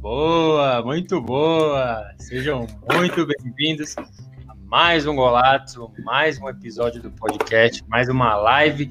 [0.00, 2.14] Boa, muito boa!
[2.16, 3.96] Sejam muito bem-vindos
[4.46, 8.88] a mais um Golato, mais um episódio do podcast, mais uma live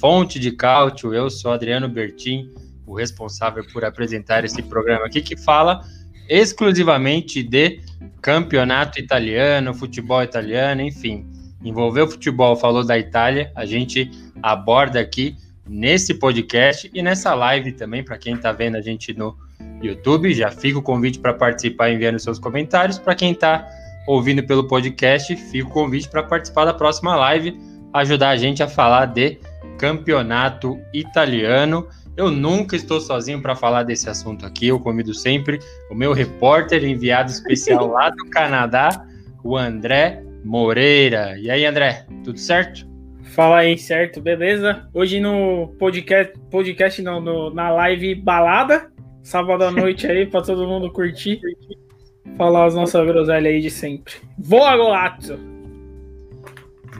[0.00, 1.12] Fonte de Cálcio.
[1.12, 2.50] Eu sou Adriano Bertin,
[2.86, 5.82] o responsável por apresentar esse programa aqui que fala
[6.26, 7.82] exclusivamente de
[8.22, 11.26] campeonato italiano, futebol italiano, enfim.
[11.62, 14.10] Envolveu futebol, falou da Itália, a gente
[14.42, 15.36] aborda aqui
[15.68, 19.36] nesse podcast e nessa live também, para quem está vendo a gente no
[19.82, 20.32] YouTube.
[20.32, 22.98] Já fica o convite para participar enviando seus comentários.
[22.98, 23.66] Para quem está
[24.06, 27.58] ouvindo pelo podcast, fica o convite para participar da próxima live,
[27.92, 29.38] ajudar a gente a falar de
[29.78, 31.88] campeonato italiano.
[32.16, 34.68] Eu nunca estou sozinho para falar desse assunto aqui.
[34.68, 35.58] Eu convido sempre
[35.90, 39.06] o meu repórter enviado especial lá do Canadá,
[39.42, 41.38] o André Moreira.
[41.38, 42.86] E aí, André, tudo certo?
[43.34, 44.20] Fala aí, certo?
[44.20, 44.86] Beleza?
[44.92, 48.92] Hoje no podcast, podcast não, no, na live balada,
[49.22, 51.40] sábado à noite aí, para todo mundo curtir.
[52.36, 54.14] Falar as nossas groselhas aí de sempre.
[54.38, 55.52] Voa, Golazzo!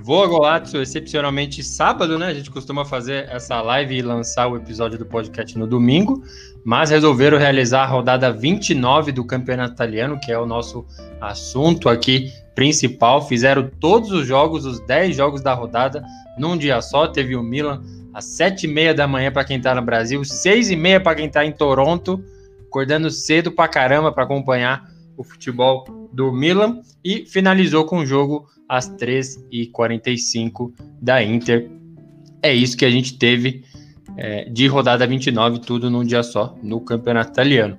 [0.02, 2.26] Voa Golazzo, excepcionalmente sábado, né?
[2.26, 6.24] A gente costuma fazer essa live e lançar o episódio do podcast no domingo,
[6.64, 10.84] mas resolveram realizar a rodada 29 do Campeonato Italiano, que é o nosso
[11.20, 13.26] assunto aqui principal.
[13.28, 16.04] Fizeram todos os jogos, os 10 jogos da rodada,
[16.36, 17.06] num dia só.
[17.06, 17.80] Teve o Milan
[18.12, 22.22] às 7h30 da manhã para quem está no Brasil, 6h30 para quem está em Toronto,
[22.66, 28.46] acordando cedo para caramba para acompanhar o futebol do Milan e finalizou com o jogo
[28.68, 31.70] às 3h45 da Inter.
[32.42, 33.64] É isso que a gente teve
[34.16, 37.78] é, de rodada 29, tudo num dia só, no campeonato italiano.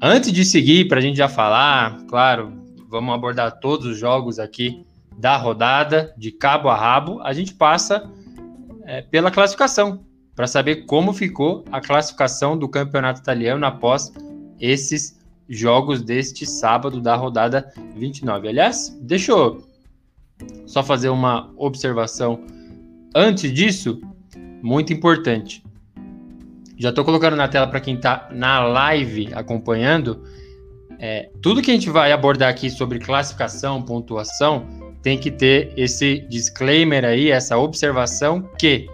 [0.00, 2.52] Antes de seguir, para a gente já falar, claro,
[2.88, 4.84] vamos abordar todos os jogos aqui
[5.16, 8.10] da rodada, de cabo a rabo, a gente passa
[8.84, 10.04] é, pela classificação,
[10.34, 14.12] para saber como ficou a classificação do campeonato italiano após
[14.58, 18.48] esses jogos deste sábado da rodada 29.
[18.48, 19.66] Aliás, deixa eu
[20.66, 22.44] só fazer uma observação
[23.14, 24.00] antes disso,
[24.62, 25.62] muito importante.
[26.78, 30.24] Já estou colocando na tela para quem está na live acompanhando.
[30.98, 34.66] É, tudo que a gente vai abordar aqui sobre classificação, pontuação,
[35.02, 38.86] tem que ter esse disclaimer aí, essa observação que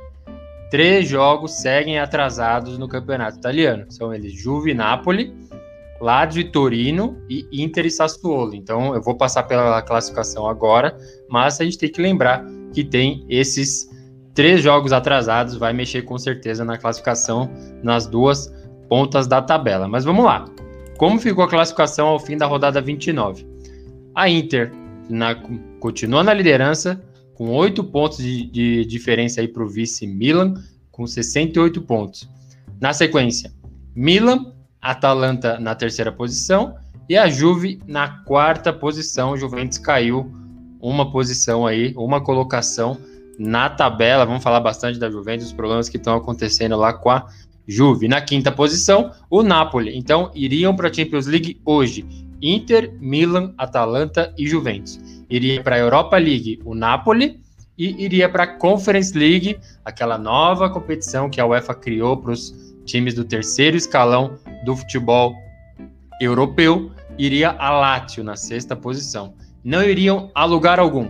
[0.71, 3.87] três jogos seguem atrasados no campeonato italiano.
[3.91, 5.35] São eles Juve, Napoli,
[6.01, 8.55] Lazio e Torino e Inter e Sassuolo.
[8.55, 10.97] Então eu vou passar pela classificação agora,
[11.29, 13.89] mas a gente tem que lembrar que tem esses
[14.35, 17.51] três jogos atrasados, vai mexer com certeza na classificação
[17.83, 18.53] nas duas
[18.89, 19.89] pontas da tabela.
[19.89, 20.45] Mas vamos lá.
[20.97, 23.47] Como ficou a classificação ao fim da rodada 29?
[24.15, 24.73] A Inter
[25.09, 25.35] na,
[25.79, 27.01] continua na liderança,
[27.35, 30.55] com oito pontos de, de diferença aí para o vice Milan,
[30.91, 32.29] com 68 pontos.
[32.81, 33.53] Na sequência,
[33.95, 36.77] Milan, Atalanta na terceira posição
[37.09, 39.37] e a Juve na quarta posição.
[39.37, 40.33] Juventus caiu
[40.81, 42.97] uma posição aí, uma colocação
[43.39, 44.25] na tabela.
[44.25, 47.27] Vamos falar bastante da Juventus, os problemas que estão acontecendo lá com a
[47.67, 48.09] Juve.
[48.09, 49.97] Na quinta posição, o Napoli.
[49.97, 52.07] Então, iriam para a Champions League hoje.
[52.41, 55.18] Inter, Milan, Atalanta e Juventus.
[55.31, 57.41] Iria para a Europa League o Napoli
[57.77, 62.53] e iria para a Conference League, aquela nova competição que a UEFA criou para os
[62.85, 65.33] times do terceiro escalão do futebol
[66.21, 66.91] europeu.
[67.17, 69.35] Iria a Lazio na sexta posição.
[69.63, 71.09] Não iriam a lugar algum.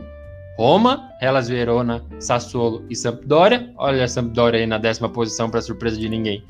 [0.58, 3.72] Roma, Hellas Verona, Sassuolo e Sampdoria.
[3.76, 6.44] Olha a Sampdoria aí na décima posição para surpresa de ninguém.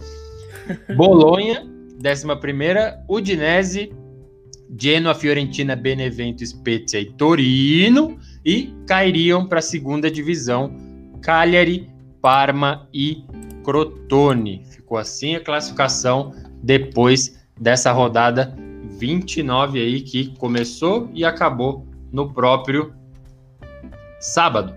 [0.96, 1.66] Bolonha,
[2.00, 3.04] décima primeira.
[3.08, 3.92] Udinese,
[4.76, 10.74] Genoa, Fiorentina, Benevento, Spezia e Torino e cairiam para a segunda divisão
[11.22, 11.88] Cagliari,
[12.20, 13.24] Parma e
[13.64, 14.64] Crotone.
[14.70, 16.32] Ficou assim a classificação
[16.62, 18.54] depois dessa rodada
[18.98, 22.92] 29 aí que começou e acabou no próprio
[24.20, 24.74] sábado.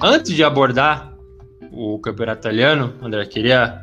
[0.00, 1.12] Antes de abordar
[1.72, 3.82] o campeonato italiano, André, queria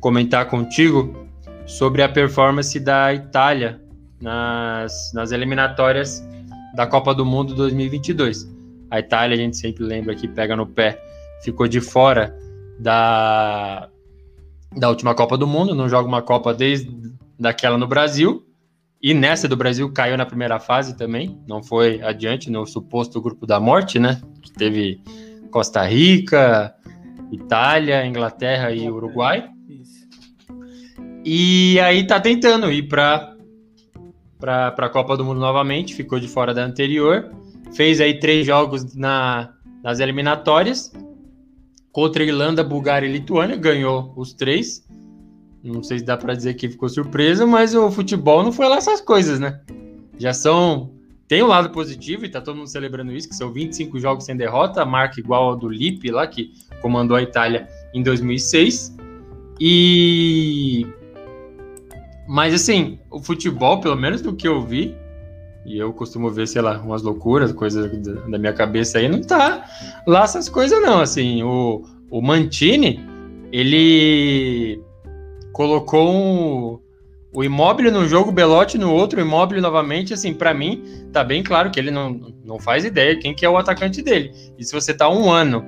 [0.00, 1.26] comentar contigo
[1.66, 3.81] sobre a performance da Itália
[4.22, 6.26] nas, nas eliminatórias
[6.74, 8.48] da Copa do Mundo 2022.
[8.90, 10.98] A Itália, a gente sempre lembra que pega no pé,
[11.42, 12.34] ficou de fora
[12.78, 13.88] da,
[14.76, 16.90] da última Copa do Mundo, não joga uma Copa desde
[17.38, 18.46] daquela no Brasil.
[19.02, 23.44] E nessa do Brasil caiu na primeira fase também, não foi adiante no suposto grupo
[23.44, 24.22] da morte, né?
[24.40, 25.02] Que teve
[25.50, 26.72] Costa Rica,
[27.32, 29.48] Itália, Inglaterra e Uruguai.
[31.24, 33.31] E aí tá tentando ir para
[34.42, 37.30] para a Copa do Mundo novamente, ficou de fora da anterior.
[37.72, 39.54] Fez aí três jogos na,
[39.84, 40.92] nas eliminatórias
[41.92, 44.84] contra Irlanda, Bulgária e Lituânia, ganhou os três.
[45.62, 48.78] Não sei se dá para dizer que ficou surpresa, mas o futebol não foi lá
[48.78, 49.60] essas coisas, né?
[50.18, 50.90] Já são.
[51.28, 54.36] Tem um lado positivo, e tá todo mundo celebrando isso, que são 25 jogos sem
[54.36, 56.52] derrota, marca igual ao do Lipe lá, que
[56.82, 58.96] comandou a Itália em 2006.
[59.60, 60.86] E.
[62.26, 64.96] Mas assim, o futebol, pelo menos do que eu vi,
[65.64, 67.90] e eu costumo ver, sei lá, umas loucuras, coisas
[68.28, 69.64] da minha cabeça aí, não tá
[70.06, 73.00] lá essas coisas não, assim, o, o Mantini,
[73.52, 74.80] ele
[75.52, 76.80] colocou um,
[77.34, 80.82] o Immobile num jogo, o Belotti no outro, o Immobile novamente, assim, para mim,
[81.12, 84.32] tá bem claro que ele não, não faz ideia quem que é o atacante dele.
[84.58, 85.64] E se você tá um ano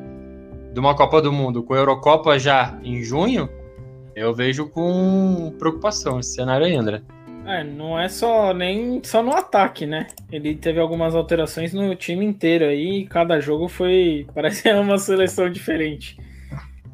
[0.73, 3.49] de uma Copa do Mundo com a Eurocopa já em junho,
[4.15, 7.03] eu vejo com preocupação esse cenário André.
[7.47, 10.07] É, não é só nem só no ataque, né?
[10.33, 16.17] Ele teve algumas alterações no time inteiro aí, cada jogo foi, parece uma seleção diferente.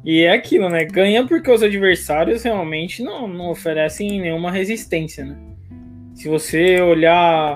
[0.03, 0.83] E é aquilo, né?
[0.83, 5.37] Ganha porque os adversários realmente não, não oferecem nenhuma resistência, né?
[6.15, 7.55] Se você olhar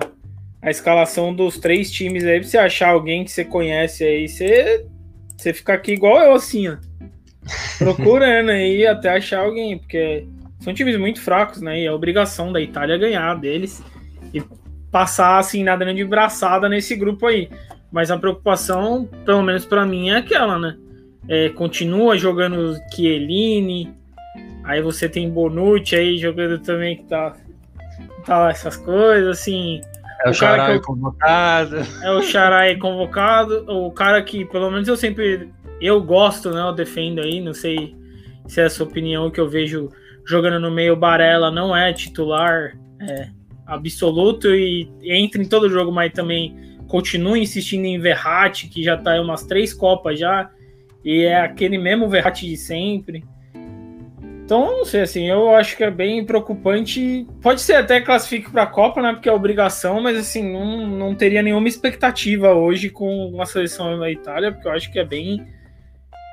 [0.61, 4.85] a escalação dos três times aí, pra você achar alguém que você conhece aí, você,
[5.35, 6.77] você fica aqui igual eu, assim, ó.
[7.77, 10.27] Procurando aí até achar alguém, porque
[10.59, 11.81] são times muito fracos, né?
[11.81, 13.83] E é obrigação da Itália ganhar deles
[14.33, 14.43] e
[14.91, 17.49] passar, assim, na grande braçada nesse grupo aí.
[17.91, 20.77] Mas a preocupação, pelo menos para mim, é aquela, né?
[21.27, 23.93] é, continua jogando Chiellini,
[24.63, 27.35] aí você tem Bonucci aí jogando também que tá,
[28.25, 29.81] tá essas coisas, assim.
[30.23, 31.77] É o, o Xarai convocado.
[32.01, 35.49] É o Xarai convocado, o cara que, pelo menos eu sempre,
[35.85, 37.95] eu gosto, né, eu defendo aí, não sei
[38.47, 39.89] se é a sua opinião, que eu vejo
[40.25, 43.29] jogando no meio, Barella não é titular é,
[43.65, 46.55] absoluto e entra em todo jogo, mas também
[46.87, 50.49] continua insistindo em Verratti, que já tá em umas três copas já,
[51.03, 53.23] e é aquele mesmo Verratti de sempre.
[54.45, 57.25] Então, não sei, assim, eu acho que é bem preocupante.
[57.41, 59.11] Pode ser até classifique para a Copa, né?
[59.11, 64.09] Porque é obrigação, mas assim, não, não teria nenhuma expectativa hoje com uma seleção da
[64.09, 65.47] Itália, porque eu acho que é bem.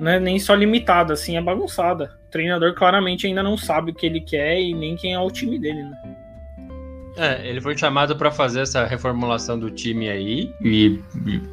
[0.01, 2.19] Não é nem só limitada, assim, é bagunçada.
[2.27, 5.31] O treinador claramente ainda não sabe o que ele quer e nem quem é o
[5.31, 6.17] time dele, né?
[7.17, 10.99] É, ele foi chamado para fazer essa reformulação do time aí, e,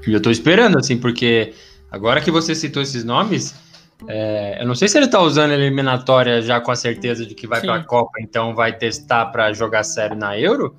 [0.07, 1.53] e eu tô esperando, assim, porque
[1.91, 3.56] Agora que você citou esses nomes,
[4.07, 7.33] é, eu não sei se ele está usando a eliminatória já com a certeza de
[7.33, 10.75] que vai para a Copa, então vai testar para jogar sério na Euro,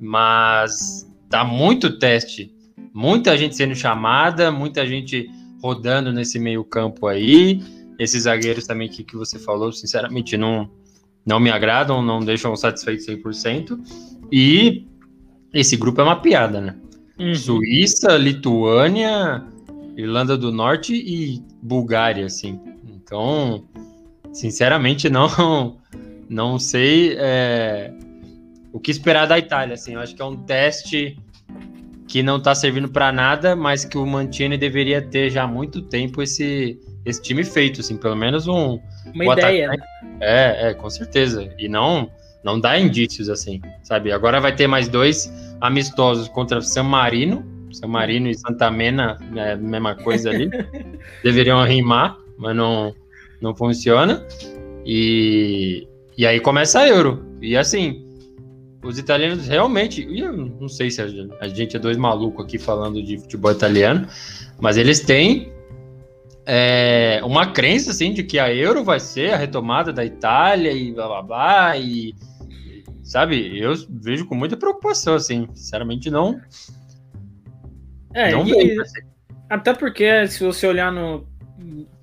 [0.00, 2.50] mas tá muito teste,
[2.94, 5.28] muita gente sendo chamada, muita gente
[5.62, 7.62] rodando nesse meio campo aí.
[7.98, 10.70] Esses zagueiros também que, que você falou, sinceramente, não,
[11.26, 13.78] não me agradam, não deixam satisfeito 100%.
[14.30, 14.86] E
[15.52, 16.76] esse grupo é uma piada, né?
[17.18, 17.34] Uhum.
[17.34, 19.44] Suíça, Lituânia,
[19.96, 22.60] Irlanda do Norte e Bulgária, assim.
[22.86, 23.64] Então,
[24.32, 25.76] sinceramente, não
[26.28, 27.92] não sei é,
[28.72, 29.74] o que esperar da Itália.
[29.74, 31.18] Assim, eu acho que é um teste
[32.08, 35.82] que não está servindo para nada, mas que o Mantini deveria ter já há muito
[35.82, 38.80] tempo esse, esse time feito, assim, pelo menos um
[39.14, 39.68] uma ideia.
[39.68, 39.76] Né?
[40.20, 41.48] É, é, com certeza.
[41.58, 42.10] E não
[42.42, 44.10] não dá indícios assim, sabe?
[44.10, 49.52] Agora vai ter mais dois amistosos contra San Marino são Marino e Santa Mena, é
[49.52, 50.50] a mesma coisa ali.
[51.22, 52.94] Deveriam rimar, mas não,
[53.40, 54.26] não funciona.
[54.84, 55.86] E,
[56.16, 57.24] e aí começa a Euro.
[57.40, 58.04] E assim,
[58.82, 60.06] os italianos realmente.
[60.10, 64.06] Eu não sei se a gente é dois malucos aqui falando de futebol italiano,
[64.60, 65.52] mas eles têm
[66.46, 70.92] é, uma crença assim de que a Euro vai ser a retomada da Itália e
[70.92, 71.76] blá blá blá.
[71.76, 72.14] E,
[73.02, 75.48] sabe, eu vejo com muita preocupação, assim.
[75.54, 76.40] Sinceramente, não
[78.14, 78.76] é, não e,
[79.48, 81.26] até porque se você olhar no.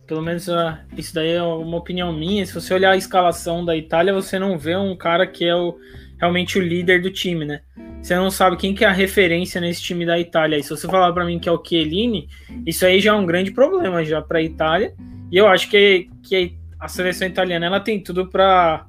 [0.08, 2.46] Pelo menos uh, isso daí é uma opinião minha.
[2.46, 5.76] Se você olhar a escalação da Itália, você não vê um cara que é o,
[6.20, 7.62] realmente o líder do time, né?
[8.02, 10.58] Você não sabe quem que é a referência nesse time da Itália.
[10.58, 12.30] E se você falar para mim que é o Chiellini,
[12.66, 14.94] isso aí já é um grande problema já para a Itália.
[15.32, 18.86] E eu acho que, que a seleção italiana ela tem tudo para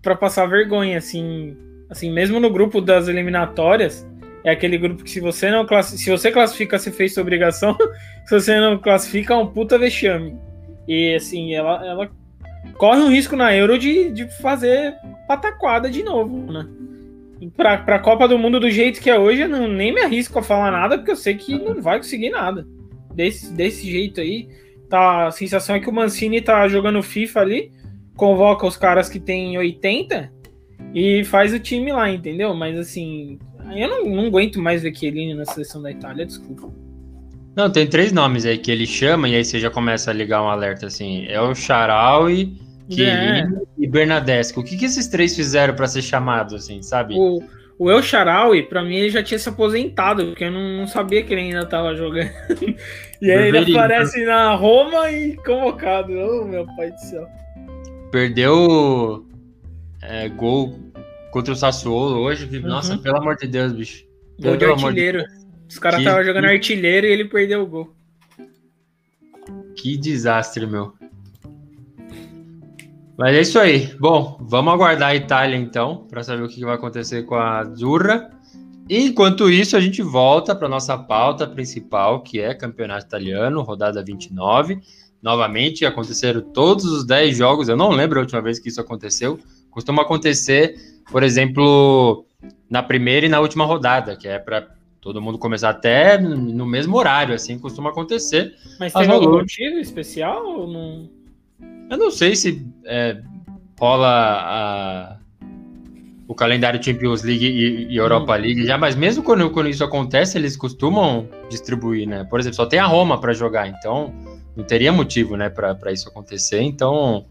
[0.00, 1.56] para passar vergonha, assim,
[1.88, 4.04] assim, mesmo no grupo das eliminatórias,
[4.42, 7.76] é aquele grupo que se você não se você classifica, você fez sua obrigação.
[8.26, 10.36] se você não classifica, é um puta vexame.
[10.88, 12.10] E assim, ela, ela
[12.76, 14.94] corre um risco na Euro de, de fazer
[15.26, 16.68] pataquada de novo, né?
[17.56, 20.38] Pra, pra Copa do Mundo do jeito que é hoje, eu não, nem me arrisco
[20.38, 22.66] a falar nada, porque eu sei que não vai conseguir nada.
[23.14, 24.48] Desse, desse jeito aí.
[24.88, 27.72] Tá, a sensação é que o Mancini tá jogando FIFA ali,
[28.14, 30.30] convoca os caras que tem 80
[30.94, 32.54] e faz o time lá, entendeu?
[32.54, 33.38] Mas assim,
[33.74, 36.70] eu não, não aguento mais ver Chiellini na seleção da Itália, desculpa.
[37.54, 40.42] Não, tem três nomes aí que ele chama e aí você já começa a ligar
[40.42, 41.26] um alerta assim.
[41.28, 42.56] É o Charaui,
[42.88, 43.62] Chiellini é.
[43.78, 44.60] e Bernadesco.
[44.60, 47.14] O que, que esses três fizeram para ser chamado, assim, sabe?
[47.14, 47.42] O,
[47.78, 51.22] o El Charaui, pra mim, ele já tinha se aposentado, porque eu não, não sabia
[51.22, 52.30] que ele ainda tava jogando.
[53.20, 56.12] e aí ele aparece na Roma e convocado.
[56.12, 57.26] Oh, meu pai do céu.
[58.10, 59.26] Perdeu
[60.02, 60.78] é, gol
[61.30, 62.48] contra o Sassuolo hoje.
[62.56, 62.68] Uhum.
[62.68, 64.04] Nossa, pelo amor de Deus, bicho.
[64.40, 65.18] Gol de artilheiro.
[65.20, 65.41] De
[65.72, 67.94] Os caras estavam jogando artilheiro e ele perdeu o gol.
[69.74, 70.92] Que desastre, meu.
[73.16, 73.86] Mas é isso aí.
[73.98, 78.30] Bom, vamos aguardar a Itália então, para saber o que vai acontecer com a Azzurra.
[78.88, 84.78] Enquanto isso, a gente volta para nossa pauta principal, que é Campeonato Italiano, rodada 29.
[85.22, 87.68] Novamente, aconteceram todos os 10 jogos.
[87.70, 89.40] Eu não lembro a última vez que isso aconteceu.
[89.70, 90.74] Costuma acontecer,
[91.10, 92.26] por exemplo,
[92.68, 96.96] na primeira e na última rodada, que é para todo mundo começar até no mesmo
[96.96, 98.54] horário, assim costuma acontecer.
[98.78, 101.10] Mas tem algum motivo especial ou não?
[101.90, 103.20] Eu não sei se é,
[103.78, 105.16] rola a,
[106.28, 108.40] o calendário Champions League e, e Europa hum.
[108.40, 112.24] League já, mas mesmo quando, quando, isso acontece, eles costumam distribuir, né?
[112.24, 114.14] Por exemplo, só tem a Roma para jogar, então
[114.56, 116.60] não teria motivo, né, para isso acontecer.
[116.60, 117.26] Então,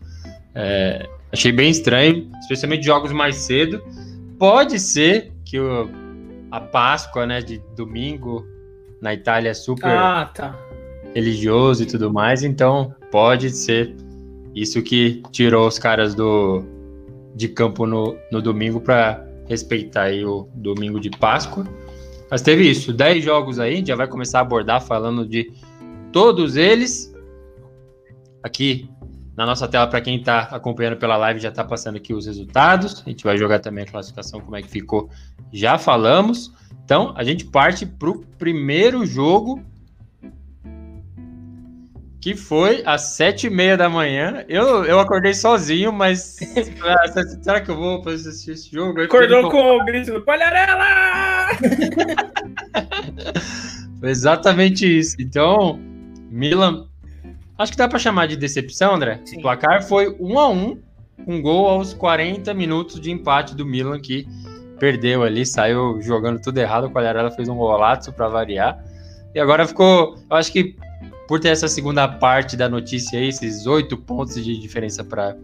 [0.53, 3.81] é, achei bem estranho, especialmente jogos mais cedo.
[4.37, 6.00] Pode ser que o,
[6.51, 8.45] a Páscoa, né, de domingo
[9.01, 10.55] na Itália é super ah, tá.
[11.15, 13.95] religioso e tudo mais, então pode ser
[14.53, 16.63] isso que tirou os caras do
[17.33, 21.65] de campo no, no domingo para respeitar aí o domingo de Páscoa.
[22.29, 25.51] Mas teve isso, 10 jogos aí, a gente já vai começar a abordar falando de
[26.11, 27.13] todos eles.
[28.43, 28.89] Aqui
[29.35, 33.01] na nossa tela, para quem está acompanhando pela live, já está passando aqui os resultados.
[33.05, 35.09] A gente vai jogar também a classificação, como é que ficou,
[35.51, 36.53] já falamos.
[36.83, 39.63] Então, a gente parte para o primeiro jogo
[42.21, 44.45] que foi às sete e meia da manhã.
[44.47, 46.37] Eu, eu acordei sozinho, mas
[47.41, 49.01] será que eu vou assistir esse jogo?
[49.01, 51.49] Acordou com o grito do Palharela!
[53.99, 55.15] foi exatamente isso.
[55.19, 55.79] Então,
[56.29, 56.87] Milan,
[57.61, 59.19] acho que dá para chamar de decepção, André.
[59.25, 59.39] Sim.
[59.39, 60.79] O placar foi um a um,
[61.27, 64.27] um gol aos 40 minutos de empate do Milan que
[64.79, 66.85] perdeu ali, saiu jogando tudo errado.
[66.85, 68.83] O Palharela fez um golaço para variar.
[69.33, 70.75] E agora ficou, eu acho que
[71.27, 75.37] por ter essa segunda parte da notícia aí, esses oito pontos de diferença para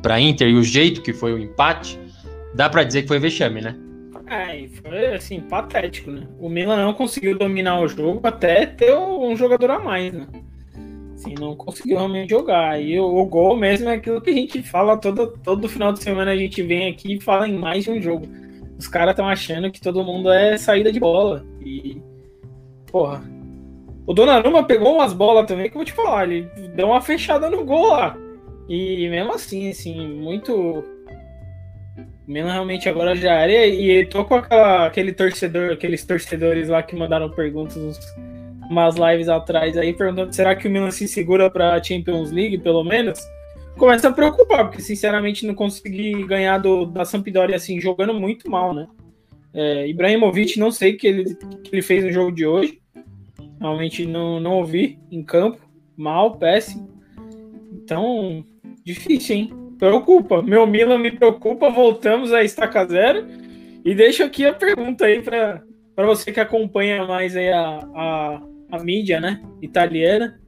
[0.00, 1.98] para Inter e o jeito que foi o empate,
[2.54, 3.76] dá para dizer que foi vexame, né?
[4.26, 6.26] É, foi assim, patético, né?
[6.38, 10.26] O Milan não conseguiu dominar o jogo até ter um jogador a mais, né?
[11.18, 12.80] Assim, não conseguiu realmente jogar.
[12.80, 16.00] E o, o, gol mesmo é aquilo que a gente fala todo, todo final de
[16.00, 18.28] semana a gente vem aqui e fala em mais de um jogo.
[18.78, 21.44] Os caras estão achando que todo mundo é saída de bola.
[21.60, 22.00] E,
[22.86, 23.20] porra,
[24.06, 26.42] o Donnarumma pegou umas bolas também, que eu vou te falar, ele
[26.76, 28.16] deu uma fechada no gol lá.
[28.68, 30.84] E mesmo assim, assim, muito.
[32.28, 33.66] Mesmo realmente agora já era.
[33.66, 37.98] E tô com aquela, aquele torcedor, aqueles torcedores lá que mandaram perguntas
[38.68, 42.84] umas lives atrás aí, perguntando: será que o Milan se segura pra Champions League, pelo
[42.84, 43.18] menos?
[43.76, 48.74] Começa a preocupar, porque sinceramente não consegui ganhar do, da Sampdoria assim, jogando muito mal,
[48.74, 48.88] né?
[49.54, 51.34] É, Ibrahimovic, não sei o que ele,
[51.64, 52.80] que ele fez no jogo de hoje.
[53.60, 55.58] Realmente não, não ouvi em campo.
[55.96, 56.88] Mal, péssimo.
[57.72, 58.44] Então,
[58.84, 59.52] difícil, hein?
[59.78, 60.42] Preocupa.
[60.42, 61.70] Meu Milan me preocupa.
[61.70, 63.26] Voltamos a estaca zero.
[63.84, 65.62] E deixo aqui a pergunta aí para
[65.96, 69.40] você que acompanha mais aí a, a, a mídia, né?
[69.60, 70.40] Italiana.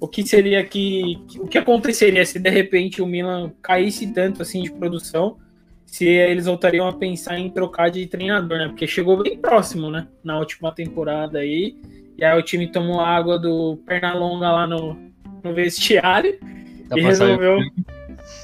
[0.00, 1.18] O que seria que.
[1.38, 5.36] O que aconteceria se de repente o Milan caísse tanto assim de produção?
[5.84, 8.68] Se eles voltariam a pensar em trocar de treinador, né?
[8.68, 10.08] Porque chegou bem próximo, né?
[10.22, 11.76] Na última temporada aí.
[12.16, 14.96] E aí o time tomou água do Pernalonga lá no,
[15.42, 16.38] no vestiário
[16.88, 17.58] tá e resolveu,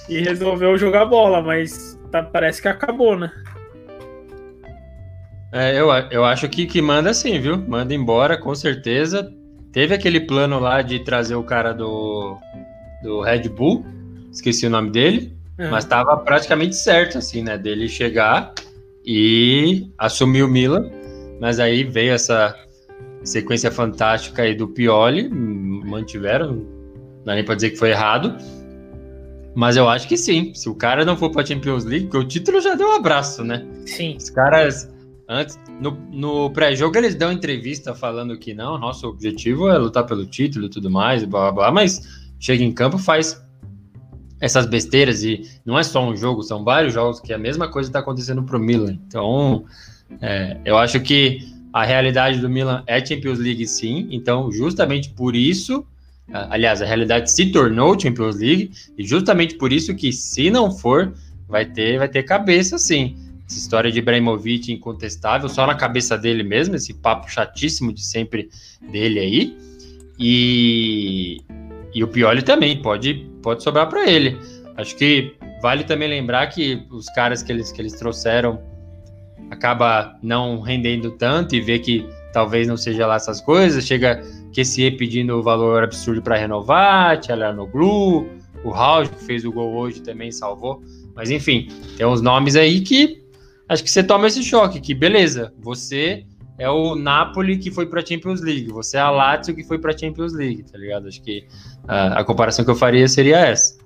[0.09, 3.31] e resolveu jogar bola, mas tá, parece que acabou, né?
[5.53, 7.57] É, eu, eu acho que, que manda sim, viu?
[7.57, 9.33] Manda embora, com certeza.
[9.73, 12.37] Teve aquele plano lá de trazer o cara do,
[13.03, 13.85] do Red Bull,
[14.33, 15.69] esqueci o nome dele, é.
[15.69, 17.57] mas estava praticamente certo, assim, né?
[17.57, 18.53] Dele chegar
[19.05, 20.91] e assumir o Milan.
[21.41, 22.55] Mas aí veio essa
[23.25, 28.37] sequência fantástica aí do Pioli, mantiveram Não dá nem pra dizer que foi errado.
[29.55, 30.53] Mas eu acho que sim.
[30.55, 33.43] Se o cara não for pra Champions League, porque o título já deu um abraço,
[33.43, 33.67] né?
[33.85, 34.17] Sim.
[34.17, 34.89] Os caras,
[35.31, 40.27] antes, no, no pré-jogo, eles dão entrevista falando que não, nosso objetivo é lutar pelo
[40.27, 42.01] título e tudo mais, blá blá blá, mas
[42.41, 43.41] chega em campo, faz
[44.41, 47.89] essas besteiras e não é só um jogo, são vários jogos que a mesma coisa
[47.89, 48.99] está acontecendo pro Milan.
[49.07, 49.65] Então,
[50.21, 51.39] é, eu acho que
[51.73, 55.87] a realidade do Milan é Champions League sim, então justamente por isso,
[56.33, 61.15] aliás, a realidade se tornou Champions League e justamente por isso que se não for,
[61.49, 63.30] vai ter, vai ter cabeça sim.
[63.51, 68.49] Essa história de Ibrahimovic incontestável, só na cabeça dele mesmo, esse papo chatíssimo de sempre
[68.93, 69.59] dele aí.
[70.17, 71.39] E,
[71.93, 74.39] e o Pioli também pode, pode sobrar para ele.
[74.77, 78.63] Acho que vale também lembrar que os caras que eles, que eles trouxeram
[79.51, 83.85] acaba não rendendo tanto e vê que talvez não seja lá essas coisas.
[83.85, 87.21] Chega que se pedindo o valor absurdo para renovar,
[87.73, 88.29] Glu,
[88.63, 90.81] o Raul que fez o gol hoje também salvou.
[91.17, 91.67] Mas enfim,
[91.97, 93.20] tem uns nomes aí que
[93.71, 96.25] acho que você toma esse choque, que beleza, você
[96.59, 99.97] é o Napoli que foi para Champions League, você é a Lazio que foi para
[99.97, 101.07] Champions League, tá ligado?
[101.07, 101.47] Acho que
[101.87, 103.79] a, a comparação que eu faria seria essa.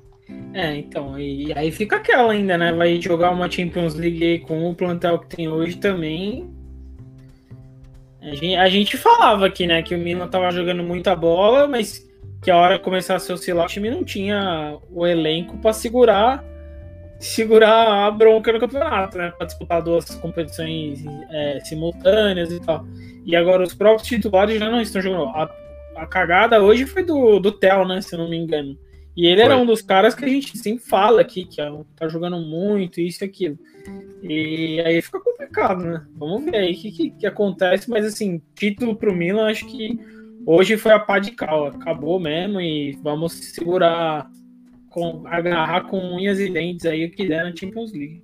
[0.54, 2.72] É, então, e aí fica aquela ainda, né?
[2.72, 6.50] Vai jogar uma Champions League com o plantel que tem hoje também.
[8.22, 12.08] A gente, a gente falava aqui, né, que o Milan tava jogando muita bola, mas
[12.40, 16.42] que a hora começasse a oscilar, o time não tinha o elenco para segurar
[17.18, 19.32] segurar a bronca no campeonato, né?
[19.36, 22.86] Para disputar duas competições é, simultâneas e tal.
[23.24, 25.28] E agora os próprios titulares já não estão jogando.
[25.28, 25.50] A,
[25.96, 28.00] a cagada hoje foi do, do Theo, né?
[28.00, 28.76] Se eu não me engano.
[29.16, 29.44] E ele foi.
[29.44, 33.00] era um dos caras que a gente sempre fala aqui, que ó, tá jogando muito,
[33.00, 33.58] isso e aquilo.
[34.22, 36.04] E aí fica complicado, né?
[36.16, 39.98] Vamos ver aí o que, que, que, acontece, mas assim, título pro Milan, acho que
[40.46, 44.28] hoje foi a pá de cal, acabou mesmo e vamos segurar
[44.94, 48.22] com, agarrar com unhas e dentes aí o que der na Champions League.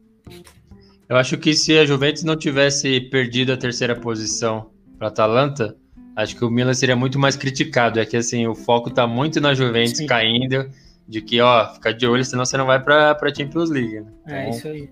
[1.08, 5.76] Eu acho que se a Juventus não tivesse perdido a terceira posição para Atalanta,
[6.14, 7.98] acho que o Milan seria muito mais criticado.
[7.98, 10.06] É que assim, o foco está muito na Juventus Sim.
[10.06, 10.70] caindo,
[11.08, 14.00] de que, ó, fica de olho, senão você não vai para a Champions League.
[14.00, 14.06] Né?
[14.28, 14.88] É então, isso aí.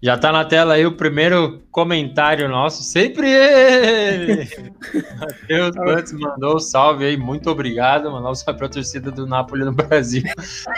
[0.00, 4.48] Já tá na tela aí o primeiro comentário nosso, sempre ele!
[5.18, 9.64] Matheus Bantes mandou um salve aí, muito obrigado, mandou um salve pra torcida do Napoli
[9.64, 10.22] no Brasil.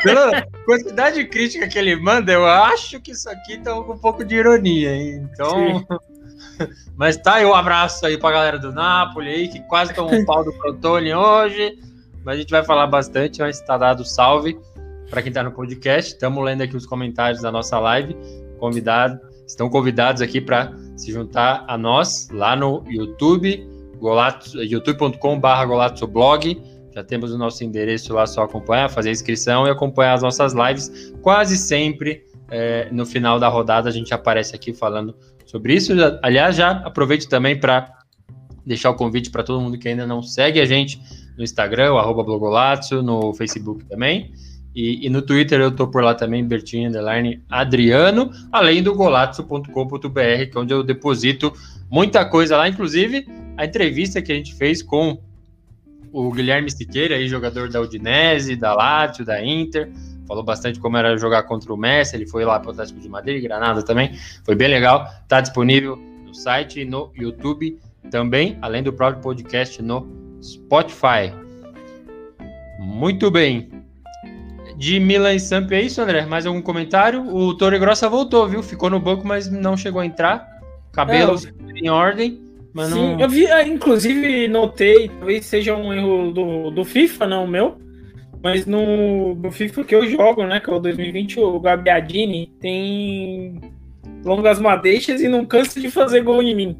[0.02, 3.98] Pela quantidade de crítica que ele manda, eu acho que isso aqui tá com um
[3.98, 5.28] pouco de ironia, hein?
[5.30, 5.86] Então.
[6.96, 10.24] Mas tá aí um abraço aí pra galera do Napoli aí, que quase tomou um
[10.24, 11.78] pau do Crotone hoje.
[12.24, 14.58] Mas a gente vai falar bastante, mas tá dado salve
[15.08, 16.12] para quem tá no podcast.
[16.12, 18.14] Estamos lendo aqui os comentários da nossa live
[18.60, 23.66] convidado, estão convidados aqui para se juntar a nós lá no YouTube,
[24.54, 26.62] youtube.com.br blog.
[26.94, 31.12] Já temos o nosso endereço lá, só acompanhar, fazer inscrição e acompanhar as nossas lives.
[31.22, 35.14] Quase sempre é, no final da rodada a gente aparece aqui falando
[35.46, 35.92] sobre isso.
[36.22, 37.92] Aliás, já aproveito também para
[38.66, 41.00] deixar o convite para todo mundo que ainda não segue a gente
[41.36, 44.32] no Instagram, o Blogolazzo, no Facebook também.
[44.74, 49.70] E, e, no Twitter eu tô por lá também, Bertinho Underline Adriano, além do golazzo.com.br,
[49.70, 51.52] que é onde eu deposito
[51.90, 55.20] muita coisa lá, inclusive a entrevista que a gente fez com
[56.12, 59.90] o Guilherme Siqueira, aí, jogador da Udinese, da Lazio, da Inter,
[60.26, 63.08] falou bastante como era jogar contra o Messi, ele foi lá para o Atlético de
[63.08, 64.12] Madrid, Granada também,
[64.44, 67.78] foi bem legal, tá disponível no site e no YouTube
[68.10, 70.06] também, além do próprio podcast no
[70.40, 71.32] Spotify.
[72.78, 73.68] Muito bem,
[74.80, 76.24] de Milan e Samp é isso, André?
[76.24, 77.22] Mais algum comentário?
[77.36, 78.62] O Torre Grossa voltou, viu?
[78.62, 80.48] Ficou no banco, mas não chegou a entrar.
[80.90, 82.40] Cabelos é, em ordem.
[82.72, 83.20] Mas sim, não...
[83.20, 87.76] eu vi, ah, inclusive notei, talvez seja um erro do, do FIFA, não o meu.
[88.42, 90.60] Mas no, no FIFA que eu jogo, né?
[90.60, 93.60] Que é o 2020, o Gabiadini tem
[94.24, 96.78] longas madeixas e não cansa de fazer gol em mim.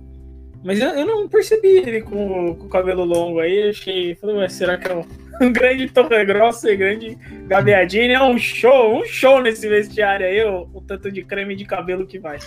[0.64, 3.64] Mas eu, eu não percebi ele com, com, o cabelo longo aí.
[3.64, 4.14] Eu achei.
[4.14, 5.04] Falei, será que é um,
[5.42, 8.12] um grande Torre Grossa e grande Gabiadini?
[8.12, 12.06] É um show, um show nesse vestiário aí, o, o tanto de creme de cabelo
[12.06, 12.38] que vai.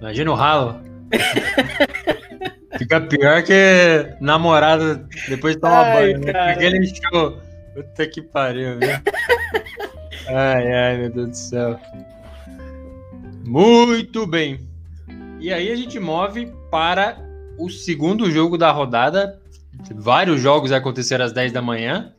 [0.00, 0.80] Imagina o ralo.
[2.78, 6.52] Fica pior que namorada depois de tomar ai, banho, né?
[6.52, 7.38] Aquele show.
[7.74, 8.90] Puta que pariu, viu?
[10.28, 11.80] ai, ai, meu Deus do céu.
[13.46, 14.60] Muito bem.
[15.40, 17.16] E aí a gente move para
[17.58, 19.40] o segundo jogo da rodada.
[19.94, 22.12] Vários jogos aconteceram às 10 da manhã.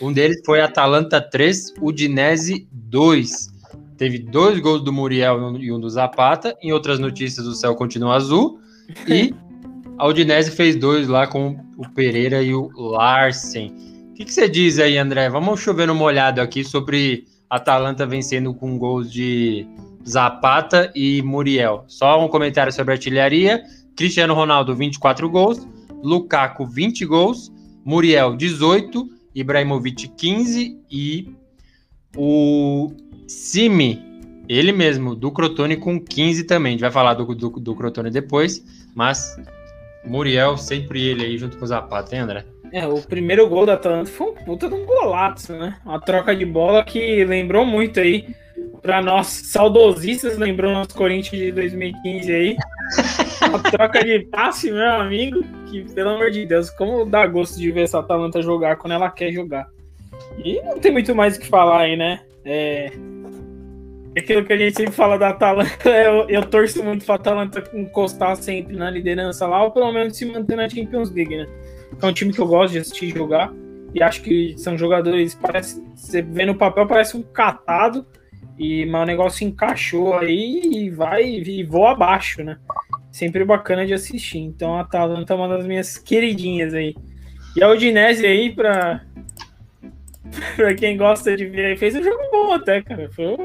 [0.00, 3.56] Um deles foi Atalanta 3, Udinese 2.
[3.96, 6.54] Teve dois gols do Muriel e um do Zapata.
[6.62, 8.60] Em outras notícias, o céu continua azul.
[9.08, 9.34] E
[9.98, 13.74] a Udinese fez dois lá com o Pereira e o Larsen.
[14.14, 15.30] que, que você diz aí, André?
[15.30, 19.66] Vamos chover no molhado aqui sobre Atalanta vencendo com gols de
[20.06, 21.84] Zapata e Muriel.
[21.86, 23.62] Só um comentário sobre artilharia.
[23.96, 25.66] Cristiano Ronaldo, 24 gols.
[26.06, 27.52] Lukaku, 20 gols.
[27.84, 29.08] Muriel, 18.
[29.34, 30.78] Ibrahimovic, 15.
[30.90, 31.34] E
[32.16, 32.92] o
[33.26, 34.00] Simi,
[34.48, 36.70] ele mesmo, do Crotone, com 15 também.
[36.70, 38.64] A gente vai falar do, do, do Crotone depois.
[38.94, 39.36] Mas
[40.04, 42.44] Muriel, sempre ele aí junto com o Zapata, hein, André?
[42.72, 45.76] É, o primeiro gol da Atalanta foi um puta de um golaço, né?
[45.84, 48.34] Uma troca de bola que lembrou muito aí.
[48.86, 52.56] Pra nós saudosistas, lembrou nosso Corinthians de 2015 aí.
[53.48, 55.42] Uma troca de passe, meu amigo.
[55.68, 59.10] Que, pelo amor de Deus, como dá gosto de ver essa Atalanta jogar quando ela
[59.10, 59.66] quer jogar.
[60.38, 62.20] E não tem muito mais o que falar aí, né?
[62.44, 62.92] É,
[64.16, 68.36] aquilo que a gente sempre fala da Atalanta, eu, eu torço muito pra Atalanta encostar
[68.36, 71.48] sempre na liderança lá, ou pelo menos se manter na Champions League, né?
[72.00, 73.52] É um time que eu gosto de assistir jogar.
[73.92, 75.84] E acho que são jogadores, parece.
[75.96, 78.06] Você vê no papel, parece um catado.
[78.58, 82.58] E mas o negócio encaixou aí e vai e voa abaixo, né?
[83.12, 84.38] Sempre bacana de assistir.
[84.38, 86.94] Então a Atalanta é uma das minhas queridinhas aí.
[87.54, 89.02] E a Udinese aí, pra,
[90.56, 93.10] pra quem gosta de ver, fez um jogo bom até, cara.
[93.12, 93.36] Foi.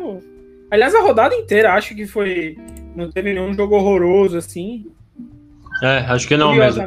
[0.69, 2.58] Aliás, a rodada inteira acho que foi.
[2.95, 4.86] Não teve nenhum jogo horroroso assim.
[5.84, 6.84] É, acho que não mesmo.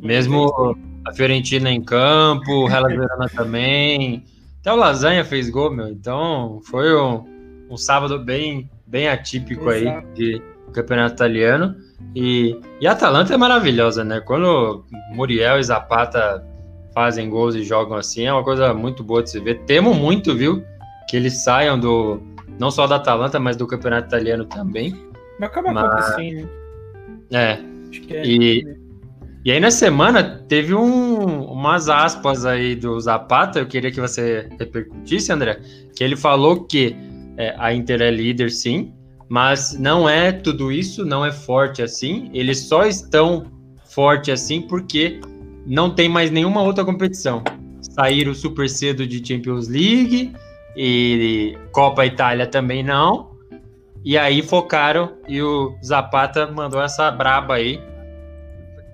[0.00, 4.24] Mesmo a Fiorentina em campo, o Hellas Verona também.
[4.60, 5.88] Até o Lasanha fez gol, meu.
[5.88, 7.24] Então foi um,
[7.70, 10.06] um sábado bem, bem atípico Exato.
[10.06, 10.42] aí de
[10.72, 11.74] campeonato italiano.
[12.14, 14.20] E, e a Atalanta é maravilhosa, né?
[14.20, 16.44] Quando Muriel e Zapata
[16.94, 19.60] fazem gols e jogam assim, é uma coisa muito boa de se ver.
[19.60, 20.62] Temo muito, viu?
[21.08, 22.20] Que eles saiam do.
[22.58, 24.90] Não só da Atalanta, mas do campeonato italiano também.
[25.38, 25.84] Vai acabar mas...
[25.84, 26.48] acontecendo.
[27.32, 27.52] É.
[27.88, 28.26] Acho que é.
[28.26, 28.76] E,
[29.44, 34.48] e aí na semana teve um, umas aspas aí do Zapata, eu queria que você
[34.58, 35.60] repercutisse, André,
[35.96, 36.94] que ele falou que
[37.38, 38.92] é, a Inter é líder sim,
[39.28, 43.46] mas não é tudo isso, não é forte assim, eles só estão
[43.86, 45.20] forte assim porque
[45.66, 47.42] não tem mais nenhuma outra competição.
[47.80, 50.34] Saíram super cedo de Champions League
[50.76, 53.30] e Copa Itália também não.
[54.04, 57.80] E aí focaram e o Zapata mandou essa braba aí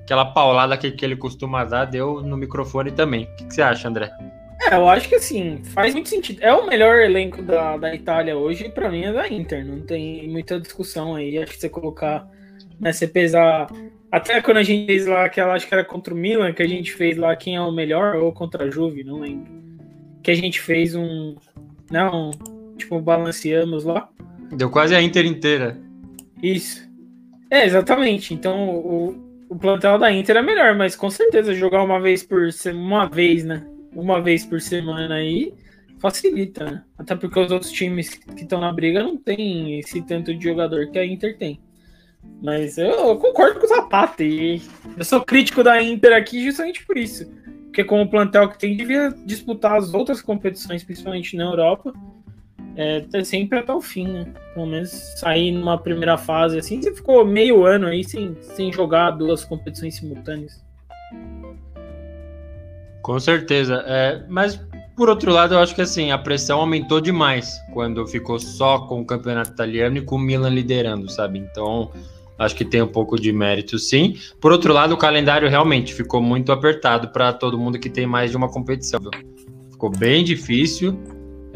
[0.07, 3.25] aquela paulada que, que ele costuma dar, deu no microfone também.
[3.25, 4.09] O que, que, você acha, André?
[4.63, 6.41] É, eu acho que assim, faz muito sentido.
[6.43, 10.29] É o melhor elenco da, da Itália hoje, para mim é da Inter, não tem
[10.29, 11.37] muita discussão aí.
[11.37, 12.31] Acho que você colocar,
[12.81, 13.67] né, você pesar.
[14.11, 16.69] Até quando a gente fez lá aquela, acho que era contra o Milan, que a
[16.69, 19.53] gente fez lá quem é o melhor, ou contra a Juve, não lembro.
[20.23, 21.35] Que a gente fez um.
[21.91, 22.31] Não,
[22.79, 24.09] tipo, balanceamos lá.
[24.53, 25.77] Deu quase a Inter inteira.
[26.41, 26.89] Isso.
[27.51, 28.33] É, exatamente.
[28.33, 32.49] Então, o, o plantel da Inter é melhor, mas com certeza jogar uma vez por
[32.75, 33.67] uma vez, né?
[33.95, 35.55] Uma vez por semana aí
[35.99, 36.85] facilita, né?
[36.99, 40.91] Até porque os outros times que estão na briga não tem esse tanto de jogador
[40.91, 41.61] que a Inter tem.
[42.43, 44.61] Mas eu, eu concordo com o Zapata e
[44.97, 47.31] eu sou crítico da Inter aqui justamente por isso.
[47.67, 51.93] Porque com o plantel que tem, devia disputar as outras competições, principalmente na Europa,
[52.77, 54.27] é, sempre até o fim, né?
[54.53, 59.13] Pelo menos sair numa primeira fase assim, você ficou meio ano aí sem, sem jogar
[59.13, 60.63] duas competições simultâneas.
[63.03, 63.83] Com certeza.
[63.87, 64.61] É, mas
[64.95, 69.01] por outro lado, eu acho que assim, a pressão aumentou demais quando ficou só com
[69.01, 71.39] o campeonato italiano e com o Milan liderando, sabe?
[71.39, 71.91] Então,
[72.39, 74.17] acho que tem um pouco de mérito, sim.
[74.41, 78.31] Por outro lado, o calendário realmente ficou muito apertado para todo mundo que tem mais
[78.31, 79.01] de uma competição.
[79.71, 80.99] Ficou bem difícil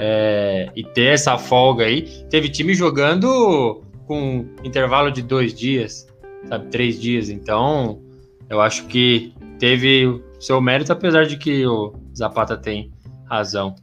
[0.03, 2.03] é, e ter essa folga aí.
[2.31, 6.09] Teve time jogando com intervalo de dois dias,
[6.49, 7.29] sabe, três dias.
[7.29, 8.01] Então,
[8.49, 12.91] eu acho que teve seu mérito, apesar de que o Zapata tem
[13.27, 13.75] razão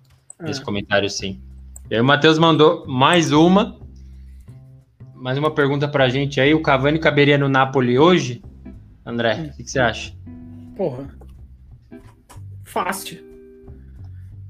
[0.41, 0.65] nesse é.
[0.65, 1.39] comentário, sim.
[1.89, 3.79] E aí o Matheus mandou mais uma.
[5.13, 6.53] Mais uma pergunta pra gente aí.
[6.53, 8.41] O Cavani caberia no Napoli hoje?
[9.05, 10.13] André, o que, que você acha?
[10.75, 11.07] Porra.
[12.63, 13.26] Fácil.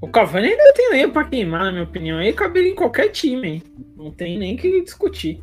[0.00, 2.18] O Cavani ainda tem lenha pra queimar, na minha opinião.
[2.18, 3.62] Aí caberia em qualquer time, hein?
[3.96, 5.40] Não tem nem que discutir.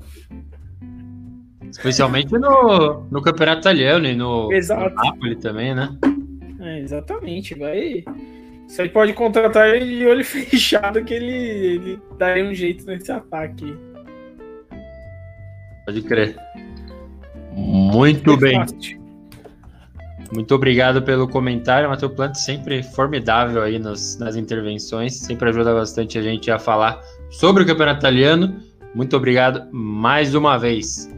[1.70, 4.96] Especialmente no, no Campeonato Italiano e no, Exato.
[4.96, 5.90] no Napoli também, né?
[6.62, 7.54] É, exatamente.
[7.54, 8.04] Vai.
[8.66, 13.76] Você pode contratar ele de olho fechado que ele, ele daria um jeito nesse ataque.
[15.86, 16.36] Pode crer.
[17.52, 18.56] Muito é bem.
[18.56, 19.05] Fácil.
[20.36, 26.20] Muito obrigado pelo comentário, Matheus Plante, sempre formidável aí nas, nas intervenções, sempre ajuda bastante
[26.20, 28.60] a gente a falar sobre o campeonato italiano.
[28.94, 31.10] Muito obrigado mais uma vez.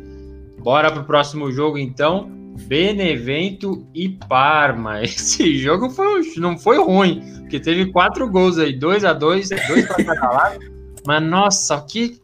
[0.60, 2.30] Bora para o próximo jogo, então.
[2.68, 5.02] Benevento e Parma.
[5.04, 9.88] Esse jogo foi, não foi ruim, porque teve quatro gols aí, dois a dois, dois
[9.88, 10.60] para cada lado.
[11.08, 12.22] Mas nossa, que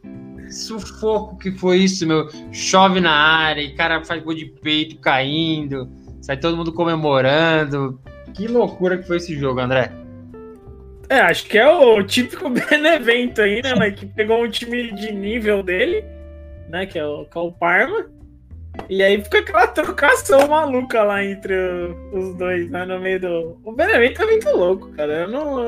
[0.48, 2.28] sufoco que foi isso, meu.
[2.52, 5.90] Chove na área, e cara faz gol de peito caindo,
[6.24, 8.00] sai todo mundo comemorando.
[8.32, 9.92] Que loucura que foi esse jogo, André.
[11.10, 15.62] É, acho que é o típico Benevento aí, né, que pegou um time de nível
[15.62, 16.02] dele,
[16.70, 18.06] né, que é o, que é o Parma.
[18.88, 21.54] E aí fica aquela trocação maluca lá entre
[22.10, 23.58] os dois, né, no meio do...
[23.62, 25.12] O Benevento é muito louco, cara.
[25.12, 25.62] Eu não...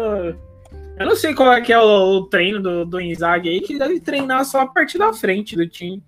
[0.99, 3.79] Eu não sei qual é que é o, o treino do, do Inzaghi aí, que
[3.79, 6.03] deve treinar só a parte da frente do time.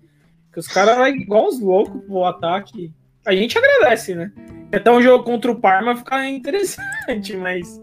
[0.51, 2.91] Que os caras vão igual os loucos pro ataque.
[3.29, 4.31] A gente agradece, né?
[4.73, 7.79] Até um jogo contra o Parma fica interessante, mas...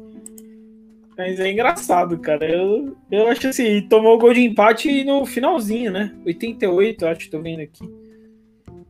[1.17, 2.45] Mas é engraçado, cara.
[2.45, 6.13] Eu, eu acho assim, tomou o gol de empate no finalzinho, né?
[6.27, 7.89] 88, acho que tô vendo aqui.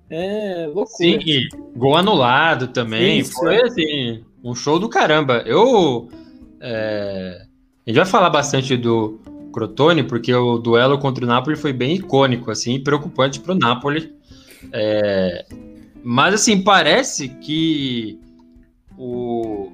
[0.09, 0.87] É loucura.
[0.97, 3.19] Sim, gol anulado também.
[3.19, 5.42] Isso, Foi assim, um show do caramba.
[5.47, 6.09] Eu.
[6.61, 7.42] É...
[7.87, 9.21] A gente vai falar bastante do
[9.53, 14.12] Crotone, porque o duelo contra o Napoli foi bem icônico, assim, preocupante para o Napoli.
[14.73, 15.45] É...
[16.09, 18.16] Mas assim, parece que
[18.97, 19.73] o...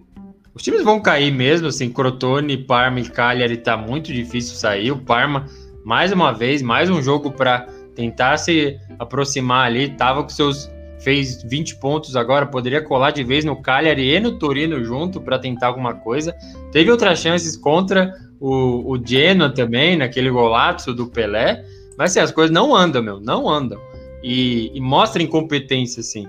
[0.55, 4.91] os times vão cair mesmo, assim, Crotone, Parma e Cagliari tá muito difícil sair.
[4.91, 5.45] O Parma,
[5.85, 11.43] mais uma vez, mais um jogo para tentar se aproximar ali, tava com seus fez
[11.43, 15.67] 20 pontos agora, poderia colar de vez no Cagliari e no Torino junto para tentar
[15.67, 16.35] alguma coisa.
[16.71, 21.63] Teve outras chances contra o, o Genoa também, naquele golaço do Pelé,
[21.99, 23.79] mas assim, as coisas não andam, meu, não andam.
[24.23, 26.29] E, e mostra incompetência, assim.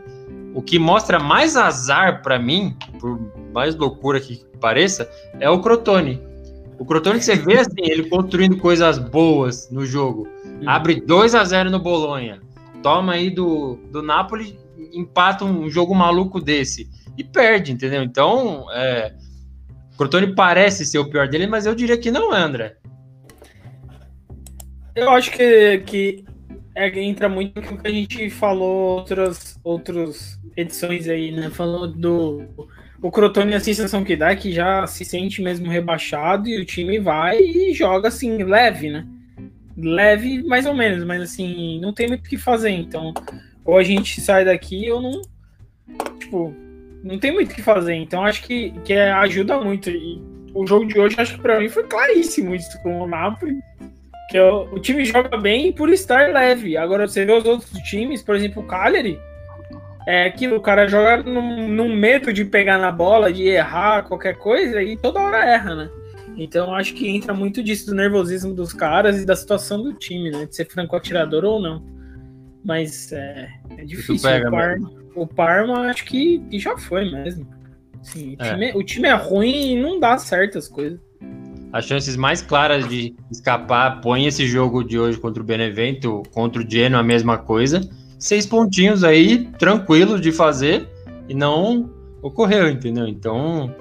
[0.54, 3.20] O que mostra mais azar para mim, por
[3.54, 6.22] mais loucura que pareça, é o Crotone.
[6.78, 10.28] O Crotone que você vê assim, ele construindo coisas boas no jogo.
[10.66, 12.42] Abre 2 a 0 no Bolonha.
[12.82, 14.60] Toma aí do, do Napoli,
[14.94, 16.90] empata um jogo maluco desse.
[17.18, 18.04] E perde, entendeu?
[18.04, 19.14] Então, é,
[19.94, 22.76] o Crotone parece ser o pior dele, mas eu diria que não é, André.
[24.96, 26.26] Eu acho que, que
[26.76, 31.50] é, entra muito no que a gente falou outras, outras edições aí, né?
[31.50, 32.44] Falou do
[33.02, 36.66] o Crotone, a sensação que dá é que já se sente mesmo rebaixado e o
[36.66, 39.06] time vai e joga assim, leve, né?
[39.78, 42.70] leve mais ou menos, mas assim, não tem muito o que fazer.
[42.70, 43.14] Então,
[43.66, 45.22] ou a gente sai daqui ou não.
[46.20, 46.54] Tipo,
[47.04, 47.96] não tem muito o que fazer.
[47.96, 49.90] Então, acho que, que é, ajuda muito.
[49.90, 50.22] E
[50.54, 53.60] o jogo de hoje, acho que pra mim foi claríssimo isso com o Napoli.
[54.42, 56.78] O, time joga bem por estar leve.
[56.78, 59.20] Agora, você vê os outros times, por exemplo, o Cagliari.
[60.06, 64.38] É que o cara joga num, num medo de pegar na bola, de errar qualquer
[64.38, 65.90] coisa, e toda hora erra, né?
[66.36, 70.32] Então acho que entra muito disso do nervosismo dos caras e da situação do time,
[70.32, 70.46] né?
[70.46, 71.86] De ser franco atirador ou não.
[72.64, 74.30] Mas é, é difícil.
[74.30, 77.48] Pega, o, Parma, o, Parma, acho que, já foi mesmo.
[78.02, 78.52] Sim, o, é.
[78.52, 81.00] time, o time é ruim e não dá certas coisas.
[81.74, 86.62] As chances mais claras de escapar, põe esse jogo de hoje contra o Benevento, contra
[86.62, 87.82] o Genoa, a mesma coisa.
[88.20, 90.88] Seis pontinhos aí, tranquilos de fazer,
[91.28, 91.90] e não
[92.22, 93.08] ocorreu, entendeu?
[93.08, 93.74] Então,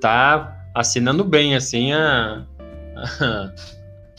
[0.00, 2.44] tá assinando bem assim a,
[2.96, 3.52] a,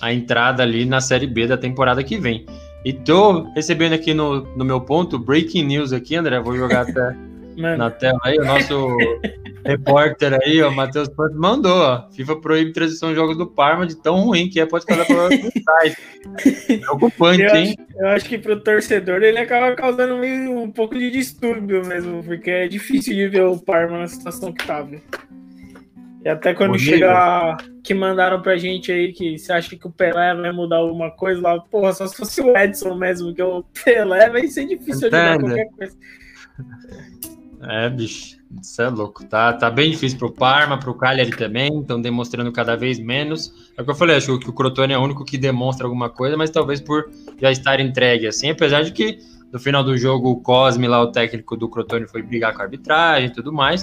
[0.01, 2.45] a, entrada ali na Série B da temporada que vem.
[2.85, 7.17] E tô recebendo aqui no, no meu ponto, breaking news aqui, André, vou jogar até
[7.59, 8.97] na tela aí, o nosso
[9.65, 13.95] repórter aí, o Matheus Panto, mandou, ó, FIFA proíbe transmissão de jogos do Parma de
[13.95, 16.79] tão ruim que é, pode causar problemas site.
[16.79, 17.75] Preocupante, eu hein?
[17.77, 22.23] Acho, eu acho que pro torcedor ele acaba causando meio, um pouco de distúrbio mesmo,
[22.23, 25.01] porque é difícil de ver o Parma na situação que tá, viu?
[26.23, 26.93] E até quando Horrível.
[26.93, 31.09] chega que mandaram pra gente aí que você acha que o Pelé vai mudar alguma
[31.09, 35.07] coisa lá, porra, só se fosse o Edson mesmo, que o Pelé vai ser difícil
[35.07, 35.97] ajudar qualquer coisa.
[37.61, 39.25] É, bicho, isso é louco.
[39.25, 43.53] Tá, tá bem difícil pro Parma, pro Cagliari também, estão demonstrando cada vez menos.
[43.77, 46.09] É o que eu falei, acho que o Crotone é o único que demonstra alguma
[46.09, 49.19] coisa, mas talvez por já estar entregue assim, apesar de que
[49.51, 52.65] no final do jogo, o Cosme, lá, o técnico do Crotone, foi brigar com a
[52.65, 53.81] arbitragem e tudo mais.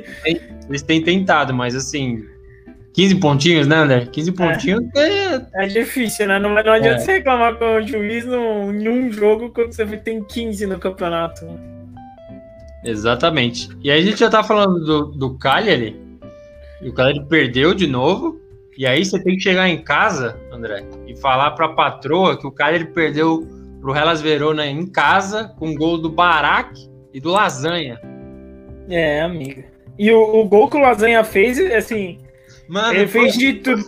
[0.68, 2.24] Eles têm tentado, mas assim,
[2.94, 4.06] 15 pontinhos, né, André?
[4.06, 4.32] 15 é.
[4.32, 5.34] pontinhos é.
[5.34, 6.38] É, é difícil, né?
[6.38, 6.98] Não, não adianta é.
[6.98, 11.44] você reclamar com o juiz num, em um jogo quando você tem 15 no campeonato.
[12.84, 13.68] Exatamente.
[13.82, 15.96] E aí a gente já tá falando do, do Cagliari.
[16.82, 18.40] E o Cagliari perdeu de novo.
[18.76, 22.50] E aí você tem que chegar em casa, André, e falar pra patroa que o
[22.50, 23.46] Cagliari perdeu
[23.80, 26.74] pro Hellas Verona em casa, com gol do Barak
[27.12, 28.00] e do Lasanha.
[28.88, 29.64] É, amiga.
[29.98, 32.18] E o, o gol que o Lasanha fez, assim.
[32.68, 33.84] Mano, ele fez de tudo.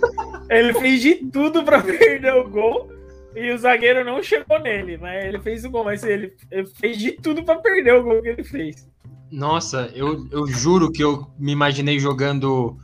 [0.48, 2.88] ele fez de tudo para perder o gol.
[3.36, 6.98] E o zagueiro não chegou nele, mas ele fez o gol, mas ele, ele fez
[6.98, 8.88] de tudo para perder o gol que ele fez.
[9.30, 12.78] Nossa, eu, eu juro que eu me imaginei jogando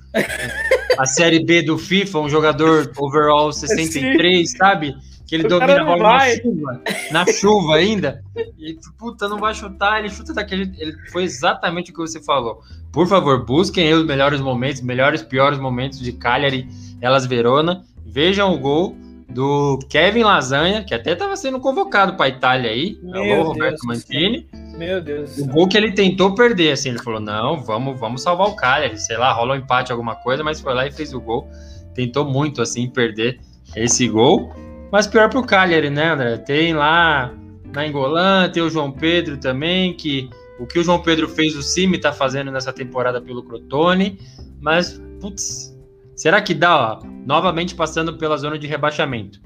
[0.99, 4.57] a Série B do FIFA, um jogador overall 63, Sim.
[4.57, 4.95] sabe?
[5.27, 8.23] Que ele o domina a bola na chuva, na chuva ainda.
[8.59, 10.71] E, puta, não vai chutar, ele chuta daquele.
[10.79, 12.61] Ele, foi exatamente o que você falou.
[12.93, 16.69] Por favor, busquem os melhores momentos, melhores piores momentos de Cagliari,
[17.01, 17.85] Elas Verona.
[18.05, 18.95] Vejam o gol
[19.33, 22.99] do Kevin Lasanha, que até estava sendo convocado para a Itália aí.
[23.03, 24.49] Meu Alô, Roberto Deus Mantini.
[24.77, 25.39] Meu Deus.
[25.39, 28.99] O gol que ele tentou perder, assim, ele falou: não, vamos, vamos salvar o Cagliari,
[28.99, 31.49] sei lá, rola um empate, alguma coisa, mas foi lá e fez o gol.
[31.95, 33.41] Tentou muito, assim, perder
[33.77, 34.53] esse gol.
[34.91, 36.37] Mas pior para o Cagliari, né, André?
[36.39, 37.33] Tem lá
[37.73, 41.63] na Engolã, tem o João Pedro também, que o que o João Pedro fez, o
[41.63, 44.19] Cime está fazendo nessa temporada pelo Crotone.
[44.61, 45.72] Mas, putz,
[46.15, 47.07] será que dá, ó?
[47.27, 49.41] Novamente passando pela zona de rebaixamento.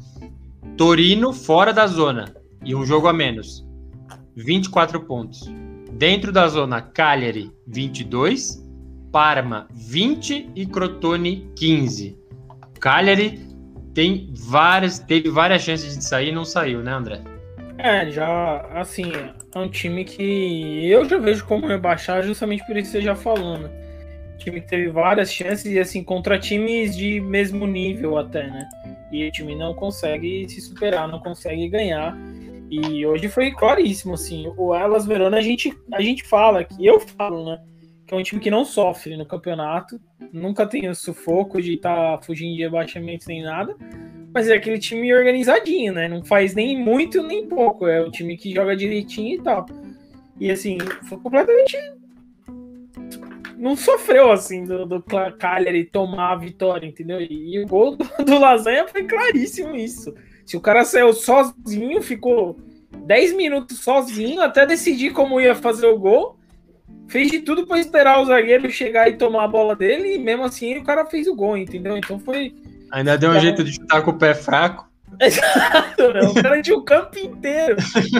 [0.76, 3.66] Torino fora da zona e um jogo a menos.
[4.36, 5.50] 24 pontos.
[5.92, 8.62] Dentro da zona, Cagliari 22,
[9.10, 12.18] Parma 20 e Crotone 15.
[12.78, 13.40] Cagliari
[13.94, 17.22] tem várias, teve várias chances de sair e não saiu, né, André?
[17.78, 19.10] É, já, assim,
[19.54, 23.14] é um time que eu já vejo como rebaixar justamente por isso que você já
[23.14, 23.70] falou, né?
[24.36, 28.68] Time que teve várias chances e, assim, contra times de mesmo nível até, né?
[29.10, 32.16] E o time não consegue se superar, não consegue ganhar.
[32.70, 36.98] E hoje foi claríssimo, assim, o Elas Verona a gente, a gente fala, que eu
[36.98, 37.60] falo, né?
[38.06, 40.00] Que é um time que não sofre no campeonato,
[40.32, 43.76] nunca tem o sufoco de estar tá fugindo de rebaixamento nem nada,
[44.32, 46.08] mas é aquele time organizadinho, né?
[46.08, 49.66] Não faz nem muito nem pouco, é o time que joga direitinho e tal.
[50.38, 51.76] E assim, foi completamente.
[53.56, 57.20] Não sofreu assim do, do Cagliari tomar a vitória, entendeu?
[57.20, 60.14] E, e o gol do, do Lasanha foi claríssimo isso.
[60.44, 62.56] Se o cara saiu sozinho, ficou
[63.06, 66.36] 10 minutos sozinho até decidir como ia fazer o gol
[67.08, 70.44] fez de tudo para esperar o zagueiro chegar e tomar a bola dele, e mesmo
[70.44, 71.96] assim o cara fez o gol, entendeu?
[71.96, 72.54] Então foi.
[72.92, 74.86] Ainda deu um jeito de chutar com o pé fraco.
[75.20, 76.20] Exato, né?
[76.20, 77.76] o cara tinha o campo inteiro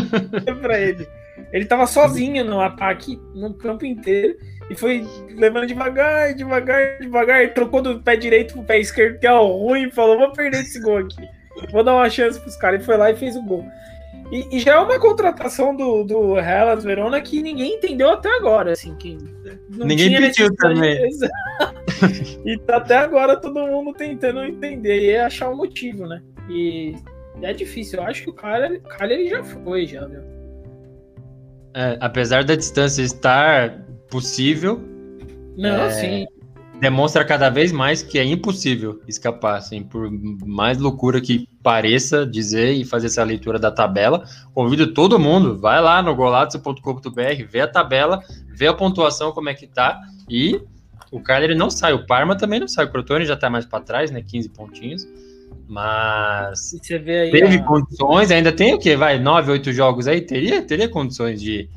[0.63, 1.07] para ele.
[1.53, 4.37] Ele tava sozinho no ataque, no campo inteiro,
[4.69, 9.27] e foi levando devagar, devagar, devagar, e trocou do pé direito pro pé esquerdo, que
[9.27, 11.29] é o ruim, falou: vou perder esse gol aqui.
[11.71, 12.83] Vou dar uma chance pros caras.
[12.83, 13.65] E foi lá e fez o gol.
[14.31, 18.73] E, e, já é uma contratação do, do Hellas Verona que ninguém entendeu até agora,
[18.73, 19.17] assim, que
[19.71, 20.99] ninguém pediu também.
[22.45, 26.21] e tá até agora todo mundo tentando entender e achar o um motivo, né?
[26.51, 26.97] E,
[27.41, 28.01] é difícil.
[28.01, 30.23] Eu acho que o cara, cara ele já foi, já, viu?
[31.75, 34.81] É, apesar da distância estar possível.
[35.57, 35.91] Não, é...
[35.91, 36.27] sim
[36.81, 40.11] demonstra cada vez mais que é impossível escapar, assim, por
[40.45, 44.25] mais loucura que pareça dizer e fazer essa leitura da tabela.
[44.55, 49.55] Convido todo mundo, vai lá no golato.com.br, vê a tabela, vê a pontuação como é
[49.55, 50.61] que tá e
[51.11, 53.83] o Cagliari não sai, o Parma também não sai, o Crotone já tá mais para
[53.83, 55.07] trás, né, 15 pontinhos.
[55.69, 57.63] Mas teve a...
[57.65, 58.97] condições, ainda tem o quê?
[58.97, 61.69] Vai, 9, 8 jogos aí, teria, teria condições de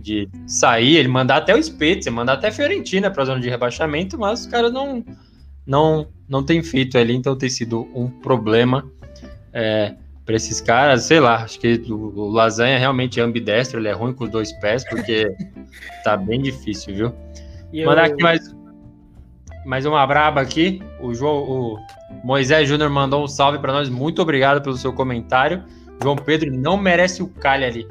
[0.00, 3.48] de sair, ele mandar até o Spezia, mandar até a Fiorentina para a zona de
[3.48, 5.04] rebaixamento, mas os caras não,
[5.66, 8.88] não, não tem feito ali, então tem sido um problema
[9.52, 11.04] é, para esses caras.
[11.04, 14.30] Sei lá, acho que o, o Lasanha realmente é ambidestro, ele é ruim com os
[14.30, 15.34] dois pés, porque
[16.04, 17.12] tá bem difícil, viu?
[17.72, 18.12] E Mandar eu...
[18.12, 18.54] aqui mais,
[19.64, 20.80] mais uma braba aqui.
[21.00, 21.78] O, João, o
[22.22, 23.88] Moisés Júnior mandou um salve para nós.
[23.88, 25.64] Muito obrigado pelo seu comentário.
[26.00, 27.86] João Pedro não merece o calha ali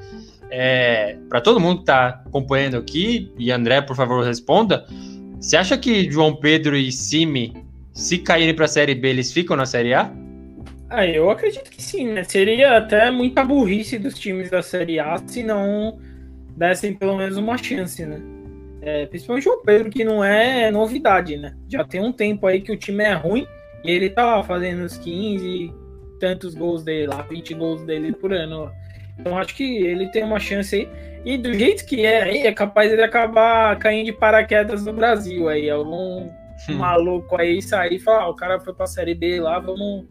[0.51, 4.85] é, para todo mundo que está acompanhando aqui, e André, por favor, responda.
[5.39, 7.53] Você acha que João Pedro e Simi,
[7.93, 10.11] se caírem para a Série B, eles ficam na Série A?
[10.89, 12.23] Ah, eu acredito que sim, né?
[12.25, 15.97] Seria até muita burrice dos times da Série A se não
[16.57, 18.21] dessem pelo menos uma chance, né?
[18.81, 21.55] É, principalmente o Pedro, que não é novidade, né?
[21.69, 23.47] Já tem um tempo aí que o time é ruim
[23.85, 25.73] e ele tá lá fazendo os 15
[26.19, 28.69] tantos gols dele lá, 20 gols dele por ano.
[29.19, 30.89] Então acho que ele tem uma chance aí.
[31.23, 35.47] E do jeito que é aí, é capaz ele acabar caindo de paraquedas no Brasil
[35.47, 35.69] aí.
[35.69, 36.29] Algum
[36.69, 36.75] hum.
[36.75, 40.07] maluco aí sair e falar, ah, o cara foi pra Série B lá, vamos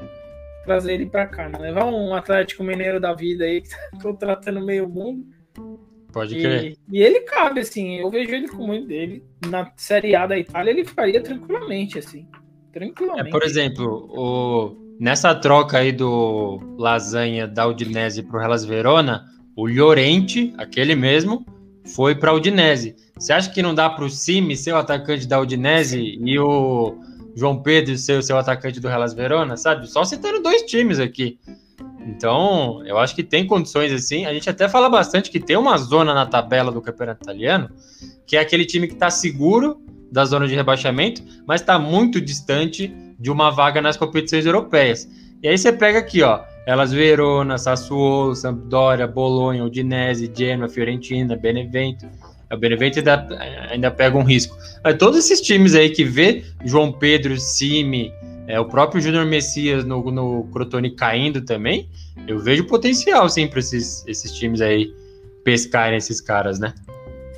[0.64, 1.48] trazer ele pra cá.
[1.48, 1.59] Né?
[1.59, 5.26] Levar um Atlético Mineiro da vida aí, que tá contratando meio mundo.
[6.12, 6.76] Pode crer.
[6.90, 9.24] E, e, ele cabe, assim, eu vejo ele com muito dele.
[9.48, 12.26] Na Série A da Itália, ele faria tranquilamente, assim.
[12.72, 13.28] Tranquilamente.
[13.28, 19.24] É, por exemplo, o Nessa troca aí do Lasanha da Udinese para o Hellas Verona,
[19.57, 21.46] o Llorente, aquele mesmo,
[21.94, 22.94] foi para a Udinese.
[23.18, 26.98] Você acha que não dá para o Simi ser o atacante da Udinese e o
[27.34, 29.90] João Pedro ser o seu atacante do Hellas Verona, sabe?
[29.90, 31.38] Só citando dois times aqui.
[32.07, 34.26] Então, eu acho que tem condições assim.
[34.26, 37.70] A gente até fala bastante que tem uma zona na tabela do campeonato italiano,
[38.26, 39.80] que é aquele time que está seguro
[40.12, 45.07] da zona de rebaixamento, mas está muito distante de uma vaga nas competições europeias.
[45.43, 52.07] E aí você pega aqui, ó, elas Verona, Sassuolo, Sampdoria, Bolonha, Udinese, Genoa, Fiorentina, Benevento.
[52.53, 53.29] O Benevento ainda,
[53.71, 54.57] ainda pega um risco.
[54.83, 58.12] Mas todos esses times aí que vê João Pedro, Simi,
[58.47, 61.89] é, o próprio Júnior Messias no, no Crotone caindo também,
[62.27, 64.93] eu vejo potencial, sim, para esses, esses times aí
[65.45, 66.75] pescarem esses caras, né?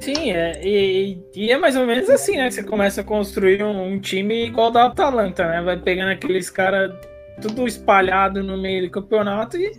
[0.03, 2.50] Sim, é, e, e, é mais ou menos assim, né?
[2.50, 5.62] Você começa a construir um, um time igual da Atalanta, né?
[5.62, 6.92] Vai pegando aqueles caras
[7.40, 9.72] tudo espalhado no meio do campeonato e,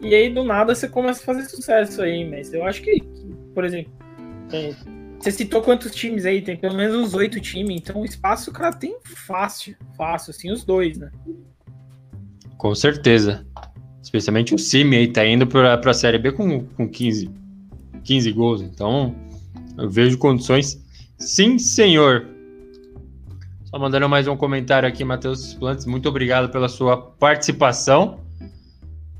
[0.00, 3.02] e aí do nada você começa a fazer sucesso aí, mas eu acho que,
[3.52, 3.92] por exemplo,
[4.52, 4.76] é,
[5.18, 6.40] você citou quantos times aí?
[6.40, 10.52] Tem pelo menos uns oito times, então o espaço o cara tem fácil, fácil, assim,
[10.52, 11.10] os dois, né?
[12.56, 13.44] Com certeza.
[14.00, 17.28] Especialmente o Simi aí tá indo pra, pra Série B com, com 15,
[18.04, 18.62] 15 gols.
[18.62, 19.16] Então,
[19.78, 20.82] eu vejo condições.
[21.18, 22.26] Sim, senhor.
[23.64, 25.86] Só mandando mais um comentário aqui, Matheus Plantes.
[25.86, 28.20] Muito obrigado pela sua participação.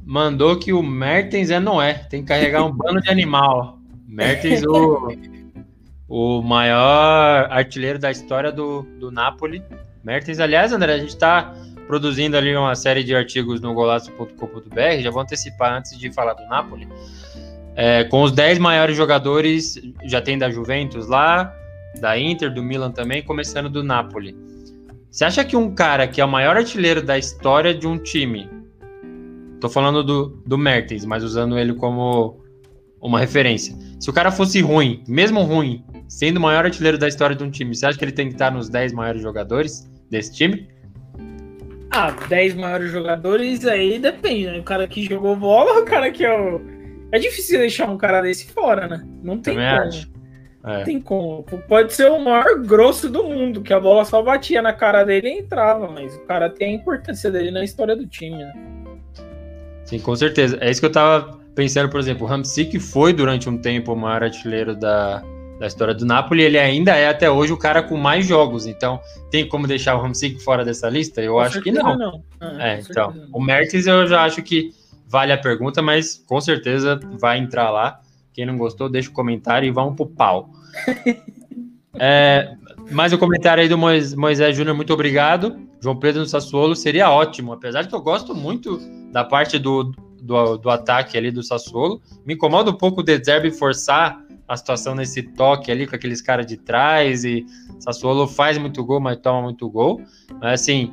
[0.04, 1.94] Mandou que o Mertens é Noé.
[2.10, 3.78] Tem que carregar um bando de animal.
[4.06, 5.08] Mertens, o
[6.14, 9.62] o maior artilheiro da história do, do Napoli.
[10.04, 11.54] Mertens, aliás, André, a gente está
[11.86, 16.44] produzindo ali uma série de artigos no golaço.com.br, já vou antecipar antes de falar do
[16.48, 16.86] Napoli.
[17.74, 21.54] É, com os 10 maiores jogadores, já tem da Juventus lá,
[22.00, 24.36] da Inter, do Milan também, começando do Napoli.
[25.10, 28.48] Você acha que um cara que é o maior artilheiro da história de um time,
[29.60, 32.40] tô falando do, do Mertens, mas usando ele como
[33.00, 33.76] uma referência.
[34.00, 37.50] Se o cara fosse ruim, mesmo ruim, sendo o maior artilheiro da história de um
[37.50, 40.68] time, você acha que ele tem que estar nos 10 maiores jogadores desse time?
[41.90, 44.58] Ah, 10 maiores jogadores aí depende, né?
[44.58, 46.71] O cara que jogou bola, o cara que é o.
[47.12, 49.06] É difícil deixar um cara desse fora, né?
[49.22, 49.88] Não tem Também como.
[49.88, 50.10] Acho.
[50.64, 50.78] É.
[50.78, 51.42] Não tem como.
[51.68, 55.28] Pode ser o maior grosso do mundo, que a bola só batia na cara dele
[55.28, 58.52] e entrava, mas o cara tem a importância dele na história do time, né?
[59.84, 60.56] Sim, com certeza.
[60.60, 63.92] É isso que eu tava pensando, por exemplo, o Ramsey, que foi durante um tempo
[63.92, 65.22] o maior artilheiro da,
[65.58, 68.66] da história do Napoli, ele ainda é até hoje o cara com mais jogos.
[68.66, 69.00] Então,
[69.30, 71.20] tem como deixar o Ramsey fora dessa lista?
[71.20, 71.98] Eu com acho que não.
[71.98, 72.24] não.
[72.40, 73.28] Ah, é, então, não.
[73.32, 74.72] o Mertens eu já acho que
[75.12, 78.00] vale a pergunta, mas com certeza vai entrar lá.
[78.32, 80.48] Quem não gostou, deixa o comentário e vamos pro pau.
[82.00, 82.54] é,
[82.90, 85.60] mais um comentário aí do Moisés Júnior, muito obrigado.
[85.82, 88.80] João Pedro no Sassuolo seria ótimo, apesar de que eu gosto muito
[89.12, 89.92] da parte do,
[90.22, 92.00] do, do ataque ali do Sassuolo.
[92.24, 96.22] Me incomoda um pouco o De Zerbi forçar a situação nesse toque ali com aqueles
[96.22, 97.44] caras de trás e
[97.80, 100.00] Sassuolo faz muito gol, mas toma muito gol.
[100.40, 100.90] Mas assim,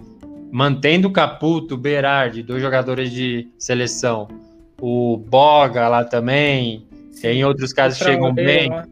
[0.52, 4.28] mantendo o Caputo, Berardi, dois jogadores de seleção,
[4.82, 6.88] o Boga lá também,
[7.22, 8.70] tem outros caras que chegam bem.
[8.70, 8.86] Né?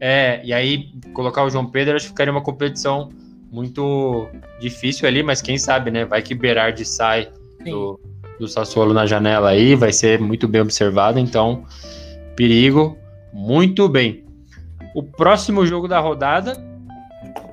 [0.00, 3.10] É, e aí colocar o João Pedro acho que ficaria uma competição
[3.50, 4.28] muito
[4.60, 6.04] difícil ali, mas quem sabe, né?
[6.04, 7.28] Vai que Berardi sai
[7.64, 8.00] do,
[8.40, 11.64] do Sassuolo na janela aí, vai ser muito bem observado, então
[12.34, 12.96] perigo.
[13.32, 14.24] Muito bem.
[14.94, 16.54] O próximo jogo da rodada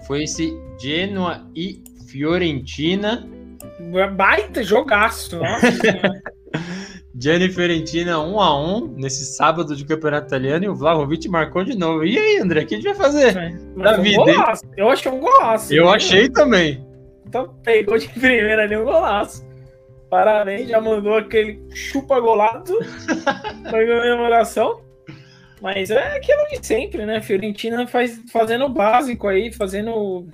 [0.06, 3.28] foi esse Genoa e Fiorentina.
[4.16, 5.68] Baita jogaço, nossa.
[7.22, 11.66] Genoa e Fiorentina 1 a 1 nesse sábado de campeonato italiano e o Vlahovic marcou
[11.66, 12.06] de novo.
[12.06, 13.34] E aí, André, o que a gente vai fazer
[13.76, 14.24] da um vida?
[14.24, 14.64] Golaço.
[14.78, 15.74] Eu achei um golaço.
[15.74, 15.92] Eu né?
[15.92, 16.88] achei também.
[17.28, 19.48] Então pegou de primeira ali um golaço.
[20.10, 22.80] Parabéns, já mandou aquele chupa golado
[23.64, 24.82] para comemoração.
[25.62, 27.22] Mas é aquilo de sempre, né?
[27.22, 30.28] Fiorentina faz, fazendo o básico aí, fazendo.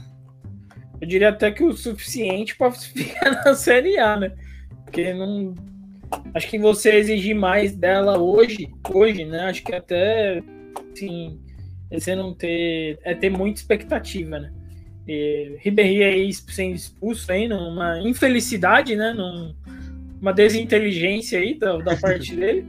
[1.05, 4.31] Eu diria até que o suficiente para ficar na Série A, né?
[4.83, 5.53] Porque não.
[6.33, 9.41] Acho que você exigir mais dela hoje, hoje, né?
[9.41, 10.41] Acho que até,
[10.91, 11.39] assim,
[11.91, 12.97] você não ter.
[13.03, 14.51] É ter muita expectativa, né?
[15.07, 19.13] E, Ribéry aí sendo expulso aí, numa infelicidade, né?
[19.13, 19.53] Num,
[20.19, 22.65] uma desinteligência aí da, da parte dele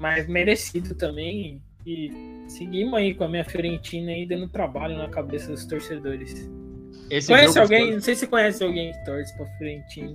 [0.00, 1.62] mas merecido também.
[1.86, 2.10] E
[2.48, 6.50] seguimos aí com a minha Fiorentina aí dando trabalho na cabeça dos torcedores.
[7.10, 7.86] Esse conhece alguém?
[7.86, 7.94] Foi...
[7.94, 10.14] Não sei se conhece alguém que torce pra Fiorentina.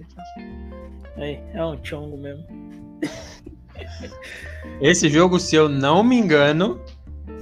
[1.18, 2.46] É, é um chongo mesmo.
[4.82, 6.82] Esse jogo, se eu não me engano,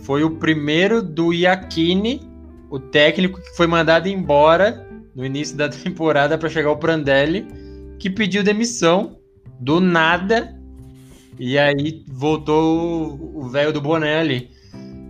[0.04, 2.22] foi o primeiro do Iacchini,
[2.70, 7.48] o técnico que foi mandado embora no início da temporada para chegar o Prandelli,
[8.00, 9.18] que pediu demissão
[9.60, 10.60] do nada
[11.40, 14.52] e aí voltou o velho do boné ali.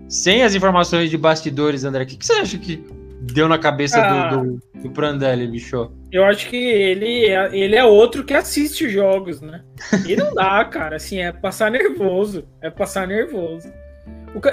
[0.08, 2.84] Sem as informações de bastidores, André, o que, que, você acha que
[3.32, 5.92] deu na cabeça ah, do, do, do Prandelli, bicho?
[6.12, 9.64] Eu acho que ele, é, ele é outro que assiste jogos, né?
[10.08, 10.98] E não dá, cara.
[10.98, 12.46] Assim, é passar nervoso.
[12.62, 13.72] É passar nervoso.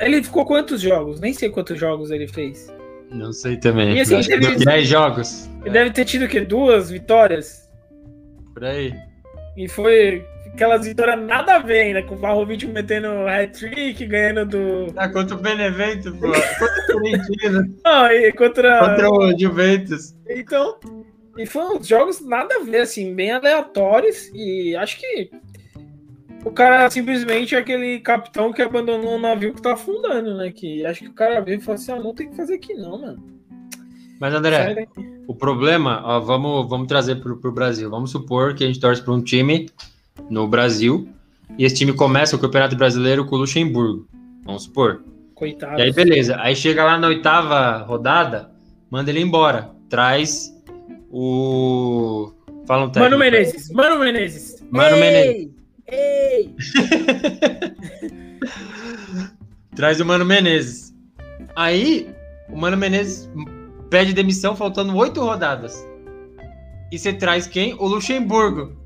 [0.01, 1.21] Ele ficou quantos jogos?
[1.21, 2.73] Nem sei quantos jogos ele fez.
[3.11, 3.97] Não sei também.
[3.97, 5.51] E, assim, teve, 10 jogos.
[5.61, 5.73] Ele é.
[5.73, 6.41] deve ter tido o quê?
[6.41, 7.69] Duas vitórias?
[8.55, 8.95] Por aí.
[9.57, 14.93] E foi aquelas vitórias nada a ver ainda, com o Barrovic metendo hat-trick, ganhando do...
[14.97, 16.29] Ah, contra o Benevento, pô.
[16.29, 17.71] contra o Corinthians.
[17.85, 18.79] Não, e contra...
[18.79, 20.15] Contra o Juventus.
[20.29, 20.79] Então,
[21.39, 25.31] e foram uns jogos nada a ver, assim, bem aleatórios, e acho que
[26.45, 30.51] o cara simplesmente é aquele capitão que abandonou um navio que tá afundando, né?
[30.51, 32.75] Que acho que o cara veio e falou assim: ah, não tem que fazer aqui,
[32.75, 33.41] não, mano.
[34.19, 34.87] Mas, André,
[35.27, 37.89] o problema, ó, vamos, vamos trazer pro, pro Brasil.
[37.89, 39.71] Vamos supor que a gente torce para um time
[40.29, 41.09] no Brasil
[41.59, 44.07] e esse time começa o Campeonato Brasileiro com o Luxemburgo.
[44.45, 45.03] Vamos supor.
[45.35, 45.79] Coitado.
[45.79, 46.37] E aí, beleza.
[46.41, 48.51] Aí chega lá na oitava rodada,
[48.91, 49.71] manda ele embora.
[49.89, 50.55] Traz
[51.11, 52.33] o.
[52.67, 53.11] Fala um técnico.
[53.11, 53.71] Mano Menezes.
[53.71, 54.65] Mano Menezes.
[54.71, 55.01] Mano Ei!
[55.01, 55.51] Menezes.
[55.89, 56.55] Ei!
[59.75, 60.95] Traz o Mano Menezes.
[61.57, 62.09] Aí,
[62.49, 63.29] o Mano Menezes
[63.89, 65.87] pede demissão faltando oito rodadas.
[66.93, 67.75] E você traz quem?
[67.75, 68.80] O Luxemburgo.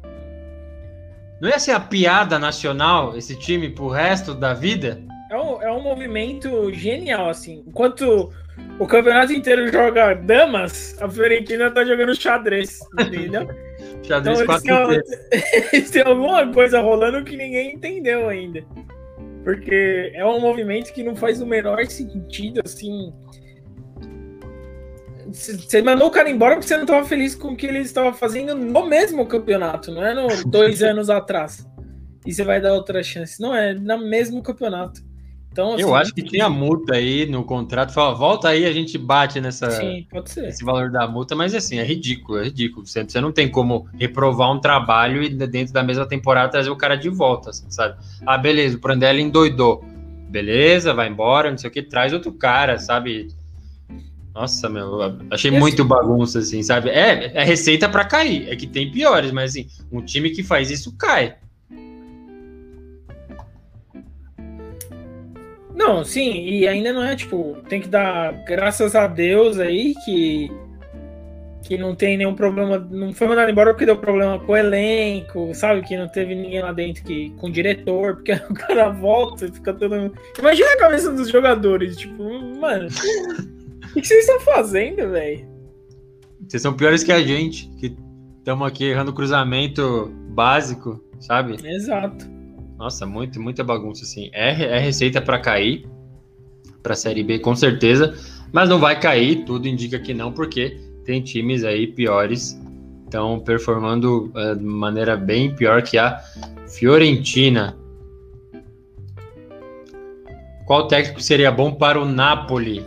[1.44, 5.02] Não ia ser a piada nacional esse time pro resto da vida?
[5.30, 7.62] É um, é um movimento genial, assim.
[7.66, 8.32] Enquanto
[8.78, 13.46] o campeonato inteiro joga damas, a Fiorentina tá jogando xadrez, entendeu?
[14.02, 15.02] Xadrez então, 4
[15.70, 18.64] eles, têm, alguma coisa rolando que ninguém entendeu ainda.
[19.44, 23.12] Porque é um movimento que não faz o menor sentido, assim.
[25.34, 28.12] Você mandou o cara embora porque você não estava feliz com o que ele estava
[28.12, 31.68] fazendo no mesmo campeonato, não é no dois anos atrás.
[32.24, 33.40] E você vai dar outra chance.
[33.40, 35.02] Não, é no mesmo campeonato.
[35.50, 37.92] Então, assim, eu acho que tinha multa aí no contrato.
[37.92, 40.48] Fala, volta aí, a gente bate nessa, Sim, pode ser.
[40.48, 42.86] esse valor da multa, mas assim, é ridículo, é ridículo.
[42.86, 46.76] Você, você não tem como reprovar um trabalho e dentro da mesma temporada trazer o
[46.76, 47.96] cara de volta, assim, sabe?
[48.26, 49.84] Ah, beleza, o Prandelli endoidou.
[50.28, 53.28] Beleza, vai embora, não sei o que, traz outro cara, sabe?
[54.34, 54.98] Nossa, meu,
[55.30, 56.90] achei muito assim, bagunça, assim, sabe?
[56.90, 58.48] É, é receita para cair.
[58.48, 61.36] É que tem piores, mas assim, um time que faz isso cai.
[65.74, 70.50] Não, sim, e ainda não é tipo, tem que dar graças a Deus aí que
[71.64, 75.54] que não tem nenhum problema, não foi mandado embora porque deu problema com o elenco,
[75.54, 75.80] sabe?
[75.80, 79.52] Que não teve ninguém lá dentro que com o diretor, porque o cara volta e
[79.52, 80.12] fica todo.
[80.38, 82.22] Imagina a cabeça dos jogadores, tipo,
[82.60, 82.88] mano,
[83.96, 85.46] o que vocês estão fazendo, velho?
[86.46, 87.96] Vocês são piores que a gente, que
[88.38, 91.56] estamos aqui errando cruzamento básico, sabe?
[91.64, 92.26] Exato.
[92.76, 94.28] Nossa, muito, muita bagunça, assim.
[94.32, 95.86] É, é receita para cair
[96.82, 98.14] para Série B, com certeza.
[98.52, 102.60] Mas não vai cair, tudo indica que não, porque tem times aí piores.
[103.04, 106.20] Estão performando uh, de maneira bem pior que a
[106.68, 107.76] Fiorentina.
[110.66, 112.84] Qual técnico seria bom para o Napoli?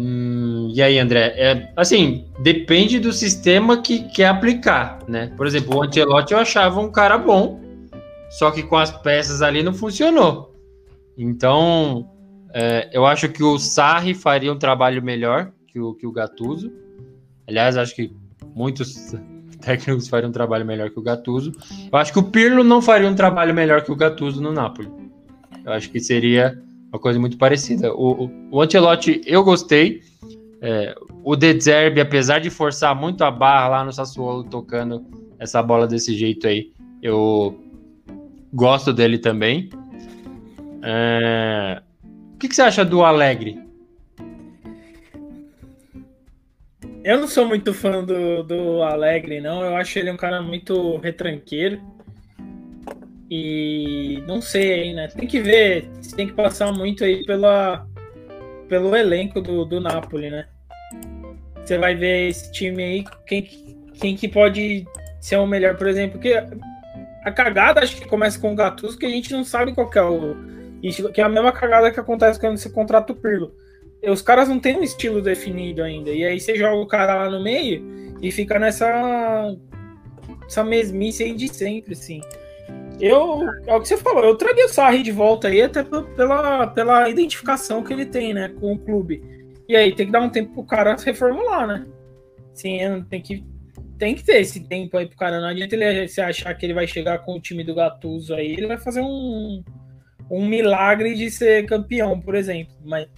[0.00, 1.34] Hum, e aí, André?
[1.36, 5.32] É, assim, depende do sistema que quer aplicar, né?
[5.36, 7.60] Por exemplo, o Ancelotti eu achava um cara bom,
[8.30, 10.54] só que com as peças ali não funcionou.
[11.16, 12.08] Então,
[12.54, 16.70] é, eu acho que o Sarri faria um trabalho melhor que o, que o Gattuso.
[17.48, 18.14] Aliás, acho que
[18.54, 19.16] muitos
[19.60, 21.50] técnicos fariam um trabalho melhor que o Gattuso.
[21.90, 24.88] Eu acho que o Pirlo não faria um trabalho melhor que o Gattuso no Napoli.
[25.64, 26.56] Eu acho que seria
[26.88, 27.92] uma coisa muito parecida.
[27.94, 30.02] O, o, o Ancelotti eu gostei.
[30.60, 35.04] É, o De Zerbi, apesar de forçar muito a barra lá no Sassuolo tocando
[35.38, 37.56] essa bola desse jeito aí, eu
[38.52, 39.68] Gosto dele também.
[40.82, 41.82] É...
[42.34, 43.60] O que, que, você acha do Alegre?
[47.04, 49.62] Eu não sou muito fã do, do Alegre, não.
[49.62, 51.80] Eu acho ele um cara muito retranqueiro.
[53.30, 55.08] E não sei aí, né?
[55.08, 55.90] Tem que ver.
[56.16, 57.86] Tem que passar muito aí pela,
[58.68, 60.46] pelo elenco do, do Napoli, né?
[61.64, 63.42] Você vai ver esse time aí, quem,
[64.00, 64.86] quem que pode
[65.20, 66.18] ser o melhor, por exemplo.
[66.18, 66.32] Que
[67.22, 70.02] a cagada acho que começa com o Gattuso, que a gente não sabe qual é
[70.02, 70.36] o.
[71.12, 73.52] Que é a mesma cagada que acontece quando você contrata o Pirlo.
[74.02, 76.10] Os caras não têm um estilo definido ainda.
[76.10, 79.54] E aí você joga o cara lá no meio e fica nessa.
[80.46, 82.22] essa mesmice aí de sempre, assim.
[83.00, 83.46] Eu.
[83.66, 87.08] É o que você falou, eu traria o Sarri de volta aí, até pela, pela
[87.08, 89.22] identificação que ele tem, né, com o clube.
[89.68, 91.86] E aí tem que dar um tempo pro cara se reformular, né?
[92.54, 93.44] Sim, tem que
[93.98, 95.40] tem que ter esse tempo aí pro cara.
[95.40, 98.52] Não adianta ele se achar que ele vai chegar com o time do Gattuso aí,
[98.52, 99.62] ele vai fazer um,
[100.30, 102.74] um milagre de ser campeão, por exemplo.
[102.84, 103.08] Mas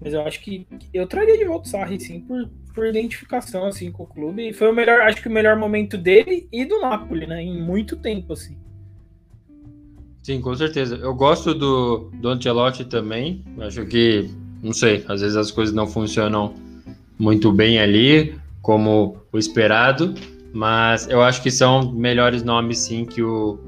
[0.00, 3.90] Mas eu acho que eu traria de volta o Sarri, sim, por, por identificação, assim,
[3.90, 4.48] com o clube.
[4.48, 7.42] E foi o melhor, acho que o melhor momento dele e do Napoli, né?
[7.42, 8.56] Em muito tempo, assim.
[10.28, 10.96] Sim, com certeza.
[10.96, 13.42] Eu gosto do, do Ancelotti também.
[13.60, 14.28] Acho que,
[14.62, 16.52] não sei, às vezes as coisas não funcionam
[17.18, 20.12] muito bem ali, como o esperado,
[20.52, 23.58] mas eu acho que são melhores nomes, sim, que o,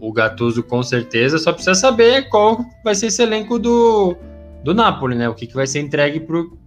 [0.00, 1.36] o Gattuso, com certeza.
[1.36, 4.16] Só precisa saber qual vai ser esse elenco do,
[4.64, 5.28] do Napoli, né?
[5.28, 6.58] O que, que vai ser entregue para o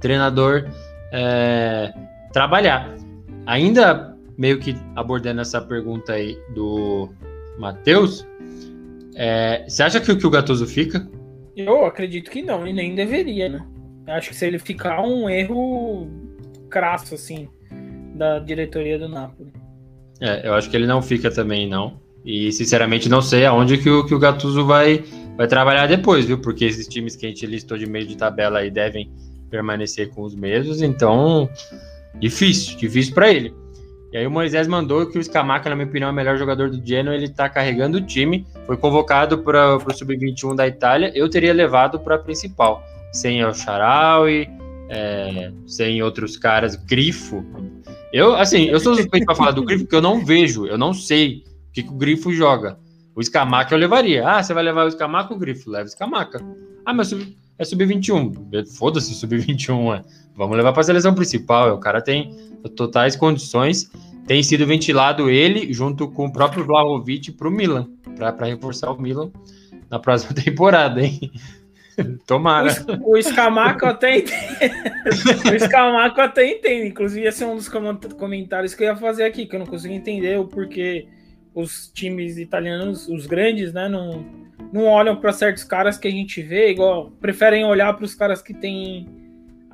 [0.00, 0.68] treinador
[1.12, 1.94] é,
[2.32, 2.96] trabalhar.
[3.46, 7.08] Ainda meio que abordando essa pergunta aí do
[7.58, 8.26] Matheus,
[9.14, 11.08] é, você acha que, que o Gattuso fica?
[11.56, 13.64] Eu acredito que não, e nem deveria, né?
[14.08, 16.08] Acho que se ele ficar, um erro
[16.68, 17.48] crasso, assim,
[18.14, 19.52] da diretoria do Napoli.
[20.20, 22.00] É, eu acho que ele não fica também, não.
[22.24, 25.04] E, sinceramente, não sei aonde que o, que o Gattuso vai,
[25.36, 26.38] vai trabalhar depois, viu?
[26.38, 29.12] Porque esses times que a gente listou de meio de tabela aí devem
[29.50, 31.48] permanecer com os mesmos, então
[32.18, 33.54] difícil, difícil para ele.
[34.14, 36.70] E aí o Moisés mandou que o Scamaca, na minha opinião, é o melhor jogador
[36.70, 41.28] do Genoa, ele tá carregando o time, foi convocado para o Sub-21 da Itália, eu
[41.28, 42.80] teria levado para a principal,
[43.12, 44.48] sem o Charaui,
[44.88, 47.44] é, sem outros caras, Grifo.
[48.12, 50.94] Eu, assim, eu sou suspeito para falar do Grifo, porque eu não vejo, eu não
[50.94, 52.78] sei o que, que o Grifo joga.
[53.16, 54.28] O Scamaca eu levaria.
[54.28, 55.68] Ah, você vai levar o Scamaca ou o Grifo?
[55.68, 56.40] Leva o Scamaca.
[56.86, 57.12] Ah, mas
[57.58, 58.66] é sub-21.
[58.76, 60.02] Foda-se sub-21, é.
[60.36, 61.74] Vamos levar para a seleção principal.
[61.74, 62.36] O cara tem
[62.76, 63.90] totais condições.
[64.26, 69.00] Tem sido ventilado ele junto com o próprio Vlahovic para o Milan, para reforçar o
[69.00, 69.30] Milan
[69.90, 71.30] na próxima temporada, hein?
[72.26, 72.72] Tomara.
[73.02, 75.54] O, o Scamaco até entende.
[75.54, 76.88] o Scamaco até entende.
[76.88, 79.94] Inclusive, esse é um dos comentários que eu ia fazer aqui, que eu não consigo
[79.94, 81.06] entender o porquê
[81.54, 84.26] os times italianos, os grandes, né, não,
[84.72, 88.42] não olham para certos caras que a gente vê, igual preferem olhar para os caras
[88.42, 89.06] que têm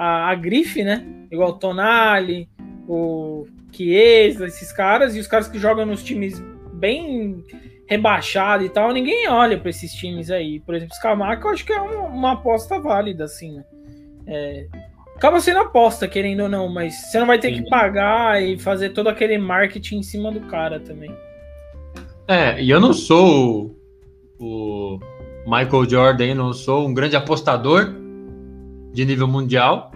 [0.01, 1.05] a, a grife, né?
[1.31, 2.49] Igual o Tonali,
[2.89, 6.43] o Chiesa, esses caras, e os caras que jogam nos times
[6.73, 7.45] bem
[7.87, 10.59] rebaixados e tal, ninguém olha para esses times aí.
[10.61, 13.65] Por exemplo, Scamaca, eu acho que é uma, uma aposta válida, assim, né?
[14.27, 14.67] É,
[15.17, 17.63] acaba sendo aposta, querendo ou não, mas você não vai ter Sim.
[17.63, 21.15] que pagar e fazer todo aquele marketing em cima do cara também.
[22.27, 23.77] É, e eu não sou
[24.39, 24.99] o
[25.45, 28.01] Michael Jordan, não sou um grande apostador
[28.93, 29.93] de nível mundial,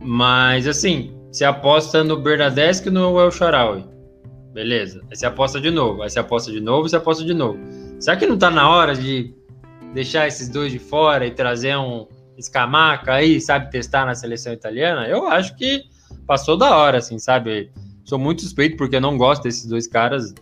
[0.00, 3.84] mas assim, você aposta no Bernadeschi e no El Sharawi.
[4.52, 5.00] Beleza.
[5.10, 7.58] Aí você aposta de novo, aí você aposta de novo, você aposta de novo.
[7.98, 9.34] Será que não tá na hora de
[9.94, 15.06] deixar esses dois de fora e trazer um escamaca aí, sabe, testar na seleção italiana?
[15.06, 15.84] Eu acho que
[16.26, 17.70] passou da hora, assim, sabe?
[18.04, 20.34] Sou muito suspeito porque eu não gosto desses dois caras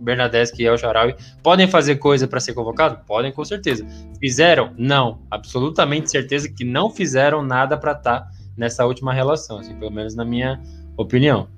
[0.00, 3.04] Bernadeschi e El Sharawi podem fazer coisa para ser convocado?
[3.06, 3.86] Podem, com certeza.
[4.20, 4.72] Fizeram?
[4.76, 5.20] Não.
[5.30, 10.14] Absolutamente certeza que não fizeram nada para estar tá nessa última relação, assim, pelo menos
[10.14, 10.60] na minha
[10.96, 11.48] opinião.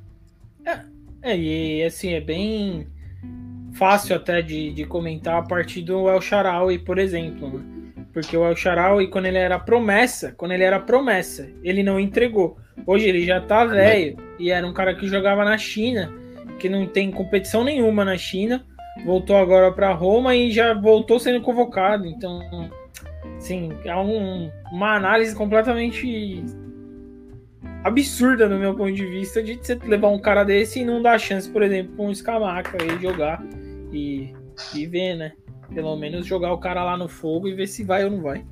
[0.64, 0.80] É,
[1.22, 2.86] é, e assim, é bem
[3.72, 7.80] fácil até de, de comentar a partir do El Sharawi, por exemplo, né?
[8.12, 12.59] Porque o El Sharawi, quando ele era promessa, quando ele era promessa, ele não entregou.
[12.84, 16.12] Hoje ele já tá velho e era um cara que jogava na China
[16.61, 18.64] que não tem competição nenhuma na China,
[19.04, 22.06] voltou agora para Roma e já voltou sendo convocado.
[22.06, 22.70] Então,
[23.38, 26.44] sim, é um, uma análise completamente
[27.82, 31.18] absurda no meu ponto de vista de você levar um cara desse e não dar
[31.18, 33.42] chance, por exemplo, para um Scamaca aí jogar
[33.90, 34.34] e,
[34.74, 35.32] e ver, né?
[35.74, 38.44] Pelo menos jogar o cara lá no fogo e ver se vai ou não vai.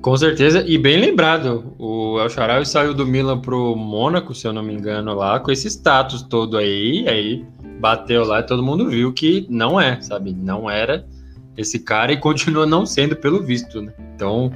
[0.00, 4.52] Com certeza, e bem lembrado, o El Shaarawy saiu do Milan pro Mônaco, se eu
[4.52, 7.44] não me engano, lá, com esse status todo aí, aí
[7.78, 10.32] bateu lá e todo mundo viu que não é, sabe?
[10.32, 11.06] Não era
[11.54, 13.92] esse cara e continua não sendo pelo visto, né?
[14.14, 14.50] Então,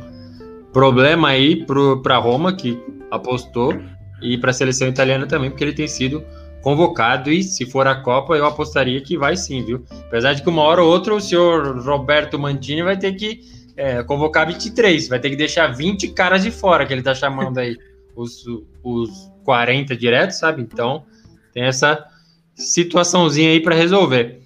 [0.73, 2.79] problema aí pro, pra Roma, que
[3.11, 3.75] apostou,
[4.23, 6.25] e para a seleção italiana também, porque ele tem sido
[6.63, 9.85] convocado e se for a Copa, eu apostaria que vai sim, viu?
[10.07, 14.03] Apesar de que uma hora ou outra o senhor Roberto Mantini vai ter que é,
[14.03, 17.77] convocar 23, vai ter que deixar 20 caras de fora, que ele tá chamando aí
[18.15, 18.45] os,
[18.83, 20.63] os 40 diretos, sabe?
[20.63, 21.05] Então,
[21.53, 22.07] tem essa
[22.55, 24.41] situaçãozinha aí para resolver.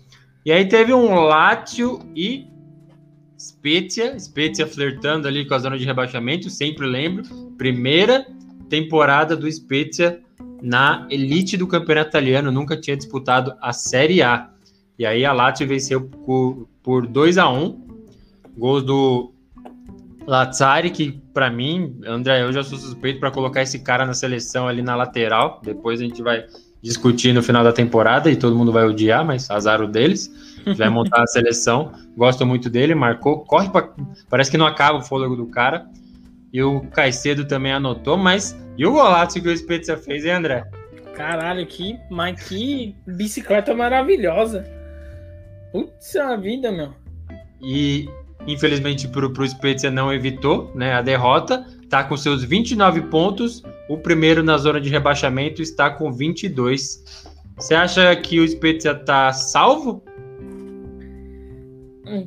[0.44, 2.46] E aí teve um Lazio e
[3.38, 7.22] Spezia, Spezia flertando ali com a zona de rebaixamento, sempre lembro,
[7.56, 8.26] primeira
[8.68, 10.20] temporada do Spezia
[10.62, 14.50] na elite do campeonato italiano, nunca tinha disputado a Série A.
[14.98, 17.87] E aí a Lazio venceu por, por 2 a 1
[18.58, 19.32] Gols do
[20.26, 24.66] Lazzari, que para mim, André, eu já sou suspeito para colocar esse cara na seleção
[24.68, 25.60] ali na lateral.
[25.64, 26.44] Depois a gente vai
[26.82, 30.30] discutir no final da temporada e todo mundo vai odiar, mas azar o deles.
[30.76, 31.92] vai montar a seleção.
[32.16, 33.88] Gosto muito dele, marcou, corre pra,
[34.28, 35.86] parece que não acaba o fôlego do cara.
[36.52, 40.64] E o Caicedo também anotou, mas e o golaço que o Spezia fez, hein, André?
[41.14, 44.64] Caralho, que, mas que bicicleta maravilhosa.
[45.72, 46.94] Putz, a vida, meu.
[47.60, 48.08] E
[48.46, 51.66] infelizmente pro, pro Spezia não evitou, né, a derrota.
[51.88, 53.62] Tá com seus 29 pontos.
[53.88, 57.26] O primeiro na zona de rebaixamento está com 22.
[57.56, 60.02] Você acha que o Spezia tá salvo?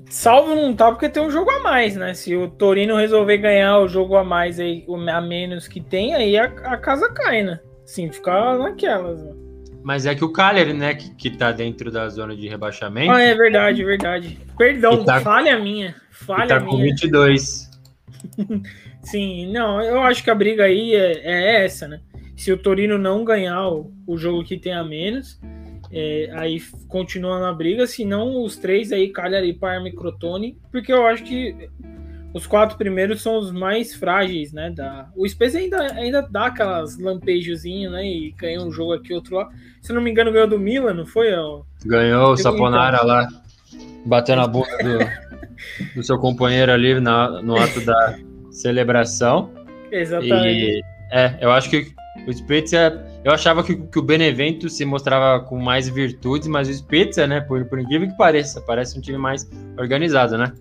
[0.09, 2.13] Salvo não tá porque tem um jogo a mais, né?
[2.13, 6.37] Se o Torino resolver ganhar o jogo a mais aí, a menos que tem, aí
[6.37, 7.59] a, a casa cai, né?
[7.85, 9.23] Sim, ficar naquelas.
[9.23, 9.50] Né?
[9.83, 13.11] Mas é que o Cagliari, né, que, que tá dentro da zona de rebaixamento.
[13.11, 14.39] Ah, é verdade, verdade.
[14.57, 15.95] Perdão, tá, falha minha.
[16.11, 16.71] Falha tá minha.
[16.71, 17.69] com 22.
[19.01, 21.99] Sim, não, eu acho que a briga aí é, é essa, né?
[22.35, 25.39] Se o Torino não ganhar o, o jogo que tem a menos,
[25.91, 27.85] é, aí continua na briga.
[27.85, 31.69] Se não, os três aí, Cagliari, Parma e Crotone, porque eu acho que
[32.33, 34.69] os quatro primeiros são os mais frágeis, né?
[34.69, 35.09] Da...
[35.15, 38.05] O Spezia ainda, ainda dá aquelas lampejozinhos, né?
[38.05, 39.49] E ganhou um jogo aqui, outro lá.
[39.81, 41.29] Se não me engano, ganhou do Milan, não foi?
[41.85, 43.27] Ganhou o Saponara lá,
[44.05, 48.17] bateu na bunda do, do seu companheiro ali na, no ato da
[48.49, 49.51] celebração.
[49.91, 50.79] Exatamente.
[50.79, 51.93] E, é, eu acho que
[52.27, 56.73] o Spezia, eu achava que, que, o Benevento se mostrava com mais virtudes, mas o
[56.73, 60.53] Spezia, né, por, por incrível que pareça, parece um time mais organizado, né?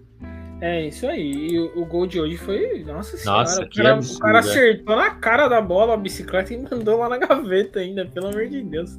[0.60, 1.52] É, isso aí.
[1.52, 2.84] E o, o gol de hoje foi.
[2.84, 3.40] Nossa senhora.
[3.40, 7.08] Nossa, o, cara, o cara acertou na cara da bola a bicicleta e mandou lá
[7.08, 8.98] na gaveta ainda, pelo amor de Deus.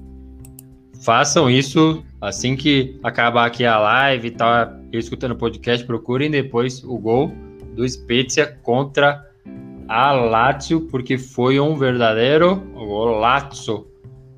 [1.03, 6.83] Façam isso assim que acabar aqui a live e tá escutando o podcast, procurem depois
[6.83, 7.31] o gol
[7.75, 9.25] do Spezia contra
[9.87, 13.87] a Lazio, porque foi um verdadeiro golaço,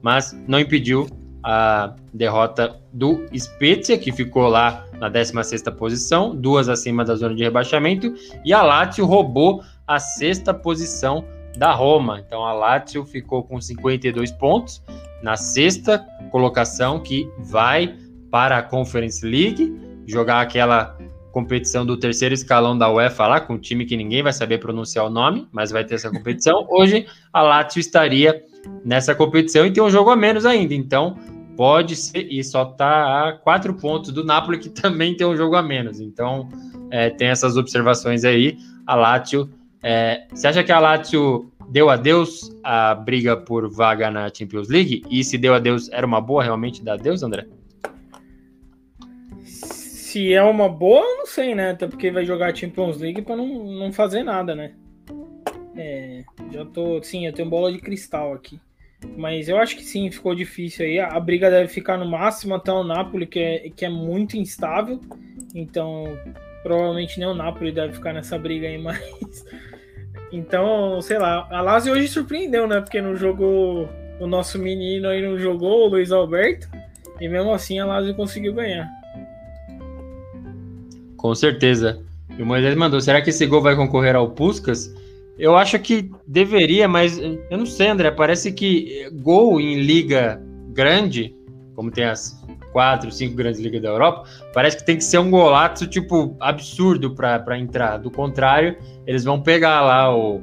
[0.01, 1.07] mas não impediu
[1.43, 7.43] a derrota do Spezia, que ficou lá na 16ª posição, duas acima da zona de
[7.43, 8.13] rebaixamento,
[8.45, 11.25] e a Lazio roubou a sexta posição
[11.57, 12.23] da Roma.
[12.25, 14.81] Então a Lazio ficou com 52 pontos
[15.21, 15.99] na sexta
[16.31, 17.97] colocação, que vai
[18.31, 19.77] para a Conference League,
[20.07, 20.97] jogar aquela
[21.33, 25.05] competição do terceiro escalão da UEFA lá, com um time que ninguém vai saber pronunciar
[25.05, 26.65] o nome, mas vai ter essa competição.
[26.71, 28.41] Hoje a Lazio estaria
[28.85, 31.17] nessa competição e tem um jogo a menos ainda, então
[31.55, 35.55] pode ser, e só está a quatro pontos do Napoli, que também tem um jogo
[35.55, 35.99] a menos.
[35.99, 36.49] Então
[36.91, 38.57] é, tem essas observações aí.
[38.85, 39.49] A Lazio,
[39.81, 45.03] é, você acha que a Lazio deu adeus à briga por vaga na Champions League?
[45.09, 47.47] E se deu adeus, era uma boa realmente dar adeus, André?
[49.45, 51.71] Se é uma boa, não sei, né?
[51.71, 54.73] Até porque vai jogar Champions League para não, não fazer nada, né?
[55.75, 57.01] É, já tô.
[57.01, 58.59] Sim, eu tenho bola de cristal aqui.
[59.17, 60.99] Mas eu acho que sim, ficou difícil aí.
[60.99, 64.99] A briga deve ficar no máximo até o Napoli, que é, que é muito instável.
[65.53, 66.17] Então,
[66.61, 69.45] provavelmente nem o Napoli deve ficar nessa briga aí, mas.
[70.31, 71.47] Então, sei lá.
[71.51, 72.81] A Lazio hoje surpreendeu, né?
[72.81, 73.87] Porque não jogou.
[74.19, 76.67] O nosso menino aí não jogou, o Luiz Alberto.
[77.19, 78.89] E mesmo assim a Lazio conseguiu ganhar.
[81.17, 82.01] Com certeza.
[82.37, 84.93] E o Moisés mandou: será que esse gol vai concorrer ao Puskas?
[85.37, 88.11] Eu acho que deveria, mas eu não sei, André.
[88.11, 91.35] Parece que gol em liga grande,
[91.75, 92.39] como tem as
[92.71, 97.15] quatro, cinco grandes ligas da Europa, parece que tem que ser um golaço, tipo, absurdo
[97.15, 97.97] para entrar.
[97.97, 98.75] Do contrário,
[99.05, 100.41] eles vão pegar lá o,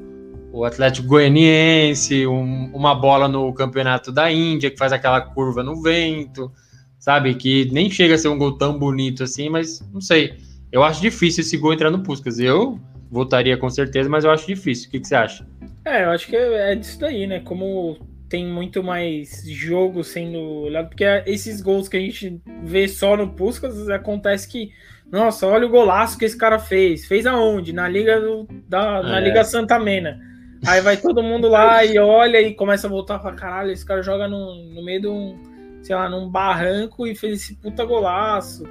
[0.53, 5.82] o Atlético Goianiense, um, uma bola no campeonato da Índia, que faz aquela curva no
[5.82, 6.51] vento,
[6.99, 7.34] sabe?
[7.34, 10.34] Que nem chega a ser um gol tão bonito assim, mas não sei.
[10.72, 12.38] Eu acho difícil esse gol entrar no Puskas.
[12.38, 12.78] Eu
[13.11, 14.88] votaria com certeza, mas eu acho difícil.
[14.88, 15.46] O que, que você acha?
[15.84, 17.40] É, eu acho que é disso daí, né?
[17.40, 17.98] Como
[18.28, 23.30] tem muito mais jogo sendo olhado, porque esses gols que a gente vê só no
[23.30, 24.70] Puskas, acontece que,
[25.11, 27.04] nossa, olha o golaço que esse cara fez.
[27.06, 27.72] Fez aonde?
[27.72, 29.24] Na Liga do, da, na é.
[29.24, 30.20] Liga Santa Mena.
[30.64, 34.02] Aí vai todo mundo lá e olha e começa a voltar para caralho, esse cara
[34.02, 35.36] joga no, no meio de um,
[35.82, 38.62] sei lá, num barranco e fez esse puta golaço.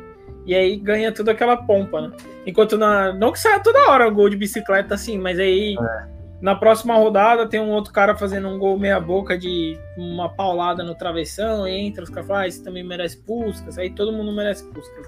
[0.49, 2.11] E aí ganha toda aquela pompa, né?
[2.43, 3.13] Enquanto na.
[3.13, 6.07] Não que saia toda hora o gol de bicicleta assim, mas aí é.
[6.41, 10.95] na próxima rodada tem um outro cara fazendo um gol meia-boca de uma paulada no
[10.95, 14.65] travessão, e entra, os caras falam, ah, esse também merece Puskas, aí todo mundo merece
[14.73, 15.05] Puskas.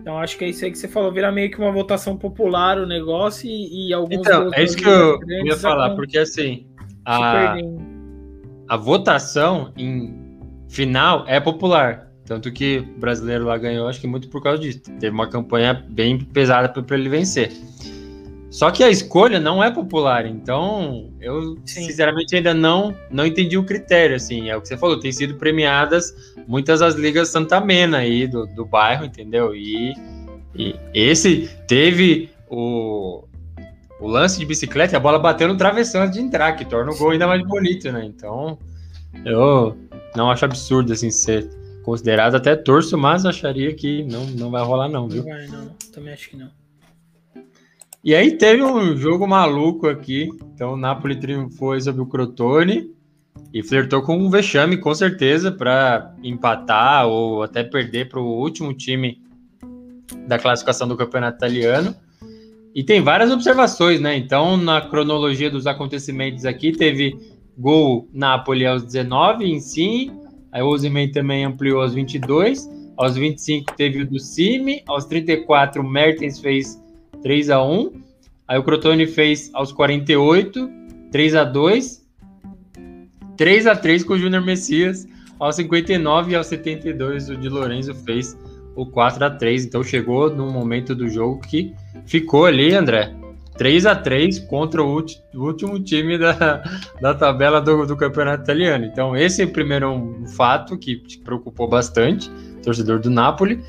[0.00, 2.78] Então acho que é isso aí que você falou, vira meio que uma votação popular
[2.78, 4.20] o negócio e, e alguns.
[4.20, 6.64] Então, é isso que eu ia falar, porque assim.
[7.04, 7.56] A,
[8.68, 12.13] a votação em final é popular.
[12.26, 14.80] Tanto que o brasileiro lá ganhou, acho que muito por causa disso.
[14.98, 17.52] Teve uma campanha bem pesada para ele vencer.
[18.50, 21.86] Só que a escolha não é popular, então eu Sim.
[21.86, 25.34] sinceramente ainda não não entendi o critério, assim, é o que você falou, tem sido
[25.34, 26.14] premiadas
[26.46, 29.56] muitas das ligas Santa Mena aí do, do bairro, entendeu?
[29.56, 29.92] E,
[30.54, 33.24] e esse teve o,
[33.98, 36.92] o lance de bicicleta e a bola bateu no travessão antes de entrar, que torna
[36.92, 38.04] o gol ainda mais bonito, né?
[38.04, 38.56] Então,
[39.24, 39.76] eu
[40.14, 41.48] não acho absurdo, assim, ser
[41.84, 45.22] considerado até torço, mas acharia que não, não vai rolar não, viu?
[45.22, 45.68] Não vai, não.
[45.92, 46.50] Também acho que não.
[48.02, 50.28] E aí teve um jogo maluco aqui.
[50.54, 52.90] Então o Napoli triunfou sobre o Crotone
[53.52, 58.74] e flertou com um vexame, com certeza, para empatar ou até perder para o último
[58.74, 59.22] time
[60.26, 61.94] da classificação do campeonato italiano.
[62.74, 64.16] E tem várias observações, né?
[64.16, 67.16] Então, na cronologia dos acontecimentos aqui, teve
[67.56, 70.10] gol Napoli aos 19 em si,
[70.54, 75.82] aí o Osimhen também ampliou aos 22, aos 25 teve o do Cime, aos 34
[75.82, 76.82] o Mertens fez
[77.22, 78.04] 3 a 1
[78.46, 80.70] Aí o Crotone fez aos 48,
[81.10, 82.04] 3 a 2
[83.36, 85.08] 3 a 3 com o Júnior Messias.
[85.40, 88.38] Aos 59 e aos 72 o Di Lorenzo fez
[88.76, 91.74] o 4 a 3 Então chegou num momento do jogo que
[92.06, 93.14] ficou ali, André,
[93.56, 96.62] 3 a 3 contra o, último time da,
[97.00, 98.84] da tabela do, do campeonato italiano.
[98.84, 102.30] Então, esse é o primeiro um fato que preocupou bastante,
[102.62, 103.62] torcedor do Napoli.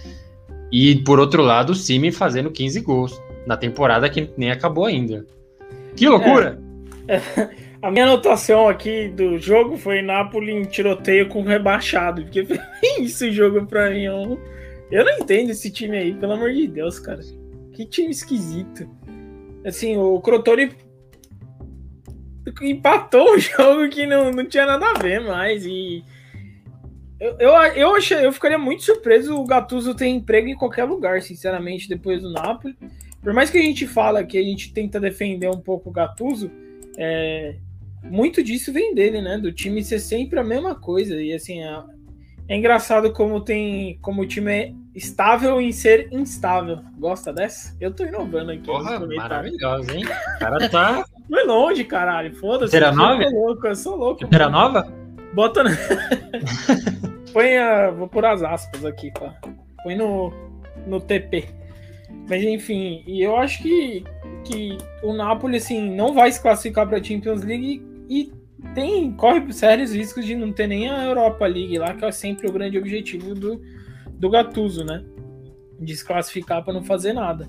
[0.71, 5.25] E por outro lado, o Simi fazendo 15 gols na temporada que nem acabou ainda.
[5.95, 6.59] Que loucura!
[7.07, 7.65] É.
[7.85, 12.23] A minha anotação aqui do jogo foi Napoli em tiroteio com rebaixado.
[12.23, 12.47] Porque
[12.99, 14.05] esse jogo pra mim.
[14.05, 14.39] Eu,
[14.89, 17.21] eu não entendo esse time aí, pelo amor de Deus, cara.
[17.73, 18.89] Que time esquisito.
[19.65, 20.71] Assim, o Crotone
[22.61, 25.65] empatou um jogo que não, não tinha nada a ver mais.
[25.65, 26.03] E
[27.19, 31.21] eu, eu, eu, achei, eu ficaria muito surpreso o Gattuso ter emprego em qualquer lugar,
[31.21, 32.77] sinceramente, depois do Napoli.
[33.21, 36.51] Por mais que a gente fala que a gente tenta defender um pouco o Gattuso,
[36.95, 37.55] é,
[38.03, 39.37] muito disso vem dele, né?
[39.37, 41.19] Do time ser sempre a mesma coisa.
[41.19, 41.61] E assim,
[42.47, 43.97] é engraçado como tem.
[44.01, 46.79] como o time é estável em ser instável.
[46.97, 47.75] Gosta dessa?
[47.79, 48.65] Eu tô inovando aqui.
[48.65, 50.05] Porra, maravilhoso, hein?
[50.05, 51.05] O cara tá.
[51.27, 52.35] Foi longe, caralho.
[52.35, 52.79] Foda-se.
[52.79, 53.23] Nova?
[53.23, 54.27] Eu sou louco, eu sou louco.
[54.27, 54.87] Será nova?
[55.33, 55.63] Bota.
[57.33, 57.89] Põe a.
[57.89, 59.35] Vou pôr as aspas aqui, pá.
[59.83, 60.31] Põe no,
[60.85, 61.49] no TP.
[62.29, 64.03] Mas enfim, e eu acho que,
[64.43, 68.31] que o Napoli assim, não vai se classificar para a Champions League e
[68.73, 72.47] tem corre sérios riscos de não ter nem a Europa League lá, que é sempre
[72.47, 73.61] o grande objetivo do,
[74.13, 75.03] do Gattuso, né?
[75.79, 77.47] De se classificar para não fazer nada.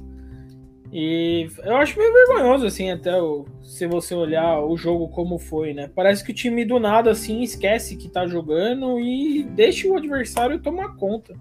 [0.93, 5.75] E eu acho meio vergonhoso, assim, até o, se você olhar o jogo como foi,
[5.75, 5.91] né?
[5.95, 10.61] Parece que o time do nada, assim, esquece que tá jogando e deixa o adversário
[10.61, 11.35] tomar conta.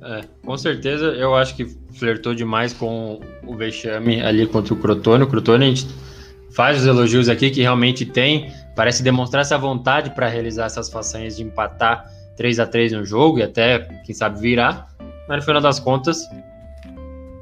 [0.00, 5.24] É, com certeza, eu acho que flertou demais com o vexame ali contra o Crotone.
[5.24, 5.86] O Crotone, a gente
[6.58, 11.36] faz os elogios aqui que realmente tem, parece demonstrar essa vontade para realizar essas façanhas
[11.36, 14.88] de empatar 3 a 3 no jogo e até, quem sabe, virar.
[15.28, 16.28] Mas no final das contas,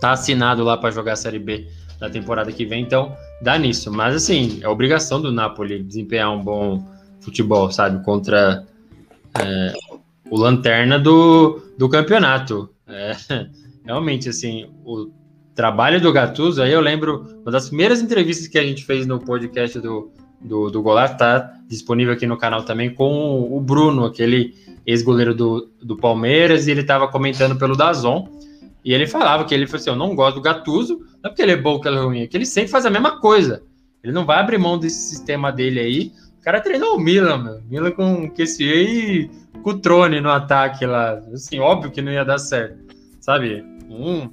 [0.03, 1.67] tá assinado lá para jogar a Série B
[1.99, 3.91] da temporada que vem, então dá nisso.
[3.91, 6.87] Mas assim, é obrigação do Napoli desempenhar um bom
[7.19, 8.05] futebol, sabe?
[8.05, 8.67] Contra
[9.41, 9.73] é,
[10.31, 12.69] o lanterna do, do campeonato.
[12.87, 13.17] É,
[13.83, 15.11] realmente, assim, o
[15.57, 19.19] trabalho do Gattuso, aí eu lembro, uma das primeiras entrevistas que a gente fez no
[19.19, 20.85] podcast do, do, do
[21.19, 24.55] tá disponível aqui no canal também, com o Bruno, aquele
[24.87, 28.29] ex-goleiro do, do Palmeiras, e ele estava comentando pelo Dazon,
[28.85, 31.43] e ele falava que ele falou assim, eu não gosto do Gattuso, não é porque
[31.43, 33.63] ele é bom que ele é ruim, é que ele sempre faz a mesma coisa.
[34.05, 36.13] Ele não vai abrir mão desse sistema dele aí.
[36.39, 37.61] O cara treinou o Milan, meu.
[37.69, 39.31] Milan com Kessier e
[39.61, 41.21] com o Trone no ataque lá.
[41.33, 42.79] Assim, óbvio que não ia dar certo,
[43.19, 43.65] sabe?
[43.91, 44.31] Um,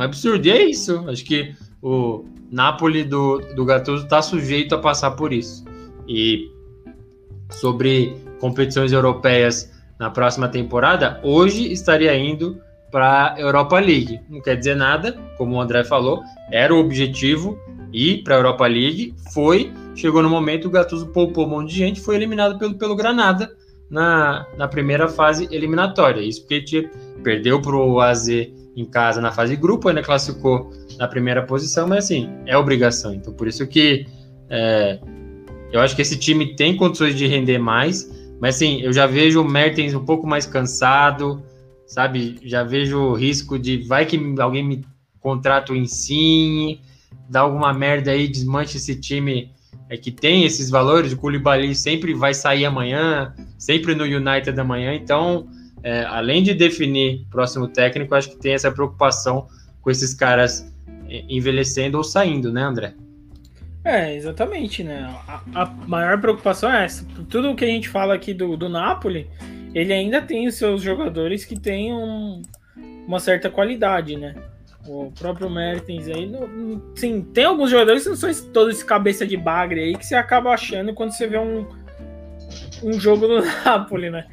[0.00, 0.46] um absurdo.
[0.46, 1.08] E é isso.
[1.08, 5.64] Acho que o Napoli do, do Gattuso está sujeito a passar por isso.
[6.08, 6.50] E
[7.50, 12.58] sobre competições europeias na próxima temporada, hoje estaria indo
[12.90, 14.20] para a Europa League.
[14.28, 17.58] Não quer dizer nada, como o André falou, era o objetivo
[17.92, 21.76] ir para a Europa League, foi, chegou no momento, o Gattuso poupou um monte de
[21.76, 23.54] gente, foi eliminado pelo, pelo Granada,
[23.90, 26.20] na, na primeira fase eliminatória.
[26.20, 26.90] Isso porque tinha,
[27.22, 28.28] perdeu para o AZ
[28.80, 33.14] em casa na fase grupo, ainda classificou na primeira posição, mas assim, é obrigação.
[33.14, 34.06] Então, por isso que
[34.48, 34.98] é,
[35.72, 38.10] eu acho que esse time tem condições de render mais,
[38.40, 41.42] mas assim, eu já vejo o Mertens um pouco mais cansado,
[41.86, 42.38] sabe?
[42.42, 44.84] Já vejo o risco de vai que alguém me
[45.20, 46.80] contrata o Insigne,
[47.28, 49.52] dá alguma merda aí, desmanche esse time
[49.90, 54.94] é que tem esses valores, o Koulibaly sempre vai sair amanhã, sempre no United amanhã,
[54.94, 55.48] então,
[55.82, 59.46] é, além de definir próximo técnico, acho que tem essa preocupação
[59.80, 60.70] com esses caras
[61.28, 62.94] envelhecendo ou saindo, né, André?
[63.84, 65.10] É, exatamente, né?
[65.26, 67.04] A, a maior preocupação é essa.
[67.28, 69.26] Tudo que a gente fala aqui do, do Napoli,
[69.74, 72.42] ele ainda tem os seus jogadores que têm um,
[73.06, 74.34] uma certa qualidade, né?
[74.86, 76.30] O próprio Mertens aí,
[76.94, 80.14] sim, tem alguns jogadores que não são todos esse cabeça de bagre aí que você
[80.14, 81.66] acaba achando quando você vê um,
[82.82, 84.26] um jogo do Napoli, né?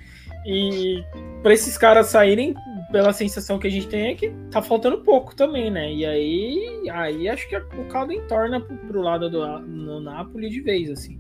[0.48, 1.04] E
[1.44, 2.56] para esses caras saírem,
[2.90, 5.92] pela sensação que a gente tem é que tá faltando pouco também, né?
[5.92, 10.62] E aí, aí acho que o caldo entorna pro, pro lado do no Napoli de
[10.62, 11.20] vez, assim.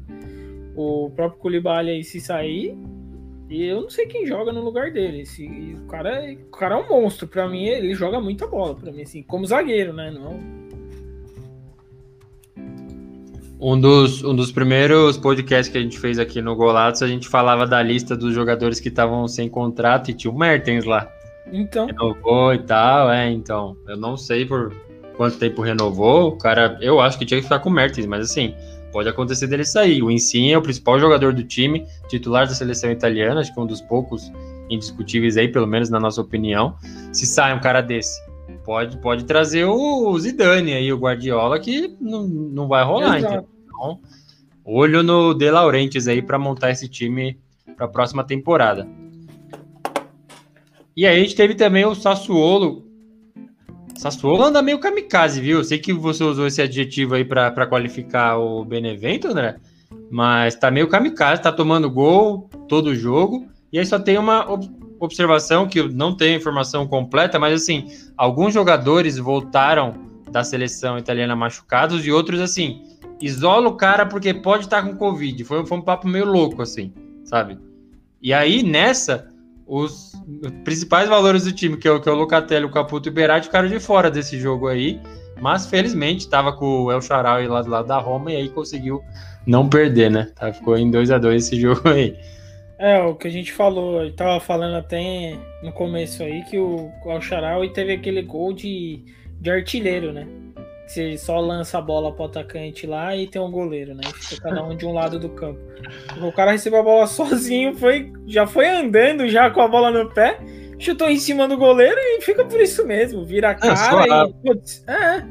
[0.75, 2.77] O próprio Koulibaly aí se sair,
[3.49, 5.21] e eu não sei quem joga no lugar dele.
[5.21, 7.27] Esse, o, cara, é, o cara é um monstro.
[7.27, 8.75] Para mim, ele joga muita bola.
[8.75, 10.11] para mim, assim, como zagueiro, né?
[10.11, 10.39] Não,
[13.59, 17.27] um dos, um dos primeiros podcasts que a gente fez aqui no Golatos, a gente
[17.27, 21.09] falava da lista dos jogadores que estavam sem contrato e tinha o Mertens lá.
[21.51, 21.87] Então.
[21.87, 23.75] Renovou e tal, é, então.
[23.87, 24.73] Eu não sei por
[25.15, 26.29] quanto tempo renovou.
[26.29, 28.53] O cara, eu acho que tinha que ficar com o Mertens, mas assim,
[28.91, 30.03] pode acontecer dele sair.
[30.03, 33.63] O Insigne é o principal jogador do time, titular da seleção italiana, acho que é
[33.63, 34.31] um dos poucos
[34.69, 36.75] indiscutíveis aí, pelo menos na nossa opinião.
[37.11, 38.19] Se sai um cara desse,
[38.67, 43.17] pode, pode trazer o Zidane aí, o Guardiola, que não, não vai rolar.
[43.17, 44.01] Então,
[44.65, 47.39] olho no De Laurentiis aí para montar esse time
[47.77, 48.85] para a próxima temporada.
[50.93, 52.85] E aí a gente teve também o Sassuolo.
[53.95, 55.59] Sassuolo anda meio kamikaze, viu?
[55.59, 59.55] Eu sei que você usou esse adjetivo aí para qualificar o Benevento, André.
[60.11, 63.47] Mas tá meio kamikaze, tá tomando gol todo jogo.
[63.71, 64.45] E aí só tem uma
[64.99, 69.93] observação que eu não tenho informação completa, mas assim, alguns jogadores voltaram
[70.31, 72.83] da seleção italiana machucados e outros assim,
[73.21, 75.43] isola o cara porque pode estar com Covid.
[75.43, 76.93] Foi, foi um papo meio louco, assim,
[77.23, 77.57] sabe?
[78.21, 79.31] E aí, nessa,
[79.65, 80.13] os
[80.63, 83.13] principais valores do time, que é o, que é o Locatelli, o Caputo e o
[83.13, 84.99] Berardi, ficaram de fora desse jogo aí.
[85.39, 89.03] Mas felizmente estava com o El Charal lá do lado da Roma e aí conseguiu
[89.45, 90.31] não perder, né?
[90.35, 92.17] Tá, ficou em 2 a 2 esse jogo aí.
[92.79, 96.91] É, o que a gente falou, eu tava falando até no começo aí que o
[97.05, 99.03] Al-Sharawi teve aquele gol de,
[99.39, 100.27] de artilheiro, né?
[100.85, 104.03] Você só lança a bola pro atacante lá e tem um goleiro, né?
[104.13, 105.59] Fica cada um de um lado do campo.
[106.21, 110.09] O cara recebeu a bola sozinho, foi, já foi andando já com a bola no
[110.09, 110.39] pé,
[110.79, 113.25] chutou em cima do goleiro e fica por isso mesmo.
[113.25, 114.33] Vira a cara é, e.
[114.33, 115.25] Putz, é.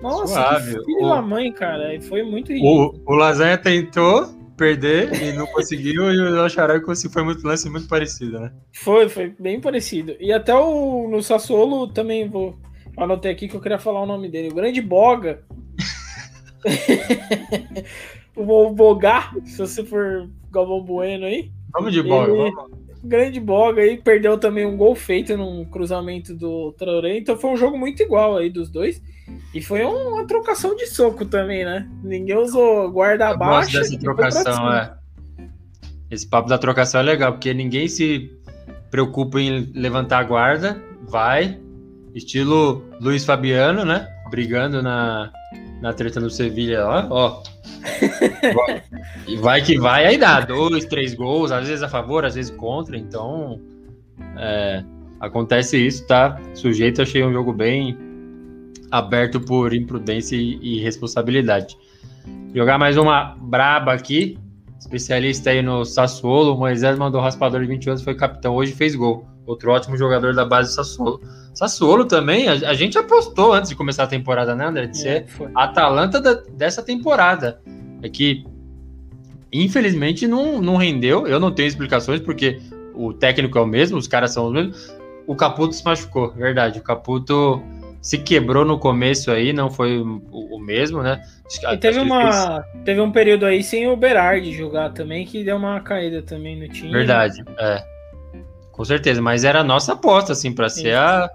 [0.00, 0.78] Nossa, Suave.
[0.78, 1.08] que filho o...
[1.10, 2.00] da mãe, cara.
[2.02, 3.02] Foi muito ridículo.
[3.04, 4.26] O, o Lasanha tentou,
[4.56, 7.12] perder e não conseguiu, e o Acharai conseguiu.
[7.12, 8.52] Foi muito lance muito parecido, né?
[8.72, 10.16] Foi, foi bem parecido.
[10.20, 12.58] E até o no Sassuolo também vou.
[12.96, 14.48] Anotei aqui que eu queria falar o nome dele.
[14.48, 15.42] O grande Boga.
[18.36, 21.50] o Bogar, se você for Galvão Bueno aí.
[21.72, 22.50] Vamos de Boga, ele...
[22.52, 27.50] vamos grande boga aí, perdeu também um gol feito num cruzamento do Traoré, então foi
[27.50, 29.00] um jogo muito igual aí dos dois.
[29.54, 31.88] E foi uma trocação de soco também, né?
[32.02, 33.78] Ninguém usou guarda baixa.
[33.78, 34.94] dessa trocação, é.
[36.10, 38.30] Esse papo da trocação é legal, porque ninguém se
[38.90, 41.58] preocupa em levantar a guarda, vai,
[42.14, 44.08] estilo Luiz Fabiano, né?
[44.30, 45.32] Brigando na,
[45.80, 47.42] na treta no Sevilha lá, ó.
[49.26, 52.50] e vai que vai, aí dá dois, três gols, às vezes a favor, às vezes
[52.50, 53.60] contra, então
[54.36, 54.84] é,
[55.20, 56.40] acontece isso, tá?
[56.54, 57.96] Sujeito, achei um jogo bem
[58.94, 61.76] aberto por imprudência e, e responsabilidade.
[62.54, 64.38] Jogar mais uma braba aqui,
[64.78, 69.26] especialista aí no Sassuolo, Moisés mandou raspador de 20 anos, foi capitão, hoje fez gol.
[69.44, 71.20] Outro ótimo jogador da base do Sassuolo.
[71.52, 74.86] Sassuolo também, a, a, gente apostou antes de começar a temporada, né, André?
[74.86, 75.26] De ser é,
[75.56, 77.60] a Atalanta da, dessa temporada.
[78.00, 78.44] É que,
[79.52, 81.26] infelizmente, não, não rendeu.
[81.26, 82.60] Eu não tenho explicações, porque
[82.94, 84.94] o técnico é o mesmo, os caras são os mesmos.
[85.26, 86.78] O Caputo se machucou, verdade.
[86.78, 87.60] O Caputo
[88.04, 91.22] se quebrou no começo aí, não foi o, mesmo, né?
[91.72, 95.80] E teve, uma, teve um período aí sem o Berardi jogar também, que deu uma
[95.80, 96.92] caída também no time.
[96.92, 97.82] Verdade, é.
[98.70, 101.30] Com certeza, mas era a nossa aposta, assim, para ser a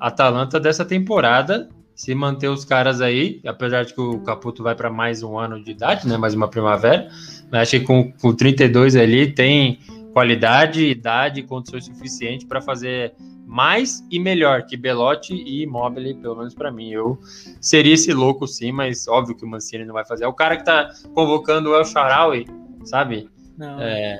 [0.00, 4.90] Atalanta dessa temporada, se manter os caras aí, apesar de que o Caputo vai para
[4.90, 7.08] mais um ano de idade, né, mais uma primavera,
[7.48, 9.78] mas acho que com, com 32 ali tem
[10.12, 13.14] qualidade, idade e condições suficientes para fazer
[13.46, 16.90] mais e melhor que Belotti e Immobile, pelo menos para mim.
[16.90, 17.18] Eu
[17.60, 20.24] seria esse louco sim, mas óbvio que o Mancini não vai fazer.
[20.24, 22.46] É o cara que tá convocando o El Sharawi,
[22.84, 23.28] sabe?
[23.56, 23.80] Não.
[23.80, 24.18] É,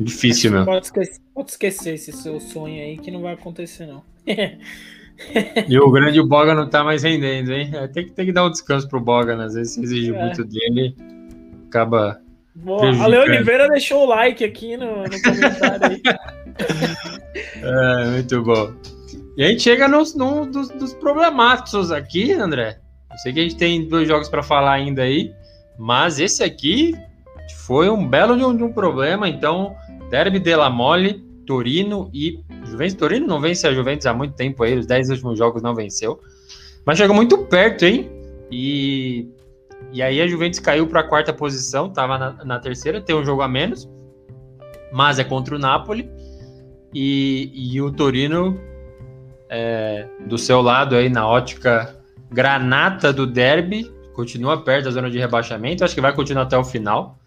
[0.00, 0.64] Difícil, meu.
[0.64, 4.02] Pode esquecer, pode esquecer esse seu sonho aí que não vai acontecer, não.
[5.68, 7.70] e o grande Boga não tá mais rendendo, hein?
[7.74, 9.44] É, tem, que, tem que dar um descanso pro Boga, né?
[9.44, 10.24] Às vezes se exige é.
[10.24, 10.96] muito dele,
[11.68, 12.18] acaba.
[12.62, 12.88] Boa.
[13.02, 16.02] A Leo Oliveira deixou o like aqui no, no comentário aí.
[17.62, 18.72] é, muito bom.
[19.36, 22.78] E a gente chega nos, num dos, dos problemáticos aqui, André.
[23.10, 25.32] Eu sei que a gente tem dois jogos para falar ainda aí,
[25.78, 26.94] mas esse aqui
[27.64, 29.28] foi um belo de um, de um problema.
[29.28, 29.74] Então,
[30.10, 32.94] Derby de la Mole, Torino e Juventus.
[32.94, 36.20] Torino não vence a Juventus há muito tempo aí, os 10 últimos jogos não venceu.
[36.84, 38.10] Mas chegou muito perto, hein?
[38.50, 39.28] E,
[39.92, 43.24] e aí a Juventus caiu para a quarta posição, estava na, na, terceira, tem um
[43.24, 43.88] jogo a menos,
[44.92, 46.08] mas é contra o Napoli.
[46.94, 48.60] E, e o Torino,
[49.48, 51.96] é, do seu lado aí na ótica
[52.30, 56.64] granata do derby, continua perto da zona de rebaixamento, acho que vai continuar até o
[56.64, 57.18] final.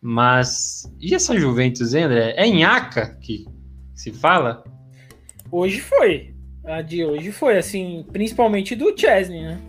[0.00, 2.34] Mas e essa Juventus, hein, André?
[2.36, 3.46] É Aca que
[3.94, 4.62] se fala?
[5.50, 6.34] Hoje foi.
[6.64, 9.60] A de hoje foi, assim, principalmente do Chesney, né?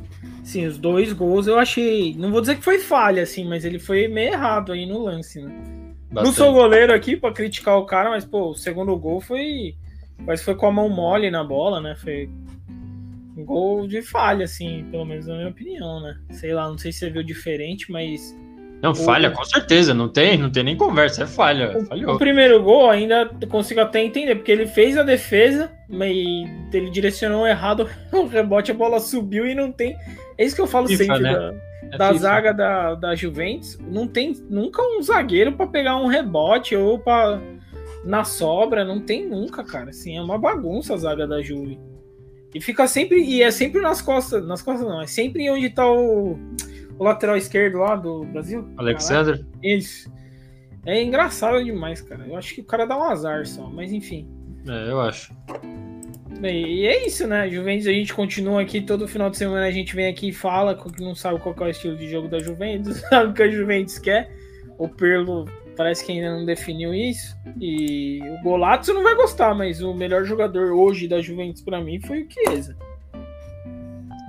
[0.47, 2.15] Sim, os dois gols eu achei.
[2.17, 5.41] Não vou dizer que foi falha, assim, mas ele foi meio errado aí no lance,
[5.41, 5.53] né?
[6.09, 6.25] Bastante.
[6.25, 9.75] Não sou goleiro aqui para criticar o cara, mas, pô, o segundo gol foi.
[10.25, 11.95] Mas foi com a mão mole na bola, né?
[11.95, 12.29] Foi
[13.35, 16.17] um gol de falha, assim, pelo menos na minha opinião, né?
[16.31, 18.33] Sei lá, não sei se você viu diferente, mas
[18.81, 19.33] não, falha, o...
[19.33, 21.77] com certeza, não tem, não tem nem conversa, é falha.
[21.77, 22.15] O, falhou.
[22.15, 26.15] o primeiro gol ainda consigo até entender, porque ele fez a defesa, mas
[26.71, 29.93] ele direcionou errado o rebote, a bola subiu e não tem.
[30.37, 31.33] É isso que eu falo FIFA, sempre né?
[31.33, 31.53] da,
[31.91, 33.77] é da zaga da, da Juventus.
[33.79, 37.39] Não tem nunca um zagueiro para pegar um rebote ou para
[38.03, 39.89] na sobra, não tem nunca, cara.
[39.89, 41.79] Assim, é uma bagunça a zaga da Juve.
[42.53, 45.85] E fica sempre, e é sempre nas costas, nas costas não, é sempre onde tá
[45.91, 46.39] o
[46.97, 48.67] o lateral esquerdo lá do Brasil.
[48.77, 49.45] Alexander?
[49.61, 50.11] Isso.
[50.85, 52.25] É engraçado demais, cara.
[52.27, 54.27] Eu acho que o cara dá um azar só, mas enfim.
[54.67, 55.33] É, eu acho.
[56.43, 57.49] E é isso, né?
[57.49, 60.75] Juventus, a gente continua aqui todo final de semana, a gente vem aqui e fala
[60.75, 63.49] que não sabe qual é o estilo de jogo da Juventus, sabe o que a
[63.49, 64.29] Juventus quer.
[64.77, 67.35] O Perlo parece que ainda não definiu isso.
[67.59, 71.99] E o Golazzo não vai gostar, mas o melhor jogador hoje da Juventus para mim
[71.99, 72.75] foi o Chiesa.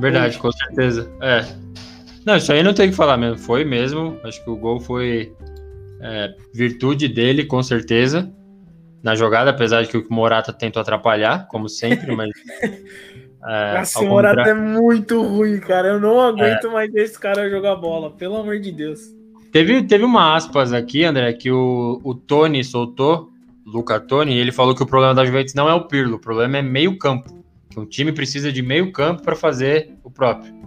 [0.00, 0.38] Verdade, hoje.
[0.38, 1.10] com certeza.
[1.20, 1.44] É,
[2.24, 3.38] não, isso aí não tem que falar mesmo.
[3.38, 4.18] Foi mesmo.
[4.22, 5.32] Acho que o gol foi
[6.00, 8.30] é, virtude dele, com certeza.
[9.02, 12.30] Na jogada, apesar de que o Morata tentou atrapalhar, como sempre, mas.
[13.40, 15.90] É, Nossa, o Morata é muito ruim, cara.
[15.90, 16.70] Eu não aguento é.
[16.70, 18.98] mais esse cara jogar bola, pelo amor de Deus.
[19.52, 23.30] Teve, teve uma aspas aqui, André, que o, o Tony soltou,
[23.64, 26.20] Luca Tony, e ele falou que o problema da Juventus não é o Pirlo, o
[26.20, 27.32] problema é meio campo.
[27.70, 30.58] Que um time precisa de meio campo para fazer o próprio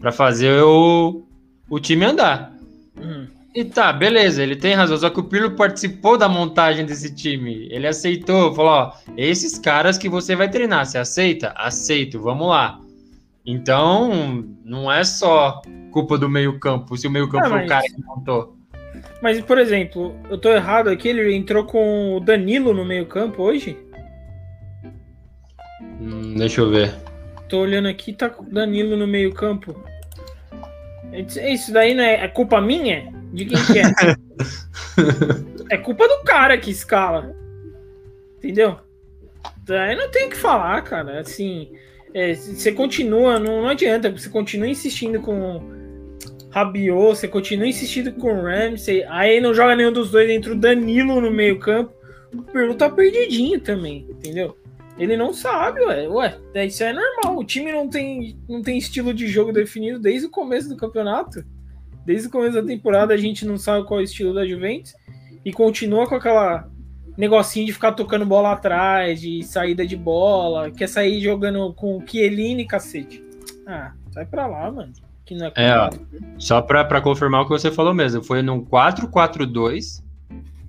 [0.00, 1.22] para fazer o,
[1.68, 2.56] o time andar.
[2.98, 3.26] Hum.
[3.52, 4.96] E tá, beleza, ele tem razão.
[4.96, 7.68] Só que o Pirlo participou da montagem desse time.
[7.70, 11.52] Ele aceitou, falou: ó, esses caras que você vai treinar, você aceita?
[11.56, 12.80] Aceito, vamos lá.
[13.44, 18.04] Então, não é só culpa do meio-campo, se o meio-campo ah, foi o cara que
[18.04, 18.56] montou.
[19.20, 23.76] Mas, por exemplo, eu tô errado aqui, ele entrou com o Danilo no meio-campo hoje?
[26.00, 26.94] Hum, deixa eu ver.
[27.48, 29.74] Tô olhando aqui, tá com o Danilo no meio-campo.
[31.12, 33.19] Isso daí não é, é culpa minha?
[33.32, 33.92] De quem que é?
[35.74, 37.34] é culpa do cara que escala.
[38.38, 38.78] Entendeu?
[39.64, 41.20] Daí não tem o que falar, cara.
[41.20, 41.72] Assim,
[42.12, 45.62] é, você continua, não, não adianta, você continua insistindo com
[46.50, 50.58] Rabiot, você continua insistindo com o Ramsey, aí não joga nenhum dos dois, entra o
[50.58, 51.92] Danilo no meio campo.
[52.34, 54.56] O Perlu tá perdidinho também, entendeu?
[54.98, 56.08] Ele não sabe, ué.
[56.08, 57.38] Ué, isso é normal.
[57.38, 61.44] O time não tem, não tem estilo de jogo definido desde o começo do campeonato.
[62.04, 64.94] Desde o começo da temporada a gente não sabe qual é o estilo da Juventus
[65.44, 66.68] e continua com aquela
[67.16, 72.02] negocinho de ficar tocando bola atrás, de saída de bola, quer sair jogando com o
[72.06, 73.22] Chiellini, cacete.
[73.66, 74.92] Ah, sai pra lá, mano.
[75.24, 75.90] Que não é, é ó,
[76.38, 80.02] só pra, pra confirmar o que você falou mesmo, foi num 4-4-2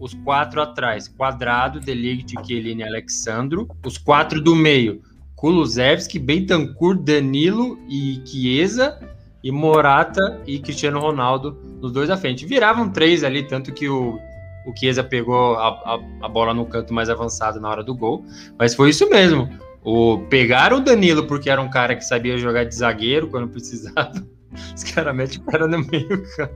[0.02, 5.02] os quatro atrás, Quadrado, Delict, Chiellini, Alexandro, os quatro do meio,
[5.36, 8.99] Kulusevski, Bentancur, Danilo e Chiesa,
[9.43, 12.45] e Morata e Cristiano Ronaldo nos dois à frente.
[12.45, 14.19] Viravam três ali, tanto que o,
[14.65, 18.23] o Chiesa pegou a, a, a bola no canto mais avançado na hora do gol,
[18.57, 19.49] mas foi isso mesmo.
[19.84, 24.13] O, pegaram o Danilo porque era um cara que sabia jogar de zagueiro quando precisava.
[24.76, 26.53] Os caras metem o cara no meio campo.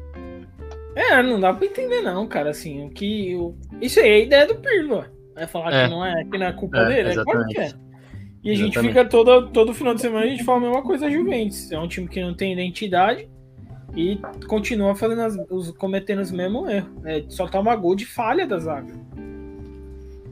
[0.95, 3.35] É, não dá pra entender não, cara, assim, o que...
[3.35, 3.55] O...
[3.81, 5.05] Isso aí é a ideia do Pirlo,
[5.35, 5.83] Vai falar é.
[5.83, 7.19] que, não é, que não é culpa é, dele?
[7.19, 7.73] É claro que é.
[8.45, 8.75] E a exatamente.
[8.75, 11.71] gente fica todo, todo final de semana a gente fala a mesma coisa a Juventus.
[11.71, 13.27] É um time que não tem identidade
[13.95, 16.89] e continua fazendo as, os, cometendo os mesmos erros.
[17.05, 18.93] É, só toma gol de falha da zaga.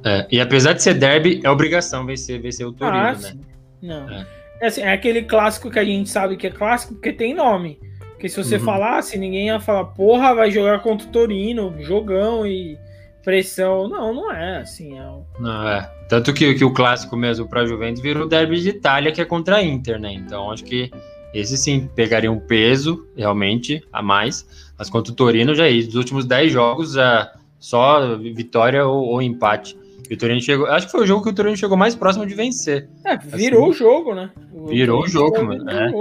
[0.06, 3.34] É, e apesar de ser derby, é obrigação vencer, vencer o Torino, ah, né?
[3.82, 4.10] Não.
[4.10, 4.28] É.
[4.62, 7.80] É, assim, é aquele clássico que a gente sabe que é clássico porque tem nome.
[8.12, 8.64] Porque se você uhum.
[8.64, 12.78] falasse, ninguém ia falar, porra, vai jogar contra o Torino, jogão, e
[13.24, 13.88] pressão.
[13.88, 14.98] Não, não é assim.
[14.98, 15.12] É...
[15.40, 15.90] Não, é.
[16.10, 19.22] Tanto que, que o clássico mesmo para a Juventus virou o derby de Itália, que
[19.22, 20.14] é contra a Inter, né?
[20.14, 20.92] Então acho que
[21.34, 24.74] esse sim pegaria um peso realmente a mais.
[24.78, 25.88] Mas contra o Torino já é isso.
[25.88, 29.78] Dos últimos 10 jogos, já só vitória ou, ou empate.
[30.10, 30.68] E o Torino chegou.
[30.68, 32.90] Acho que foi o jogo que o Torino chegou mais próximo de vencer.
[33.06, 34.30] É, virou assim, o jogo, né?
[34.52, 35.70] O virou o jogo, mano.
[35.70, 35.92] É.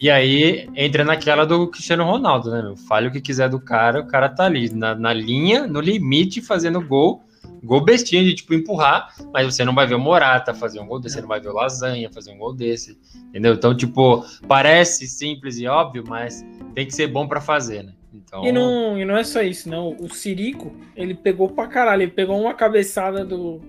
[0.00, 2.62] E aí entra naquela do Cristiano Ronaldo, né?
[2.62, 2.76] Meu?
[2.76, 6.40] Fale o que quiser do cara, o cara tá ali na, na linha, no limite,
[6.40, 7.22] fazendo gol.
[7.62, 11.00] Gol bestinha de tipo empurrar, mas você não vai ver o Morata fazer um gol
[11.00, 12.96] desse, você não vai ver o Lasanha fazer um gol desse,
[13.30, 13.54] entendeu?
[13.54, 17.92] Então, tipo, parece simples e óbvio, mas tem que ser bom para fazer, né?
[18.14, 18.44] Então...
[18.44, 19.96] E, não, e não é só isso, não.
[19.98, 23.60] O Sirico, ele pegou pra caralho, ele pegou uma cabeçada do,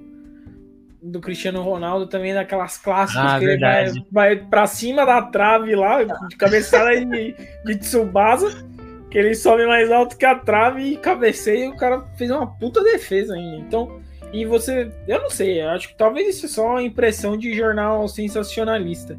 [1.01, 3.91] do Cristiano Ronaldo também, daquelas clássicas ah, que verdade.
[3.91, 7.35] ele vai, vai pra cima da trave lá, de cabeçada de,
[7.65, 8.65] de Tsubasa,
[9.09, 12.47] que ele sobe mais alto que a trave e cabeceia e o cara fez uma
[12.47, 13.57] puta defesa ainda.
[13.57, 13.99] Então,
[14.31, 17.55] e você, eu não sei, eu acho que talvez isso é só uma impressão de
[17.55, 19.17] jornal sensacionalista.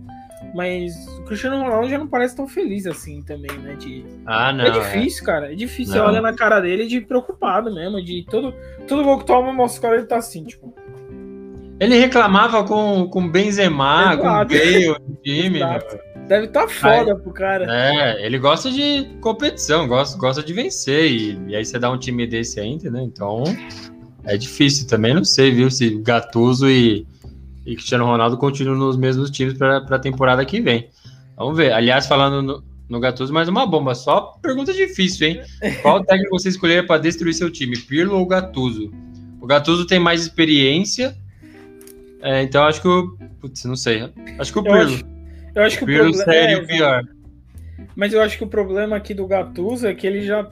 [0.54, 3.74] Mas o Cristiano Ronaldo já não parece tão feliz assim também, né?
[3.74, 4.04] De...
[4.26, 4.64] Ah, não.
[4.64, 5.26] É difícil, é.
[5.26, 5.52] cara.
[5.52, 5.94] É difícil.
[5.94, 6.04] Não.
[6.04, 8.02] Você olha na cara dele de preocupado mesmo.
[8.02, 8.52] De todo,
[8.88, 10.74] todo gol que toma, mostra cara ele tá assim, tipo.
[11.80, 14.18] Ele reclamava com, com Benzema, Exato.
[14.18, 15.60] com Bale time.
[16.28, 17.66] Deve estar tá foda aí, pro cara.
[17.68, 21.10] É, ele gosta de competição, gosta, gosta de vencer.
[21.10, 23.00] E, e aí você dá um time desse aí, entendeu?
[23.00, 23.44] Então
[24.24, 25.14] é difícil também.
[25.14, 25.70] Não sei, viu?
[25.70, 27.06] Se Gattuso e,
[27.64, 30.90] e Cristiano Ronaldo continuam nos mesmos times para a temporada que vem.
[31.34, 31.72] Vamos ver.
[31.72, 33.94] Aliás, falando no, no Gattuso, mais uma bomba.
[33.94, 35.40] Só pergunta difícil, hein?
[35.80, 38.92] Qual técnico você escolheria para destruir seu time, Pirlo ou Gattuso?
[39.40, 41.16] O Gattuso tem mais experiência
[42.22, 43.16] é, então acho que o.
[43.40, 44.10] Putz, não sei.
[44.38, 44.78] Acho que o Pirlo.
[44.78, 45.04] Eu acho,
[45.54, 47.02] eu acho que o Pirlo seria é, o pior.
[47.96, 50.46] Mas eu acho que o problema aqui do Gattuso é que ele já.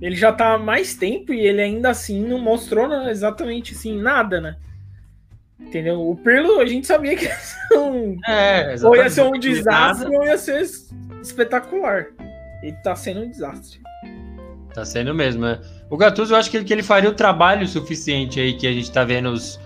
[0.00, 4.40] Ele já tá há mais tempo e ele ainda assim não mostrou exatamente assim nada,
[4.40, 4.56] né?
[5.60, 6.00] Entendeu?
[6.00, 10.08] O Pirlo, a gente sabia que ia ser um, é, ou ia ser um desastre
[10.16, 10.62] ou ia ser
[11.20, 12.06] espetacular.
[12.62, 13.78] Ele tá sendo um desastre.
[14.72, 15.60] Tá sendo mesmo, né?
[15.90, 18.72] O Gattuso, eu acho que ele, que ele faria o trabalho suficiente aí que a
[18.72, 19.60] gente tá vendo os,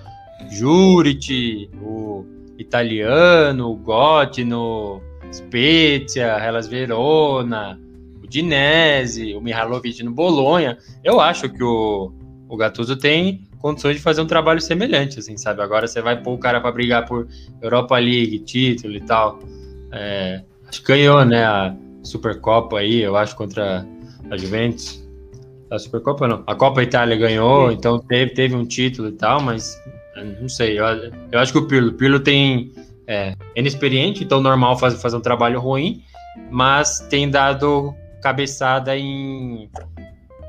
[0.51, 2.25] Juric, o
[2.59, 5.01] Italiano, o Gotti no
[5.33, 7.81] Spezia, Hellas Verona,
[8.23, 10.79] o Dinese, o Mihalovic no Bolonha.
[11.03, 12.13] Eu acho que o,
[12.49, 15.63] o Gattuso tem condições de fazer um trabalho semelhante, assim, sabe?
[15.63, 17.27] Agora você vai pôr o cara para brigar por
[17.63, 19.39] Europa League, título e tal.
[19.91, 23.87] É, acho que ganhou, né, a Supercopa aí, eu acho, contra
[24.31, 25.03] a Juventus.
[25.71, 26.45] A Supercopa não.
[26.47, 29.81] A Copa Itália ganhou, então teve, teve um título e tal, mas
[30.41, 30.85] não sei, eu,
[31.33, 32.73] eu acho que o Pirlo, Pirlo tem
[33.07, 36.03] é, inexperiente, então normal fazer, fazer um trabalho ruim,
[36.51, 39.69] mas tem dado cabeçada em,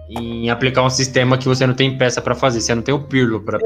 [0.10, 3.00] em aplicar um sistema que você não tem peça para fazer, você não tem o
[3.00, 3.60] Pirlo para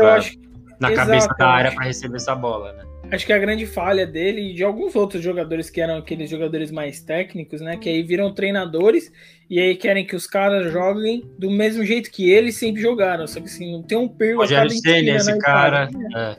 [0.80, 2.86] na Exato, cabeça da área para receber essa bola, né?
[3.12, 6.72] Acho que a grande falha dele e de alguns outros jogadores que eram aqueles jogadores
[6.72, 7.76] mais técnicos, né?
[7.76, 9.12] Que aí viram treinadores
[9.50, 13.26] e aí querem que os caras joguem do mesmo jeito que eles sempre jogaram.
[13.26, 15.90] Só que assim, não tem um perro Rogério Senna, esse né, cara.
[16.16, 16.38] É.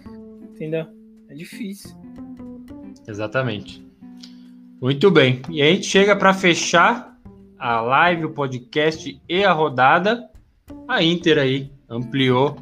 [0.54, 0.86] Entendeu?
[1.28, 1.90] É difícil.
[3.06, 3.84] Exatamente.
[4.80, 5.42] Muito bem.
[5.50, 7.18] E aí a gente chega para fechar
[7.58, 10.30] a live, o podcast e a rodada.
[10.86, 12.56] A Inter aí ampliou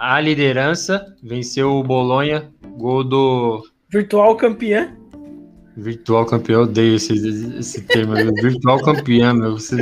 [0.00, 3.62] a liderança, venceu o Bolonha Gol do.
[3.90, 4.96] Virtual campeã.
[5.76, 7.12] Virtual campeão, odeio esse,
[7.58, 8.14] esse termo.
[8.40, 9.52] Virtual campeã, meu.
[9.52, 9.76] Você...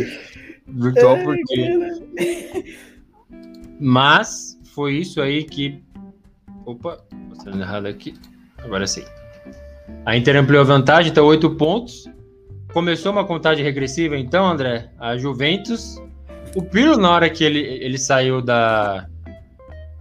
[0.67, 1.79] Virtual por quê?
[3.81, 5.81] Mas foi isso aí que.
[6.67, 8.15] Opa, mostrando errado aqui.
[8.59, 9.05] Agora sim.
[10.05, 12.11] A Inter ampliou a vantagem, então 8 pontos.
[12.73, 14.91] Começou uma contagem regressiva, então, André.
[14.99, 15.97] A Juventus.
[16.57, 19.07] O Pirlo, na hora que ele, ele saiu da,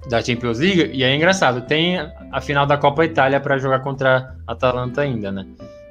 [0.10, 1.98] da Champions League, e é engraçado, tem
[2.32, 5.46] a final da Copa Itália para jogar contra a Atalanta ainda, né?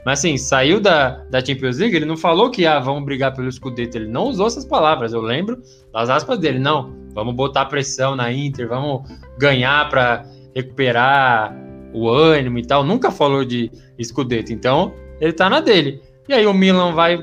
[0.05, 3.51] Mas assim, saiu da, da Champions League, ele não falou que ah, vamos brigar pelo
[3.51, 5.61] Scudetto, ele não usou essas palavras, eu lembro
[5.93, 9.03] das aspas dele, não, vamos botar pressão na Inter, vamos
[9.37, 10.25] ganhar para
[10.55, 11.55] recuperar
[11.93, 13.71] o ânimo e tal, nunca falou de
[14.01, 16.01] Scudetto, então ele tá na dele.
[16.29, 17.19] E aí o Milan vai,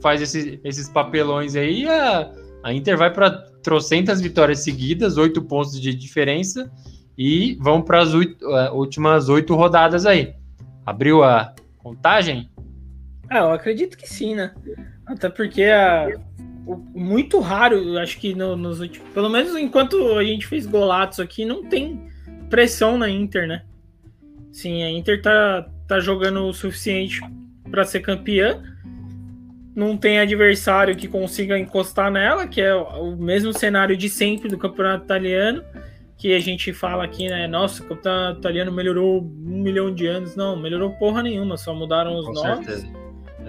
[0.00, 2.30] faz esses, esses papelões aí, a,
[2.64, 3.30] a Inter vai para
[3.68, 6.72] trocentas vitórias seguidas, oito pontos de diferença,
[7.18, 8.24] e vão para as uh,
[8.72, 10.32] últimas oito rodadas aí.
[10.86, 12.48] Abriu a contagem?
[13.28, 14.54] Ah, eu acredito que sim, né?
[15.04, 15.66] Até porque
[16.66, 19.06] o, muito raro, acho que no, nos últimos.
[19.10, 22.08] Pelo menos enquanto a gente fez golatos aqui, não tem
[22.48, 23.64] pressão na Inter, né?
[24.50, 27.20] Sim, a Inter tá, tá jogando o suficiente
[27.70, 28.62] para ser campeã
[29.78, 34.58] não tem adversário que consiga encostar nela, que é o mesmo cenário de sempre do
[34.58, 35.62] campeonato italiano,
[36.16, 37.46] que a gente fala aqui, né?
[37.46, 40.34] Nossa, o campeonato italiano melhorou um milhão de anos.
[40.34, 42.66] Não, melhorou porra nenhuma, só mudaram os Com nomes.
[42.66, 42.88] Certeza.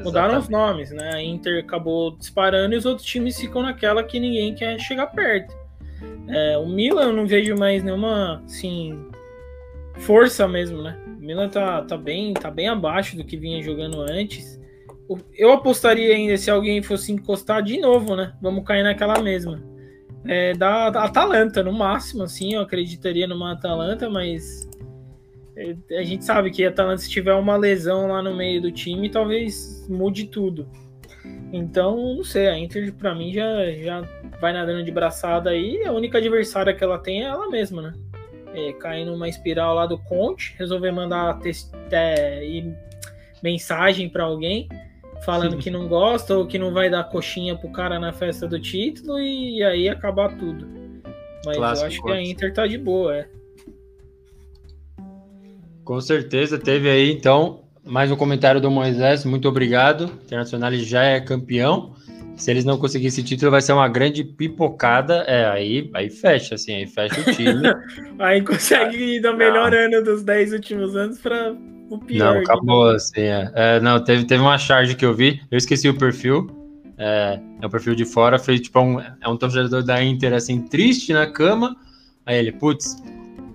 [0.04, 1.16] Mudaram os nomes, né?
[1.16, 5.58] A Inter acabou disparando e os outros times ficam naquela que ninguém quer chegar perto.
[6.28, 9.04] É, o Milan eu não vejo mais nenhuma, assim,
[9.98, 10.96] força mesmo, né?
[11.08, 14.59] O Milan tá, tá, bem, tá bem abaixo do que vinha jogando antes.
[15.36, 18.34] Eu apostaria ainda se alguém fosse encostar de novo, né?
[18.42, 19.60] Vamos cair naquela mesma.
[20.26, 24.70] É, da, Atalanta, no máximo, assim, eu acreditaria numa Atalanta, mas
[25.56, 28.72] é, a gente sabe que a Atalanta, se tiver uma lesão lá no meio do
[28.72, 30.70] time, talvez mude tudo.
[31.52, 34.02] Então, não sei, a Inter pra mim já, já
[34.40, 35.84] vai nadando de braçada aí.
[35.84, 37.94] A única adversária que ela tem é ela mesma, né?
[38.54, 41.40] É, cair numa espiral lá do Conte, resolver mandar
[41.92, 42.64] é,
[43.42, 44.68] mensagem para alguém
[45.26, 48.60] falando que não gosta ou que não vai dar coxinha pro cara na festa do
[48.60, 50.68] título e, aí acabar tudo.
[51.46, 53.28] Mas Clássico eu acho que a Inter tá de boa, é.
[55.84, 60.02] Com certeza, teve aí então mais um comentário do Moisés, muito obrigado.
[60.02, 61.96] O Internacional já é campeão.
[62.36, 65.24] Se eles não conseguirem esse título, vai ser uma grande pipocada.
[65.28, 67.64] É, aí, aí fecha, assim, aí fecha o time.
[68.20, 69.78] aí consegue ir do melhor ah.
[69.78, 71.54] ano dos 10 últimos anos para
[71.90, 72.36] o pior.
[72.36, 73.52] Não, acabou, assim, é.
[73.54, 73.80] é.
[73.80, 76.50] Não, teve, teve uma charge que eu vi, eu esqueci o perfil.
[76.98, 80.62] É, é o perfil de fora, foi tipo um, é um torcedor da Inter, assim,
[80.62, 81.76] triste na cama.
[82.26, 83.02] Aí ele, putz,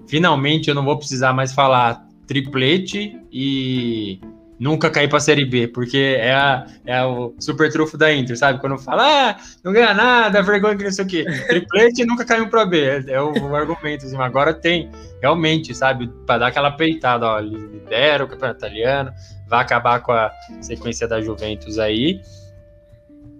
[0.06, 4.18] finalmente eu não vou precisar mais falar triplete e
[4.64, 8.34] nunca cair para a Série B, porque é, a, é o super trufo da Inter,
[8.34, 8.58] sabe?
[8.60, 11.22] Quando fala, ah, não ganha nada, vergonha que não sei o quê.
[11.46, 14.06] Triplete nunca caiu para B, é, é, o, o, argumento.
[14.06, 14.88] Assim, agora tem,
[15.20, 16.08] realmente, sabe?
[16.26, 19.12] Para dar aquela peitada, ó, lidera o campeonato italiano,
[19.46, 20.32] vai acabar com a
[20.62, 22.22] sequência da Juventus aí.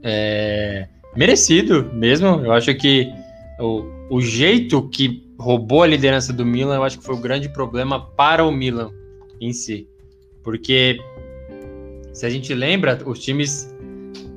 [0.03, 0.87] É,
[1.17, 3.11] merecido mesmo, eu acho que
[3.59, 7.49] o, o jeito que roubou a liderança do Milan, eu acho que foi o grande
[7.49, 8.91] problema para o Milan
[9.41, 9.89] em si.
[10.43, 10.99] Porque
[12.15, 13.75] se a gente lembra, os times.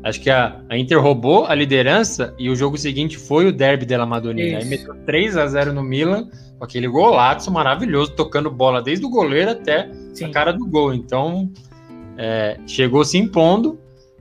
[0.03, 3.85] Acho que a, a Inter roubou a liderança e o jogo seguinte foi o derby
[3.85, 4.59] della Madonnina.
[4.59, 9.09] Aí meteu 3 a 0 no Milan, com aquele golaço maravilhoso, tocando bola desde o
[9.09, 10.25] goleiro até Sim.
[10.25, 10.93] a cara do gol.
[10.93, 11.51] Então,
[12.17, 13.79] é, chegou se impondo,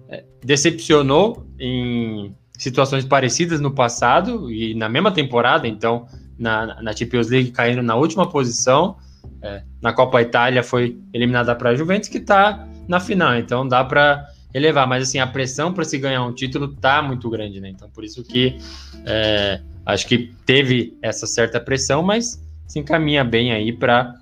[0.09, 5.69] é, decepcionou em situações parecidas no passado e na mesma temporada.
[5.69, 6.07] Então,
[6.39, 8.97] na, na Champions League caindo na última posição.
[9.43, 13.85] É, na Copa Itália foi eliminada para a Juventus, que está na final, então dá
[13.85, 14.87] para elevar.
[14.87, 17.69] Mas assim, a pressão para se ganhar um título tá muito grande, né?
[17.69, 18.57] Então por isso que
[19.05, 24.15] é, acho que teve essa certa pressão, mas se encaminha bem aí para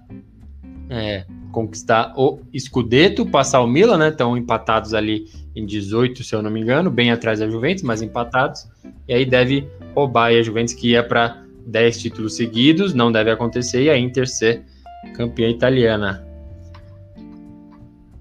[0.90, 4.08] é, conquistar o Scudetto, passar o Milan, né?
[4.08, 8.02] Estão empatados ali em 18, se eu não me engano, bem atrás da Juventus, mas
[8.02, 8.68] empatados.
[9.08, 13.84] E aí deve roubar a Juventus que ia para 10 títulos seguidos, não deve acontecer,
[13.84, 14.64] e a Inter ser
[15.14, 16.26] campeã italiana.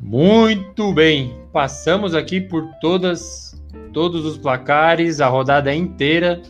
[0.06, 3.54] Muito bem, passamos aqui por todas
[3.94, 6.42] todos os placares, a rodada inteira.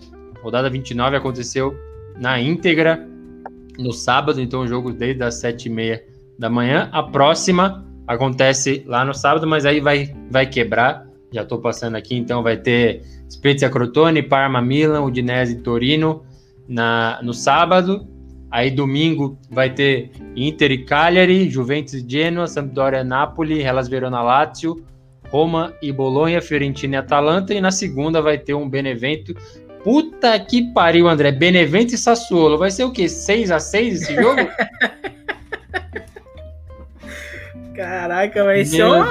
[0.42, 1.74] Rodada 29 aconteceu
[2.20, 3.08] na íntegra
[3.78, 6.02] no sábado, então o jogo desde as 7h30
[6.40, 6.90] da manhã.
[6.92, 11.08] A próxima acontece lá no sábado, mas aí vai, vai quebrar.
[11.32, 16.24] Já estou passando aqui, então vai ter Spezia Crotone, Parma Milan, Udinese Torino,
[16.68, 18.08] na, no sábado.
[18.54, 24.86] Aí domingo vai ter Inter e Cagliari, Juventus e Genoa, Sampdoria Napoli, Hellas Verona Lazio,
[25.28, 27.52] Roma e Bolonha, Fiorentina e Atalanta.
[27.52, 29.34] E na segunda vai ter um Benevento.
[29.84, 31.32] Puta que pariu, André.
[31.32, 32.60] Benevento e Sassuolo.
[32.60, 33.10] Vai ser o quê?
[33.10, 34.42] 6 a 6 esse jogo?
[37.76, 39.04] Caraca, vai ser, um,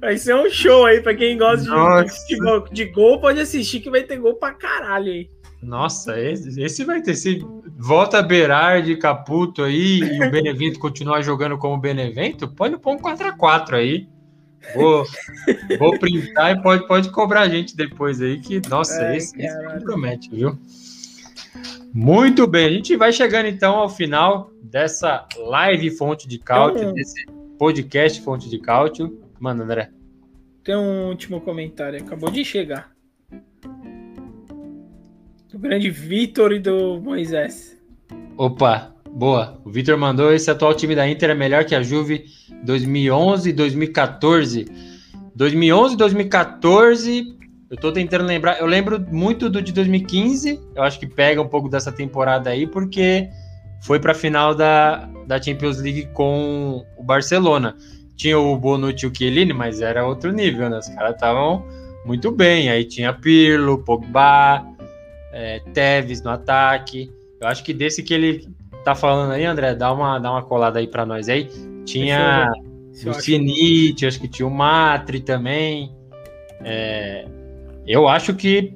[0.00, 3.20] vai ser um show aí pra quem gosta de, de, de, gol.
[3.20, 5.30] Pode assistir que vai ter gol pra caralho aí.
[5.62, 7.14] Nossa, esse, esse vai ter.
[7.14, 7.44] Se
[7.76, 13.74] volta Berardi, Caputo aí e o Benevento continuar jogando como Benevento, pode pôr um 4x4
[13.74, 14.08] aí.
[14.74, 15.04] Vou,
[15.78, 19.80] vou printar e pode, pode cobrar a gente depois aí, que, nossa, Ai, esse, esse
[19.82, 20.58] promete, viu?
[21.92, 26.92] Muito bem, a gente vai chegando então ao final dessa live Fonte de Cálcio, um...
[26.92, 27.26] desse
[27.58, 29.20] podcast Fonte de Cálcio.
[29.40, 29.90] Mano, André.
[30.62, 32.89] Tem um último comentário, acabou de chegar.
[35.52, 37.76] Do grande Vitor e do Moisés.
[38.36, 39.60] Opa, boa.
[39.64, 42.24] O Vitor mandou esse atual time da Inter é melhor que a Juve
[42.62, 44.66] 2011 e 2014.
[45.34, 47.36] 2011 e 2014,
[47.68, 48.60] eu tô tentando lembrar.
[48.60, 50.60] Eu lembro muito do de 2015.
[50.74, 53.28] Eu acho que pega um pouco dessa temporada aí, porque
[53.82, 57.76] foi para a final da, da Champions League com o Barcelona.
[58.16, 60.78] tinha o Bonucci e o Chiellini, mas era outro nível, né?
[60.78, 61.64] Os caras estavam
[62.04, 62.70] muito bem.
[62.70, 64.64] Aí tinha Pirlo, Pogba,
[65.32, 67.10] é, Tevez no ataque.
[67.40, 68.48] Eu acho que desse que ele
[68.84, 71.48] tá falando aí, André, dá uma, dá uma colada aí para nós aí.
[71.84, 72.50] Tinha
[73.06, 75.94] o Sinite, acho que tinha o Matri também.
[76.62, 77.26] É,
[77.86, 78.74] eu acho que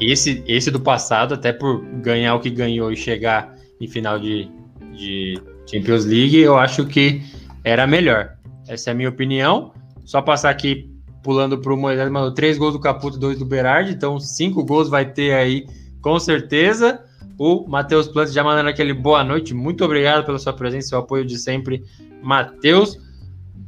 [0.00, 4.48] esse, esse do passado, até por ganhar o que ganhou e chegar em final de,
[4.96, 5.40] de
[5.70, 7.22] Champions League, eu acho que
[7.64, 8.36] era melhor.
[8.68, 9.72] Essa é a minha opinião.
[10.04, 10.91] Só passar aqui
[11.22, 14.88] pulando para o Moisés, mandou três gols do Caputo, dois do Berardi, então cinco gols
[14.88, 15.66] vai ter aí
[16.00, 17.04] com certeza.
[17.38, 21.24] O Matheus Plantes já mandando aquele boa noite, muito obrigado pela sua presença, seu apoio
[21.24, 21.82] de sempre,
[22.22, 22.98] Matheus.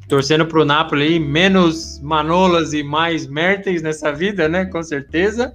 [0.06, 4.66] Torcendo para o Napoli aí, menos Manolas e mais Mertens nessa vida, né?
[4.66, 5.54] Com certeza.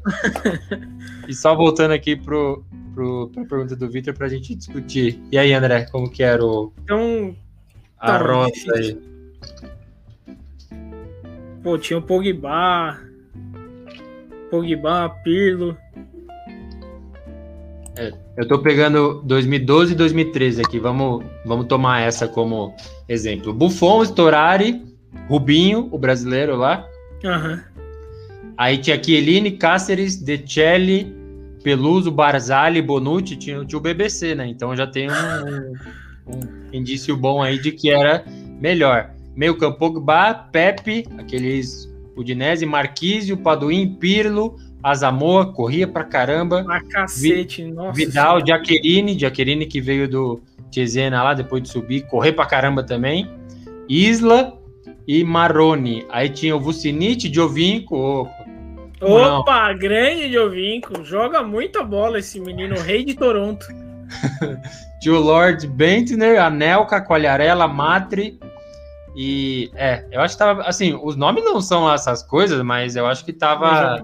[1.27, 2.65] e só voltando aqui pro,
[2.95, 5.21] pro, pra pergunta do Vitor para a gente discutir.
[5.31, 7.35] E aí, André, como que era o, então,
[7.99, 8.97] a tá roça aí?
[11.63, 12.99] Pô, tinha o Pogba,
[14.49, 15.77] Pogba, Pirlo.
[17.97, 22.73] É, eu tô pegando 2012 e 2013 aqui, vamos, vamos tomar essa como
[23.09, 23.53] exemplo.
[23.53, 24.81] Buffon, Storari,
[25.27, 26.87] Rubinho, o brasileiro lá.
[27.23, 27.59] Uhum.
[28.57, 31.13] Aí tinha Chiellini, Cáceres, Decelli,
[31.61, 34.47] Peluso, Barzali, Bonucci, tinha, tinha o BBC, né?
[34.47, 35.73] Então já tem um,
[36.33, 36.39] um
[36.71, 38.23] indício bom aí de que era
[38.59, 39.11] melhor.
[39.35, 46.63] Meio campo, Pogba, Pepe, aqueles Udinese, Marquise, Paduim, Pirlo, Azamoa, corria pra caramba.
[46.63, 47.93] Pra cacete, Vi, nossa.
[47.93, 50.41] Vidal, Jaqueline, Jaqueline que veio do
[50.71, 53.29] Cesena lá, depois de subir, correr pra caramba também.
[53.87, 54.57] Isla
[55.07, 56.05] e Maroni.
[56.09, 58.29] Aí tinha o Vucinite, Giovinco.
[59.01, 61.03] Opa, opa grande Giovinco.
[61.03, 63.65] Joga muita bola esse menino, rei de Toronto.
[65.01, 68.39] tinha o Lord Bentner, Anelka, Colharela, Matri.
[69.21, 70.61] E é, eu acho que tava.
[70.61, 74.01] Assim, os nomes não são essas coisas, mas eu acho que tava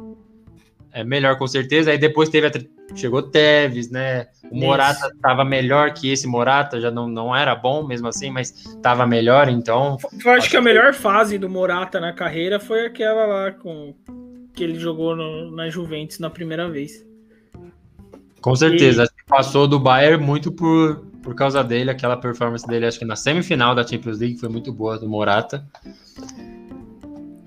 [0.92, 1.90] é, melhor com certeza.
[1.90, 2.52] Aí depois teve a,
[2.94, 4.28] chegou Teves, né?
[4.52, 8.66] O Morata estava melhor que esse Morata, já não, não era bom mesmo assim, mas
[8.66, 9.98] estava melhor, então.
[10.12, 13.96] Eu acho, acho que a melhor fase do Morata na carreira foi aquela lá com
[14.54, 17.06] que ele jogou no, na Juventus na primeira vez.
[18.42, 19.30] Com certeza, e...
[19.30, 23.74] passou do Bayern muito por, por causa dele, aquela performance dele, acho que na semifinal
[23.74, 25.66] da Champions League foi muito boa do Morata.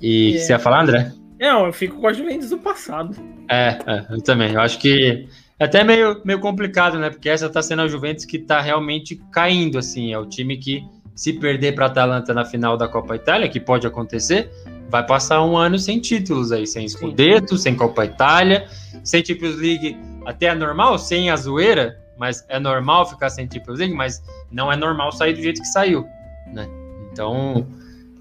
[0.02, 0.38] E é.
[0.38, 1.12] você ia falar, André?
[1.40, 3.16] Não, eu fico com a Juventus do passado.
[3.48, 4.52] É, é, eu também.
[4.52, 5.28] Eu acho que
[5.60, 7.08] é até meio, meio complicado, né?
[7.08, 10.12] Porque essa tá sendo a Juventus que tá realmente caindo, assim.
[10.12, 10.84] É o time que,
[11.14, 14.50] se perder para Atalanta na final da Copa Itália, que pode acontecer,
[14.90, 18.66] vai passar um ano sem títulos aí, sem Scudetto, sem Copa Itália,
[19.04, 19.96] sem Champions League.
[20.26, 24.70] Até é normal, sem a zoeira, mas é normal ficar sem Champions League, mas não
[24.70, 26.04] é normal sair do jeito que saiu,
[26.52, 26.68] né?
[27.12, 27.66] Então,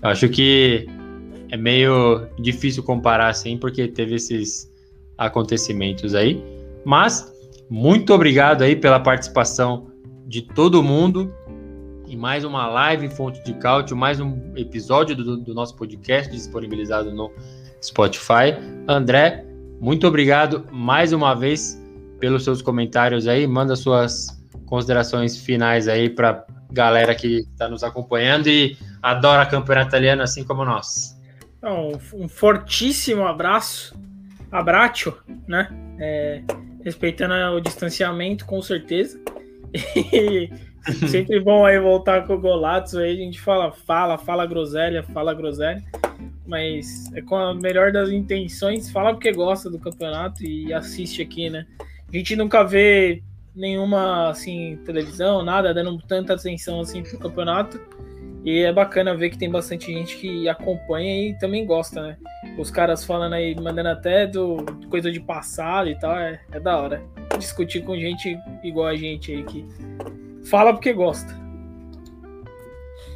[0.01, 0.87] eu acho que
[1.49, 4.71] é meio difícil comparar assim, porque teve esses
[5.17, 6.43] acontecimentos aí.
[6.85, 7.33] Mas
[7.69, 9.87] muito obrigado aí pela participação
[10.25, 11.33] de todo mundo
[12.07, 17.13] em mais uma live Fonte de Cálcio, mais um episódio do, do nosso podcast disponibilizado
[17.13, 17.31] no
[17.81, 18.55] Spotify.
[18.87, 19.45] André,
[19.79, 21.77] muito obrigado mais uma vez
[22.19, 23.47] pelos seus comentários aí.
[23.47, 24.27] Manda suas
[24.65, 30.65] considerações finais aí para galera que está nos acompanhando e adora campeonato italiano assim como
[30.65, 31.17] nós.
[31.57, 33.97] Então, um fortíssimo abraço,
[34.51, 35.17] abraço,
[35.47, 35.69] né?
[35.99, 36.43] É,
[36.83, 39.19] respeitando o distanciamento, com certeza.
[40.89, 45.03] E sempre bom aí voltar com o Golatos aí, a gente fala, fala, fala groselha,
[45.03, 45.83] fala groselha,
[46.45, 51.49] mas é com a melhor das intenções, fala porque gosta do campeonato e assiste aqui,
[51.49, 51.65] né?
[52.11, 53.21] A gente nunca vê
[53.55, 57.79] nenhuma, assim, televisão, nada, dando tanta atenção, assim, pro campeonato,
[58.45, 62.17] e é bacana ver que tem bastante gente que acompanha e também gosta, né?
[62.57, 64.57] Os caras falando aí, mandando até do
[64.89, 67.03] coisa de passado e tal, é, é da hora.
[67.37, 69.65] Discutir com gente igual a gente aí que
[70.49, 71.35] fala porque gosta.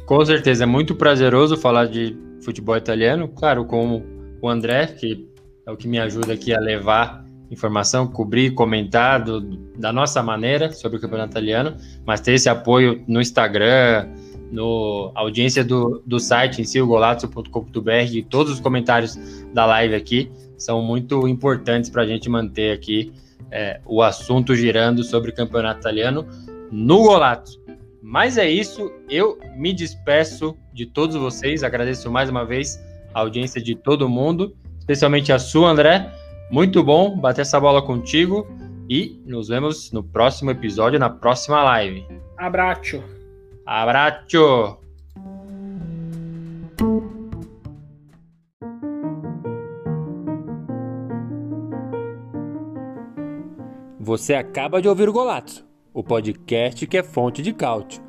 [0.04, 2.14] Com certeza, é muito prazeroso falar de
[2.44, 4.02] futebol italiano, claro, com
[4.42, 5.26] o André, que
[5.64, 9.40] é o que me ajuda aqui a levar informação, cobrir, comentar do,
[9.76, 14.08] da nossa maneira sobre o campeonato italiano, mas ter esse apoio no Instagram,
[14.50, 19.16] no audiência do, do site em si, o golazzo.com.br, e todos os comentários
[19.52, 23.12] da live aqui são muito importantes para a gente manter aqui
[23.50, 26.26] é, o assunto girando sobre o campeonato italiano
[26.70, 27.60] no Golazzo.
[28.00, 33.60] Mas é isso, eu me despeço de todos vocês, agradeço mais uma vez a audiência
[33.60, 36.10] de todo mundo, especialmente a sua, André.
[36.52, 38.46] Muito bom bater essa bola contigo
[38.86, 42.06] e nos vemos no próximo episódio, na próxima live.
[42.36, 43.02] Abraço.
[43.64, 44.76] Abraço.
[53.98, 55.64] Você acaba de ouvir o Golato,
[55.94, 58.02] o podcast que é fonte de cálcio,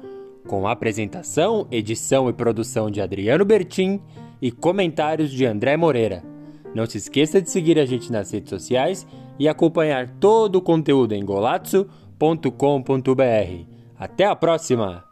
[0.46, 4.02] com apresentação, edição e produção de Adriano Bertin
[4.42, 6.33] e comentários de André Moreira.
[6.74, 9.06] Não se esqueça de seguir a gente nas redes sociais
[9.38, 12.44] e acompanhar todo o conteúdo em golazzo.com.br.
[13.98, 15.04] Até a próxima!